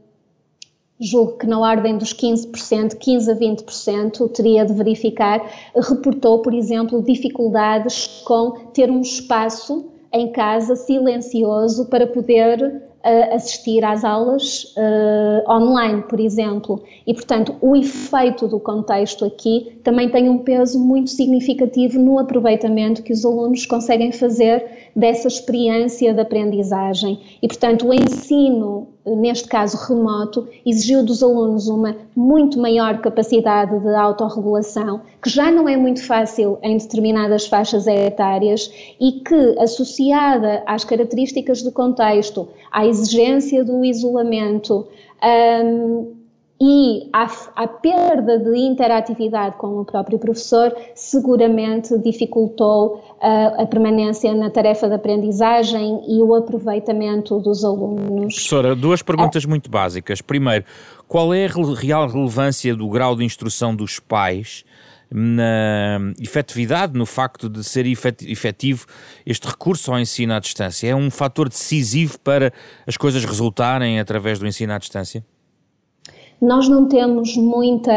julgo 1.00 1.38
que 1.38 1.46
na 1.46 1.59
ordem 1.59 1.96
dos 1.96 2.12
15%, 2.12 2.96
15 2.96 3.30
a 3.30 3.34
20%, 3.34 4.30
teria 4.30 4.66
de 4.66 4.74
verificar, 4.74 5.40
reportou, 5.74 6.42
por 6.42 6.52
exemplo, 6.52 7.02
dificuldades 7.02 8.22
com 8.26 8.50
ter 8.74 8.90
um 8.90 9.00
espaço 9.00 9.86
em 10.12 10.32
casa 10.32 10.76
silencioso 10.76 11.86
para 11.86 12.06
poder 12.06 12.88
assistir 13.34 13.84
às 13.84 14.05
aulas 14.05 14.74
uh, 14.76 15.51
online, 15.51 16.03
por 16.03 16.18
exemplo. 16.18 16.82
E, 17.07 17.14
portanto, 17.14 17.55
o 17.61 17.76
efeito 17.76 18.49
do 18.49 18.59
contexto 18.59 19.24
aqui 19.24 19.78
também 19.84 20.09
tem 20.09 20.28
um 20.28 20.38
peso 20.38 20.78
muito 20.78 21.11
significativo 21.11 21.99
no 21.99 22.18
aproveitamento 22.18 23.03
que 23.03 23.12
os 23.12 23.24
alunos 23.24 23.64
conseguem 23.66 24.12
fazer 24.12 24.90
dessa 24.94 25.28
experiência 25.28 26.12
de 26.12 26.20
aprendizagem. 26.20 27.20
E, 27.40 27.46
portanto, 27.46 27.88
o 27.88 27.94
ensino, 27.94 28.88
neste 29.16 29.48
caso 29.48 29.76
remoto, 29.76 30.48
exigiu 30.64 31.04
dos 31.04 31.22
alunos 31.22 31.68
uma 31.68 31.96
muito 32.14 32.59
maior 32.59 33.00
capacidade 33.00 33.78
de 33.78 33.94
autorregulação, 33.94 35.00
que 35.22 35.30
já 35.30 35.50
não 35.50 35.68
é 35.68 35.76
muito 35.76 36.04
fácil 36.04 36.59
em 36.62 36.76
determinadas 36.76 37.46
faixas 37.46 37.86
etárias 37.86 38.70
e 39.00 39.12
que, 39.20 39.59
associada 39.59 40.62
às 40.66 40.84
características 40.84 41.62
do 41.62 41.72
contexto, 41.72 42.48
à 42.70 42.86
exigência 42.86 43.64
do 43.64 43.84
isolamento, 43.84 44.86
um, 45.64 46.17
e 46.61 47.09
a, 47.12 47.30
a, 47.54 47.68
perda 47.68 48.36
de 48.38 48.56
interatividade 48.59 49.56
com 49.56 49.80
o 49.80 49.84
próprio 49.84 50.18
professor 50.18 50.74
seguramente 50.92 51.96
dificultou 51.98 52.96
uh, 52.96 53.62
a 53.62 53.66
permanência 53.66 54.34
na 54.34 54.50
tarefa 54.50 54.88
de 54.88 54.94
aprendizagem 54.94 56.02
e 56.09 56.20
o 56.20 56.34
aproveitamento 56.34 57.38
dos 57.38 57.64
alunos. 57.64 58.34
Professora, 58.34 58.74
duas 58.74 59.02
perguntas 59.02 59.44
uh, 59.44 59.48
muito 59.48 59.70
básicas. 59.70 60.20
Primeiro, 60.20 60.64
qual 61.06 61.32
é 61.32 61.46
a 61.46 61.74
real 61.74 62.09
relevância 62.09 62.74
do 62.74 62.88
grau 62.88 63.14
de 63.14 63.24
instrução 63.24 63.74
dos 63.74 64.00
pais 64.00 64.64
na 65.11 66.12
efetividade, 66.20 66.98
no 66.98 67.06
facto 67.06 67.48
de 67.48 67.62
ser 67.62 67.86
efetivo 67.86 68.84
este 69.24 69.46
recurso 69.46 69.92
ao 69.92 70.00
ensino 70.00 70.34
à 70.34 70.40
distância? 70.40 70.88
É 70.88 70.94
um 70.94 71.09
fator 71.09 71.48
decisivo 71.48 72.18
para 72.18 72.52
as 72.84 72.96
coisas 72.96 73.24
resultarem 73.24 74.00
através 74.00 74.40
do 74.40 74.46
ensino 74.46 74.72
à 74.72 74.78
distância? 74.78 75.24
Nós 76.41 76.68
não 76.68 76.86
temos 76.86 77.36
muita 77.36 77.91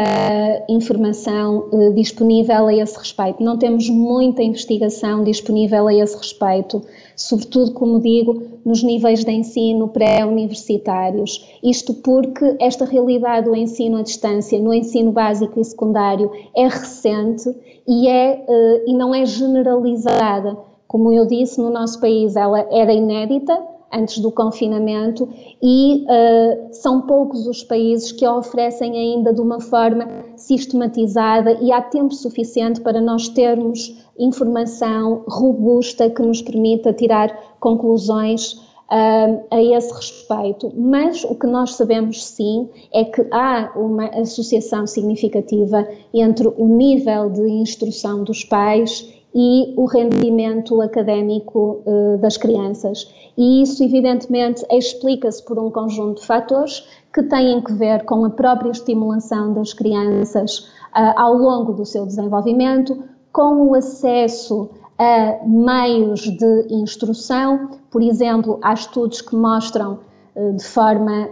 informação 0.68 1.68
uh, 1.72 1.94
disponível 1.94 2.66
a 2.66 2.74
esse 2.74 2.98
respeito, 2.98 3.40
não 3.40 3.56
temos 3.56 3.88
muita 3.88 4.42
investigação 4.42 5.22
disponível 5.22 5.86
a 5.86 5.94
esse 5.94 6.16
respeito, 6.16 6.82
sobretudo, 7.14 7.72
como 7.72 8.00
digo, 8.00 8.42
nos 8.64 8.82
níveis 8.82 9.24
de 9.24 9.30
ensino 9.30 9.86
pré-universitários. 9.86 11.56
Isto 11.62 11.94
porque 11.94 12.56
esta 12.58 12.84
realidade 12.84 13.48
do 13.48 13.54
ensino 13.54 13.98
à 13.98 14.02
distância, 14.02 14.58
no 14.58 14.74
ensino 14.74 15.12
básico 15.12 15.60
e 15.60 15.64
secundário, 15.64 16.28
é 16.56 16.64
recente 16.64 17.48
e, 17.86 18.08
é, 18.08 18.44
uh, 18.48 18.90
e 18.90 18.92
não 18.92 19.14
é 19.14 19.24
generalizada. 19.24 20.58
Como 20.88 21.12
eu 21.12 21.28
disse, 21.28 21.60
no 21.60 21.70
nosso 21.70 22.00
país 22.00 22.34
ela 22.34 22.66
era 22.72 22.92
inédita, 22.92 23.56
antes 23.92 24.18
do 24.18 24.32
confinamento 24.32 25.28
e 25.62 26.04
uh, 26.04 26.68
são 26.72 27.02
poucos 27.02 27.46
os 27.46 27.62
países 27.62 28.10
que 28.10 28.24
a 28.24 28.34
oferecem 28.34 28.96
ainda 28.96 29.32
de 29.32 29.40
uma 29.40 29.60
forma 29.60 30.06
sistematizada 30.36 31.58
e 31.60 31.70
há 31.70 31.82
tempo 31.82 32.14
suficiente 32.14 32.80
para 32.80 33.00
nós 33.00 33.28
termos 33.28 33.94
informação 34.18 35.24
robusta 35.28 36.08
que 36.08 36.22
nos 36.22 36.40
permita 36.40 36.92
tirar 36.92 37.56
conclusões 37.60 38.54
uh, 38.92 39.44
a 39.50 39.62
esse 39.62 39.92
respeito. 39.92 40.72
Mas 40.76 41.24
o 41.24 41.34
que 41.34 41.46
nós 41.46 41.74
sabemos 41.74 42.24
sim 42.24 42.68
é 42.92 43.04
que 43.04 43.26
há 43.30 43.72
uma 43.76 44.06
associação 44.08 44.86
significativa 44.86 45.86
entre 46.12 46.48
o 46.48 46.66
nível 46.66 47.30
de 47.30 47.48
instrução 47.48 48.24
dos 48.24 48.44
pais 48.44 49.21
e 49.34 49.72
o 49.76 49.86
rendimento 49.86 50.80
académico 50.82 51.82
uh, 51.86 52.18
das 52.18 52.36
crianças. 52.36 53.12
E 53.36 53.62
isso, 53.62 53.82
evidentemente, 53.82 54.64
explica-se 54.70 55.42
por 55.44 55.58
um 55.58 55.70
conjunto 55.70 56.20
de 56.20 56.26
fatores 56.26 56.86
que 57.12 57.22
têm 57.22 57.60
que 57.62 57.72
ver 57.72 58.04
com 58.04 58.24
a 58.24 58.30
própria 58.30 58.70
estimulação 58.70 59.54
das 59.54 59.72
crianças 59.72 60.58
uh, 60.94 61.14
ao 61.16 61.34
longo 61.34 61.72
do 61.72 61.84
seu 61.86 62.04
desenvolvimento, 62.04 63.02
com 63.32 63.68
o 63.68 63.74
acesso 63.74 64.68
a 64.98 65.38
meios 65.46 66.20
de 66.20 66.66
instrução, 66.70 67.70
por 67.90 68.02
exemplo, 68.02 68.58
há 68.62 68.74
estudos 68.74 69.22
que 69.22 69.34
mostram 69.34 70.00
uh, 70.36 70.52
de 70.52 70.64
forma 70.64 71.30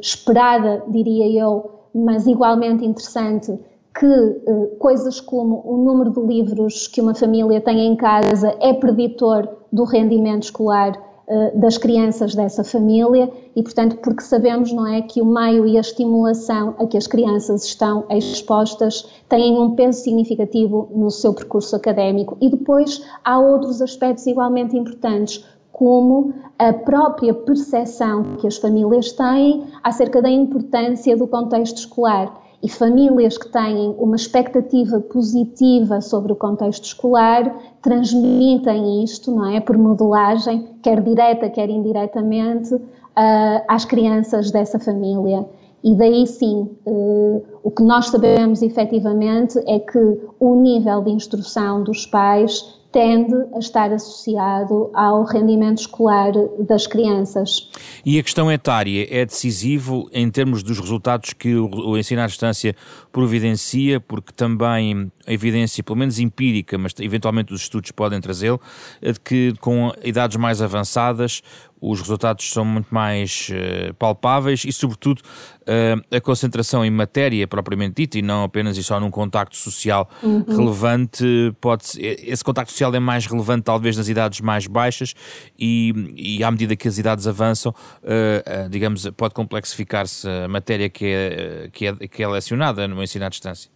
esperada, 0.00 0.84
diria 0.88 1.42
eu, 1.42 1.70
mas 1.94 2.26
igualmente 2.26 2.84
interessante, 2.84 3.58
que 3.98 4.06
uh, 4.06 4.76
coisas 4.78 5.20
como 5.20 5.62
o 5.64 5.76
número 5.76 6.10
de 6.10 6.20
livros 6.20 6.86
que 6.86 7.00
uma 7.00 7.14
família 7.14 7.60
tem 7.60 7.86
em 7.86 7.96
casa 7.96 8.56
é 8.60 8.72
preditor 8.72 9.48
do 9.72 9.84
rendimento 9.84 10.44
escolar 10.44 10.92
uh, 10.96 11.58
das 11.58 11.76
crianças 11.76 12.34
dessa 12.34 12.62
família 12.62 13.30
e, 13.54 13.62
portanto, 13.62 13.96
porque 13.96 14.22
sabemos, 14.22 14.72
não 14.72 14.86
é, 14.86 15.02
que 15.02 15.20
o 15.20 15.26
meio 15.26 15.66
e 15.66 15.76
a 15.76 15.80
estimulação 15.80 16.74
a 16.78 16.86
que 16.86 16.96
as 16.96 17.06
crianças 17.06 17.64
estão 17.64 18.04
expostas 18.10 19.08
têm 19.28 19.58
um 19.58 19.74
peso 19.74 20.02
significativo 20.02 20.88
no 20.94 21.10
seu 21.10 21.34
percurso 21.34 21.74
académico. 21.74 22.36
E 22.40 22.48
depois 22.48 23.04
há 23.24 23.38
outros 23.40 23.82
aspectos 23.82 24.26
igualmente 24.26 24.76
importantes, 24.76 25.44
como 25.72 26.32
a 26.58 26.72
própria 26.72 27.34
percepção 27.34 28.36
que 28.36 28.46
as 28.46 28.58
famílias 28.58 29.12
têm 29.12 29.64
acerca 29.82 30.22
da 30.22 30.30
importância 30.30 31.16
do 31.16 31.26
contexto 31.26 31.78
escolar 31.78 32.49
e 32.62 32.68
famílias 32.68 33.38
que 33.38 33.48
têm 33.48 33.94
uma 33.98 34.16
expectativa 34.16 35.00
positiva 35.00 36.00
sobre 36.00 36.32
o 36.32 36.36
contexto 36.36 36.84
escolar 36.84 37.54
transmitem 37.80 39.02
isto, 39.02 39.34
não 39.34 39.46
é? 39.46 39.60
Por 39.60 39.78
modelagem, 39.78 40.68
quer 40.82 41.00
direta, 41.00 41.48
quer 41.48 41.70
indiretamente, 41.70 42.74
uh, 42.74 43.64
às 43.66 43.84
crianças 43.84 44.50
dessa 44.50 44.78
família. 44.78 45.46
E 45.82 45.94
daí 45.94 46.26
sim, 46.26 46.68
uh, 46.84 47.42
o 47.62 47.70
que 47.70 47.82
nós 47.82 48.08
sabemos 48.08 48.60
efetivamente 48.60 49.58
é 49.66 49.78
que 49.78 50.20
o 50.38 50.54
nível 50.56 51.02
de 51.02 51.10
instrução 51.10 51.82
dos 51.82 52.04
pais 52.04 52.79
tende 52.92 53.34
a 53.54 53.58
estar 53.58 53.92
associado 53.92 54.90
ao 54.94 55.24
rendimento 55.24 55.78
escolar 55.78 56.32
das 56.58 56.86
crianças. 56.86 57.70
E 58.04 58.18
a 58.18 58.22
questão 58.22 58.50
etária 58.50 59.06
é 59.10 59.24
decisivo 59.24 60.08
em 60.12 60.30
termos 60.30 60.62
dos 60.62 60.78
resultados 60.78 61.32
que 61.32 61.54
o 61.54 61.96
ensino 61.96 62.22
à 62.22 62.26
distância 62.26 62.74
providencia, 63.12 64.00
porque 64.00 64.32
também 64.32 65.10
a 65.26 65.32
evidência, 65.32 65.82
pelo 65.84 65.98
menos 65.98 66.18
empírica, 66.18 66.76
mas 66.76 66.92
eventualmente 66.98 67.52
os 67.52 67.62
estudos 67.62 67.90
podem 67.92 68.20
trazê-lo, 68.20 68.60
é 69.00 69.12
de 69.12 69.20
que 69.20 69.54
com 69.60 69.92
idades 70.02 70.36
mais 70.36 70.60
avançadas 70.60 71.42
os 71.80 72.00
resultados 72.00 72.50
são 72.52 72.64
muito 72.64 72.92
mais 72.94 73.50
uh, 73.50 73.94
palpáveis 73.94 74.64
e, 74.64 74.72
sobretudo, 74.72 75.20
uh, 75.20 76.16
a 76.16 76.20
concentração 76.20 76.84
em 76.84 76.90
matéria 76.90 77.46
propriamente 77.48 78.02
dita 78.02 78.18
e 78.18 78.22
não 78.22 78.44
apenas 78.44 78.76
e 78.76 78.84
só 78.84 79.00
num 79.00 79.10
contacto 79.10 79.56
social 79.56 80.08
uhum. 80.22 80.44
relevante, 80.46 81.24
pode 81.60 81.84
esse 81.98 82.44
contacto 82.44 82.72
social 82.72 82.94
é 82.94 83.00
mais 83.00 83.26
relevante 83.26 83.62
talvez 83.62 83.96
nas 83.96 84.08
idades 84.08 84.40
mais 84.40 84.66
baixas 84.66 85.14
e, 85.58 86.12
e 86.16 86.44
à 86.44 86.50
medida 86.50 86.76
que 86.76 86.86
as 86.86 86.98
idades 86.98 87.26
avançam, 87.26 87.72
uh, 88.02 88.68
digamos, 88.68 89.08
pode 89.16 89.34
complexificar-se 89.34 90.28
a 90.28 90.48
matéria 90.48 90.88
que 90.88 91.06
é, 91.06 91.68
que, 91.72 91.86
é, 91.86 91.94
que 91.94 92.22
é 92.22 92.28
lecionada 92.28 92.86
no 92.86 93.02
ensino 93.02 93.24
à 93.24 93.28
distância. 93.28 93.70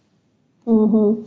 Uhum. 0.65 1.23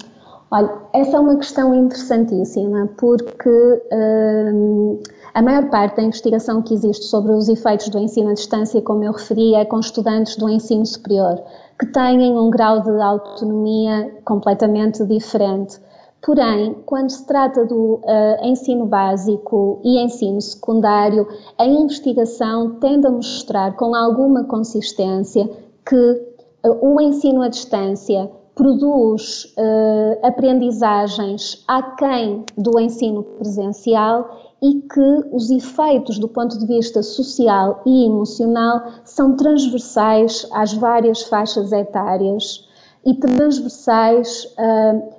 Olha, 0.51 0.71
essa 0.95 1.17
é 1.17 1.21
uma 1.21 1.37
questão 1.37 1.75
interessantíssima 1.75 2.89
porque 2.97 3.51
hum, 3.93 4.99
a 5.39 5.43
maior 5.43 5.71
parte 5.71 5.99
da 5.99 6.03
investigação 6.03 6.61
que 6.61 6.75
existe 6.75 7.05
sobre 7.05 7.31
os 7.31 7.49
efeitos 7.49 7.89
do 7.91 7.99
ensino 8.01 8.31
à 8.31 8.35
distância, 8.35 8.83
como 8.83 9.05
eu 9.05 9.13
referi, 9.13 9.55
é 9.55 9.65
com 9.65 9.79
estudantes 9.79 10.35
do 10.35 10.49
ensino 10.49 10.85
superior, 10.85 11.41
que 11.79 11.87
têm 11.87 12.37
um 12.37 12.51
grau 12.51 12.81
de 12.81 12.91
autonomia 13.01 14.19
completamente 14.25 15.05
diferente. 15.05 15.79
Porém, 16.27 16.75
quando 16.85 17.11
se 17.11 17.25
trata 17.25 17.65
do 17.65 18.01
uh, 18.03 18.45
ensino 18.45 18.85
básico 18.85 19.81
e 19.85 20.03
ensino 20.03 20.41
secundário, 20.41 21.29
a 21.57 21.65
investigação 21.65 22.81
tende 22.81 23.07
a 23.07 23.11
mostrar 23.11 23.77
com 23.77 23.95
alguma 23.95 24.43
consistência 24.43 25.49
que 25.87 26.21
uh, 26.67 26.79
o 26.85 27.01
ensino 27.01 27.43
à 27.43 27.49
distância 27.49 28.29
produz 28.57 29.55
uh, 29.57 30.27
aprendizagens 30.27 31.63
aquém 31.69 32.45
do 32.57 32.81
ensino 32.81 33.23
presencial 33.23 34.48
e 34.61 34.81
que 34.83 35.29
os 35.33 35.51
efeitos 35.51 36.19
do 36.19 36.29
ponto 36.29 36.59
de 36.59 36.67
vista 36.67 37.03
social 37.03 37.83
e 37.87 38.07
emocional 38.07 38.83
são 39.05 39.37
transversais 39.37 40.47
às 40.53 40.73
várias 40.73 41.23
faixas 41.23 41.73
etárias 41.73 42.69
e 43.05 43.15
transversais 43.15 44.45
uh, 44.59 45.19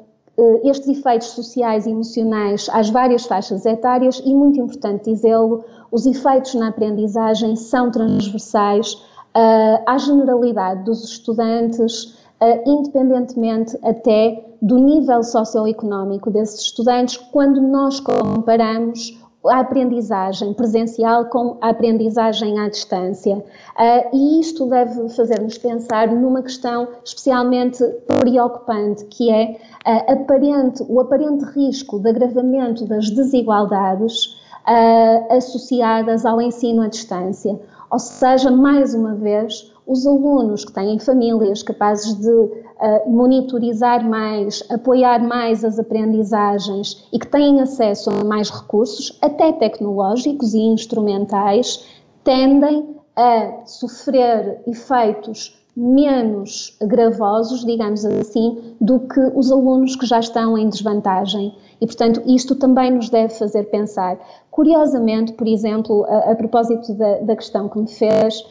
estes 0.63 0.87
efeitos 0.87 1.29
sociais 1.29 1.85
e 1.85 1.89
emocionais 1.89 2.69
às 2.71 2.89
várias 2.89 3.25
faixas 3.25 3.65
etárias 3.65 4.21
e 4.25 4.33
muito 4.33 4.59
importante 4.59 5.11
dizê-lo, 5.11 5.63
os 5.91 6.05
efeitos 6.05 6.53
na 6.55 6.69
aprendizagem 6.69 7.55
são 7.55 7.91
transversais 7.91 8.93
uh, 8.93 9.83
à 9.85 9.97
generalidade 9.97 10.83
dos 10.83 11.03
estudantes 11.03 12.19
uh, 12.41 12.69
independentemente 12.69 13.77
até 13.83 14.45
do 14.61 14.77
nível 14.77 15.23
socioeconómico 15.23 16.29
desses 16.29 16.61
estudantes, 16.61 17.17
quando 17.31 17.61
nós 17.61 17.99
comparamos 17.99 19.17
a 19.49 19.59
aprendizagem 19.59 20.53
presencial 20.53 21.25
com 21.25 21.57
a 21.61 21.69
aprendizagem 21.69 22.59
à 22.59 22.69
distância. 22.69 23.37
Uh, 23.37 24.15
e 24.15 24.39
isto 24.39 24.65
deve 24.67 25.09
fazer-nos 25.09 25.57
pensar 25.57 26.07
numa 26.07 26.41
questão 26.41 26.87
especialmente 27.03 27.83
preocupante, 28.07 29.05
que 29.05 29.31
é 29.31 29.57
uh, 29.87 30.13
aparente, 30.13 30.83
o 30.87 30.99
aparente 30.99 31.45
risco 31.45 31.99
de 31.99 32.09
agravamento 32.09 32.85
das 32.85 33.09
desigualdades 33.09 34.39
uh, 34.67 35.33
associadas 35.33 36.25
ao 36.25 36.41
ensino 36.41 36.81
à 36.81 36.87
distância. 36.87 37.59
Ou 37.91 37.99
seja, 37.99 38.51
mais 38.51 38.93
uma 38.93 39.15
vez, 39.15 39.73
os 39.85 40.05
alunos 40.05 40.63
que 40.63 40.71
têm 40.71 40.99
famílias 40.99 41.63
capazes 41.63 42.13
de 42.13 42.68
monitorizar 43.07 44.07
mais, 44.07 44.63
apoiar 44.69 45.21
mais 45.21 45.65
as 45.65 45.77
aprendizagens 45.79 47.07
e 47.11 47.19
que 47.19 47.27
têm 47.27 47.61
acesso 47.61 48.09
a 48.09 48.23
mais 48.23 48.49
recursos, 48.49 49.17
até 49.21 49.51
tecnológicos 49.51 50.53
e 50.53 50.59
instrumentais, 50.59 51.85
tendem 52.23 52.95
a 53.15 53.65
sofrer 53.65 54.61
efeitos 54.65 55.59
menos 55.75 56.77
gravosos, 56.81 57.65
digamos 57.65 58.03
assim, 58.03 58.75
do 58.81 58.99
que 58.99 59.19
os 59.33 59.51
alunos 59.51 59.95
que 59.95 60.05
já 60.05 60.19
estão 60.19 60.57
em 60.57 60.67
desvantagem. 60.67 61.55
E, 61.79 61.85
portanto, 61.85 62.21
isto 62.25 62.55
também 62.55 62.91
nos 62.91 63.09
deve 63.09 63.33
fazer 63.33 63.63
pensar. 63.65 64.19
Curiosamente, 64.51 65.33
por 65.33 65.47
exemplo, 65.47 66.05
a, 66.05 66.31
a 66.31 66.35
propósito 66.35 66.93
da, 66.93 67.19
da, 67.19 67.35
questão 67.35 67.69
que 67.69 67.79
me 67.79 67.87
fez, 67.87 68.43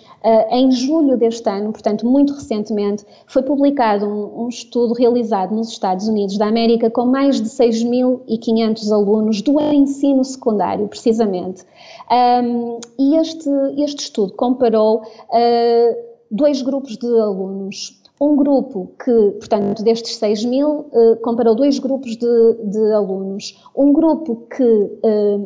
em 0.51 0.71
julho 0.71 1.17
deste 1.17 1.49
ano, 1.49 1.73
portanto, 1.73 2.07
muito 2.07 2.35
recentemente, 2.35 3.05
foi 3.27 3.43
publicado 3.43 4.07
um, 4.07 4.45
um 4.45 4.49
estudo 4.49 4.95
realizado 4.95 5.55
nos 5.55 5.69
Estados 5.69 6.09
Unidos 6.09 6.37
da 6.37 6.47
América 6.47 6.91
com 6.91 7.07
mais 7.07 7.41
de 7.41 7.49
6.500 7.49 8.93
alunos 8.93 9.43
do 9.43 9.61
ensino 9.61 10.25
secundário, 10.25 10.89
precisamente. 10.89 11.65
Um, 12.11 12.81
e 12.99 13.17
este, 13.17 13.49
este 13.77 14.05
estudo 14.05 14.33
comparou. 14.35 15.03
Uh, 15.31 16.09
dois 16.31 16.63
grupos 16.63 16.97
de 16.97 17.07
alunos. 17.07 17.99
Um 18.21 18.37
grupo 18.37 18.93
que, 19.03 19.31
portanto, 19.39 19.83
destes 19.83 20.17
6 20.17 20.45
mil, 20.45 20.87
eh, 20.93 21.17
comparou 21.23 21.55
dois 21.55 21.79
grupos 21.79 22.17
de, 22.17 22.55
de, 22.65 22.93
alunos. 22.93 23.63
Um 23.77 23.93
grupo 23.93 24.47
que 24.51 24.99
eh, 25.05 25.39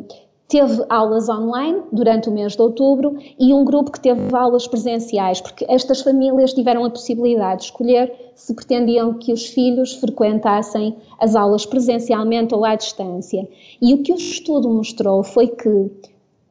teve 0.53 0.85
aulas 0.87 1.27
online 1.29 1.81
durante 1.91 2.29
o 2.29 2.31
mês 2.31 2.55
de 2.55 2.61
outubro 2.61 3.17
e 3.39 3.51
um 3.51 3.65
grupo 3.65 3.91
que 3.91 3.99
teve 3.99 4.35
aulas 4.35 4.67
presenciais, 4.67 5.41
porque 5.41 5.65
estas 5.67 6.01
famílias 6.01 6.53
tiveram 6.53 6.85
a 6.85 6.91
possibilidade 6.91 7.61
de 7.61 7.65
escolher 7.65 8.31
se 8.35 8.53
pretendiam 8.53 9.15
que 9.15 9.33
os 9.33 9.47
filhos 9.47 9.95
frequentassem 9.95 10.95
as 11.19 11.35
aulas 11.35 11.65
presencialmente 11.65 12.53
ou 12.53 12.63
à 12.63 12.75
distância. 12.75 13.49
E 13.81 13.95
o 13.95 14.03
que 14.03 14.13
o 14.13 14.15
estudo 14.15 14.69
mostrou 14.69 15.23
foi 15.23 15.47
que, 15.47 15.91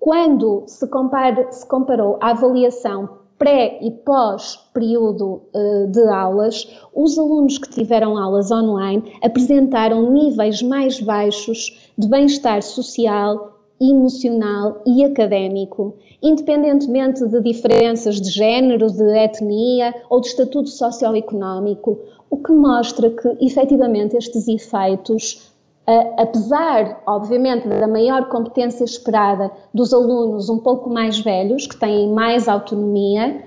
quando 0.00 0.64
se, 0.66 0.84
compara, 0.88 1.52
se 1.52 1.64
comparou 1.64 2.18
a 2.20 2.30
avaliação 2.30 3.08
pré 3.38 3.78
e 3.82 3.90
pós 3.92 4.56
período 4.74 5.42
uh, 5.54 5.86
de 5.86 6.08
aulas, 6.08 6.66
os 6.92 7.16
alunos 7.16 7.56
que 7.56 7.70
tiveram 7.70 8.18
aulas 8.18 8.50
online 8.50 9.12
apresentaram 9.22 10.10
níveis 10.10 10.60
mais 10.60 11.00
baixos 11.00 11.88
de 11.96 12.08
bem-estar 12.08 12.62
social, 12.62 13.61
emocional 13.80 14.80
e 14.86 15.04
académico, 15.04 15.94
independentemente 16.22 17.26
de 17.26 17.40
diferenças 17.40 18.20
de 18.20 18.30
género, 18.30 18.90
de 18.90 19.18
etnia 19.18 19.94
ou 20.08 20.20
de 20.20 20.28
estatuto 20.28 20.68
socioeconómico, 20.68 21.98
o 22.30 22.36
que 22.36 22.52
mostra 22.52 23.10
que 23.10 23.44
efetivamente 23.44 24.16
estes 24.16 24.48
efeitos 24.48 25.52
Uh, 25.84 26.14
apesar, 26.16 27.02
obviamente, 27.04 27.66
da 27.66 27.88
maior 27.88 28.28
competência 28.28 28.84
esperada 28.84 29.50
dos 29.74 29.92
alunos 29.92 30.48
um 30.48 30.58
pouco 30.58 30.88
mais 30.88 31.18
velhos, 31.18 31.66
que 31.66 31.76
têm 31.76 32.08
mais 32.08 32.46
autonomia 32.46 33.42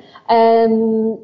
um, 0.70 1.18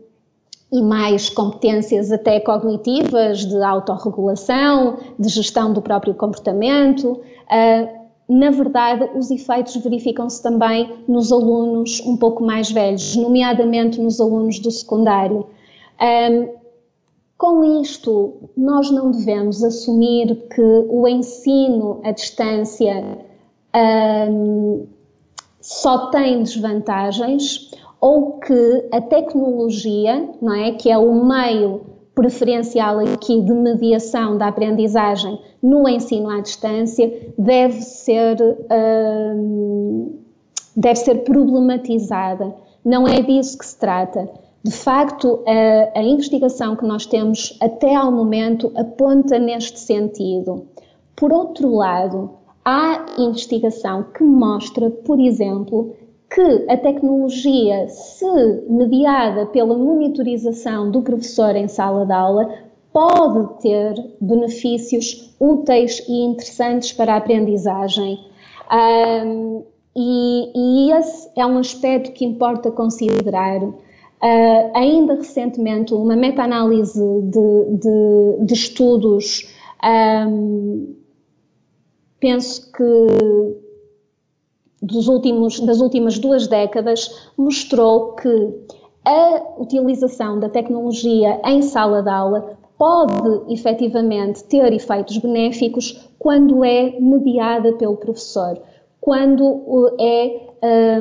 e 0.71 0.81
mais 0.81 1.29
competências 1.29 2.13
até 2.13 2.39
cognitivas 2.39 3.39
de 3.39 3.61
autorregulação, 3.61 4.99
de 5.19 5.27
gestão 5.27 5.73
do 5.73 5.81
próprio 5.81 6.13
comportamento, 6.13 7.09
uh, 7.11 8.00
na 8.31 8.49
verdade, 8.49 9.09
os 9.13 9.29
efeitos 9.29 9.75
verificam-se 9.75 10.41
também 10.41 10.89
nos 11.05 11.33
alunos 11.33 11.99
um 12.05 12.15
pouco 12.15 12.41
mais 12.41 12.71
velhos, 12.71 13.13
nomeadamente 13.17 13.99
nos 13.99 14.21
alunos 14.21 14.57
do 14.59 14.71
secundário. 14.71 15.47
Um, 16.01 16.47
com 17.37 17.81
isto, 17.81 18.35
nós 18.55 18.89
não 18.89 19.11
devemos 19.11 19.61
assumir 19.61 20.47
que 20.47 20.61
o 20.61 21.05
ensino 21.09 21.99
à 22.05 22.11
distância 22.11 23.17
um, 23.75 24.87
só 25.59 26.09
tem 26.11 26.41
desvantagens 26.41 27.69
ou 27.99 28.39
que 28.39 28.87
a 28.93 29.01
tecnologia, 29.01 30.29
não 30.41 30.53
é, 30.53 30.71
que 30.71 30.89
é 30.89 30.97
o 30.97 31.25
meio 31.25 31.81
preferencial 32.13 32.99
aqui 32.99 33.41
de 33.41 33.53
mediação 33.53 34.37
da 34.37 34.47
aprendizagem 34.47 35.39
no 35.61 35.87
ensino 35.87 36.29
à 36.29 36.41
distância, 36.41 37.33
deve 37.37 37.81
ser, 37.81 38.37
um, 39.35 40.19
deve 40.75 40.95
ser 40.97 41.23
problematizada. 41.23 42.53
Não 42.83 43.07
é 43.07 43.21
disso 43.21 43.57
que 43.57 43.65
se 43.65 43.79
trata. 43.79 44.29
De 44.63 44.71
facto, 44.71 45.43
a, 45.47 45.99
a, 45.99 46.03
investigação 46.03 46.75
que 46.75 46.85
nós 46.85 47.05
temos 47.05 47.57
até 47.61 47.95
ao 47.95 48.11
momento 48.11 48.71
aponta 48.75 49.39
neste 49.39 49.79
sentido. 49.79 50.67
Por 51.15 51.31
outro 51.31 51.73
lado, 51.73 52.31
há 52.63 53.05
investigação 53.17 54.03
que 54.03 54.23
mostra, 54.23 54.89
por 54.89 55.19
exemplo, 55.19 55.95
que 56.33 56.65
a 56.69 56.77
tecnologia, 56.77 57.89
se 57.89 58.25
mediada 58.69 59.47
pela 59.47 59.77
monitorização 59.77 60.89
do 60.89 61.01
professor 61.01 61.55
em 61.57 61.67
sala 61.67 62.05
de 62.05 62.13
aula, 62.13 62.49
pode 62.93 63.61
ter 63.61 63.93
benefícios 64.21 65.35
úteis 65.39 65.99
e 66.07 66.23
interessantes 66.23 66.93
para 66.93 67.13
a 67.13 67.17
aprendizagem. 67.17 68.17
Um, 68.71 69.63
e, 69.93 70.51
e 70.55 70.91
esse 70.93 71.29
é 71.35 71.45
um 71.45 71.57
aspecto 71.57 72.13
que 72.13 72.23
importa 72.23 72.71
considerar. 72.71 73.61
Uh, 73.61 74.71
ainda 74.73 75.15
recentemente, 75.15 75.93
uma 75.93 76.15
meta-análise 76.15 77.03
de, 77.23 77.77
de, 77.77 78.45
de, 78.45 78.53
estudos, 78.53 79.51
um, 79.83 80.95
penso 82.19 82.71
que 82.71 83.60
dos 84.81 85.07
últimos, 85.07 85.59
das 85.59 85.79
últimas 85.79 86.17
duas 86.17 86.47
décadas, 86.47 87.29
mostrou 87.37 88.13
que 88.13 88.53
a 89.05 89.41
utilização 89.59 90.39
da 90.39 90.49
tecnologia 90.49 91.39
em 91.45 91.61
sala 91.61 92.01
de 92.01 92.09
aula 92.09 92.57
pode 92.77 93.53
efetivamente 93.53 94.43
ter 94.45 94.73
efeitos 94.73 95.17
benéficos 95.17 96.09
quando 96.17 96.65
é 96.65 96.99
mediada 96.99 97.73
pelo 97.73 97.97
professor, 97.97 98.59
quando 98.99 99.95
é 99.99 100.49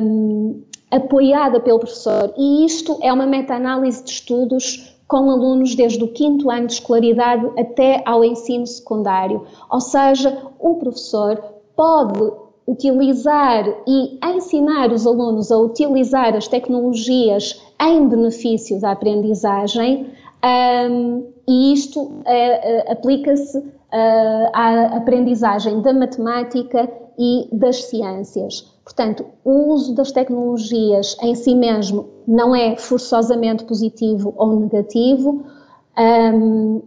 um, 0.01 0.61
apoiada 0.91 1.59
pelo 1.59 1.79
professor. 1.79 2.33
E 2.37 2.65
isto 2.65 2.99
é 3.01 3.11
uma 3.11 3.25
meta-análise 3.25 4.03
de 4.03 4.11
estudos 4.11 4.95
com 5.07 5.29
alunos 5.29 5.75
desde 5.75 6.03
o 6.03 6.07
quinto 6.07 6.49
ano 6.49 6.67
de 6.67 6.73
escolaridade 6.73 7.45
até 7.59 8.01
ao 8.05 8.23
ensino 8.23 8.65
secundário. 8.65 9.45
Ou 9.69 9.81
seja, 9.81 10.37
o 10.59 10.75
professor 10.75 11.35
pode 11.75 12.31
utilizar 12.67 13.65
e 13.87 14.19
ensinar 14.23 14.91
os 14.91 15.05
alunos 15.05 15.51
a 15.51 15.57
utilizar 15.57 16.35
as 16.35 16.47
tecnologias 16.47 17.61
em 17.81 18.07
benefício 18.07 18.79
da 18.79 18.91
aprendizagem, 18.91 20.07
um, 20.43 21.27
e 21.47 21.73
isto 21.73 22.01
uh, 22.01 22.91
aplica-se 22.91 23.57
uh, 23.57 24.49
à 24.53 24.97
aprendizagem 24.97 25.81
da 25.81 25.93
matemática 25.93 26.89
e 27.17 27.47
das 27.51 27.83
ciências. 27.83 28.71
Portanto, 28.83 29.25
o 29.43 29.73
uso 29.73 29.93
das 29.93 30.11
tecnologias 30.11 31.15
em 31.21 31.35
si 31.35 31.53
mesmo 31.53 32.09
não 32.27 32.55
é 32.55 32.75
forçosamente 32.77 33.63
positivo 33.65 34.33
ou 34.37 34.59
negativo, 34.59 35.43
um, 35.97 36.81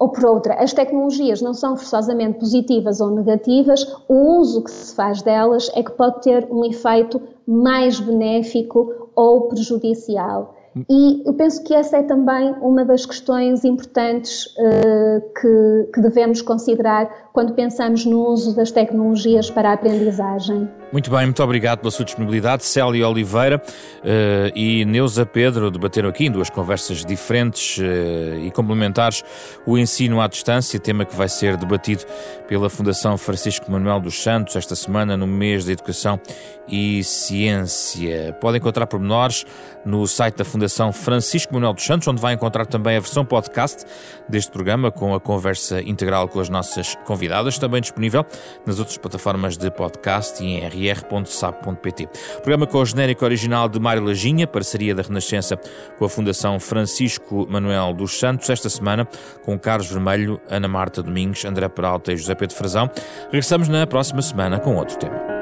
ou 0.00 0.08
por 0.08 0.24
outra, 0.24 0.54
as 0.54 0.72
tecnologias 0.72 1.42
não 1.42 1.52
são 1.52 1.76
forçosamente 1.76 2.38
positivas 2.38 3.02
ou 3.02 3.10
negativas, 3.10 3.86
o 4.08 4.38
uso 4.38 4.64
que 4.64 4.70
se 4.70 4.94
faz 4.94 5.20
delas 5.20 5.70
é 5.74 5.82
que 5.82 5.90
pode 5.92 6.22
ter 6.22 6.48
um 6.50 6.64
efeito 6.64 7.20
mais 7.46 8.00
benéfico 8.00 9.10
ou 9.14 9.42
prejudicial. 9.48 10.54
E 10.88 11.22
eu 11.26 11.34
penso 11.34 11.62
que 11.64 11.74
essa 11.74 11.98
é 11.98 12.02
também 12.02 12.54
uma 12.62 12.84
das 12.84 13.04
questões 13.04 13.64
importantes 13.64 14.46
uh, 14.46 15.20
que, 15.38 15.90
que 15.92 16.00
devemos 16.00 16.40
considerar 16.40 17.28
quando 17.32 17.54
pensamos 17.54 18.06
no 18.06 18.26
uso 18.26 18.56
das 18.56 18.70
tecnologias 18.70 19.50
para 19.50 19.70
a 19.70 19.72
aprendizagem. 19.74 20.66
Muito 20.92 21.08
bem, 21.08 21.24
muito 21.24 21.40
obrigado 21.40 21.78
pela 21.78 21.90
sua 21.92 22.04
disponibilidade. 22.04 22.64
Célia 22.64 23.08
Oliveira 23.08 23.62
uh, 23.62 24.58
e 24.58 24.84
Neuza 24.84 25.24
Pedro 25.24 25.70
debateram 25.70 26.08
aqui 26.08 26.26
em 26.26 26.30
duas 26.32 26.50
conversas 26.50 27.04
diferentes 27.04 27.78
uh, 27.78 28.44
e 28.44 28.50
complementares 28.50 29.22
o 29.64 29.78
ensino 29.78 30.20
à 30.20 30.26
distância, 30.26 30.80
tema 30.80 31.04
que 31.04 31.14
vai 31.14 31.28
ser 31.28 31.56
debatido 31.56 32.04
pela 32.48 32.68
Fundação 32.68 33.16
Francisco 33.16 33.70
Manuel 33.70 34.00
dos 34.00 34.20
Santos 34.20 34.56
esta 34.56 34.74
semana 34.74 35.16
no 35.16 35.28
mês 35.28 35.64
da 35.64 35.70
Educação 35.70 36.20
e 36.66 37.04
Ciência. 37.04 38.32
Podem 38.40 38.58
encontrar 38.58 38.86
pormenores 38.88 39.44
no 39.84 40.06
site 40.08 40.36
da 40.36 40.44
Fundação 40.44 40.92
Francisco 40.92 41.54
Manuel 41.54 41.72
dos 41.72 41.84
Santos, 41.84 42.06
onde 42.08 42.20
vai 42.20 42.34
encontrar 42.34 42.66
também 42.66 42.96
a 42.96 43.00
versão 43.00 43.24
podcast 43.24 43.84
deste 44.28 44.50
programa 44.50 44.90
com 44.90 45.14
a 45.14 45.20
conversa 45.20 45.80
integral 45.82 46.28
com 46.28 46.40
as 46.40 46.48
nossas 46.48 46.96
convidadas, 47.04 47.58
também 47.58 47.80
disponível 47.80 48.24
nas 48.66 48.78
outras 48.78 48.98
plataformas 48.98 49.56
de 49.56 49.70
podcast 49.70 50.42
e 50.42 50.46
em 50.46 50.64
rr.sap.pt. 50.88 52.08
Programa 52.42 52.66
com 52.66 52.78
o 52.78 52.86
genérico 52.86 53.24
original 53.24 53.68
de 53.68 53.78
Mário 53.80 54.04
Lajinha, 54.04 54.46
parceria 54.46 54.94
da 54.94 55.02
Renascença 55.02 55.58
com 55.98 56.04
a 56.04 56.08
Fundação 56.08 56.58
Francisco 56.60 57.46
Manuel 57.48 57.92
dos 57.92 58.18
Santos, 58.18 58.48
esta 58.50 58.68
semana 58.68 59.06
com 59.44 59.58
Carlos 59.58 59.90
Vermelho, 59.90 60.40
Ana 60.48 60.68
Marta 60.68 61.02
Domingos, 61.02 61.44
André 61.44 61.68
Peralta 61.68 62.12
e 62.12 62.16
José 62.16 62.34
Pedro 62.34 62.56
Frazão. 62.56 62.90
Regressamos 63.26 63.68
na 63.68 63.86
próxima 63.86 64.22
semana 64.22 64.58
com 64.58 64.76
outro 64.76 64.98
tema. 64.98 65.39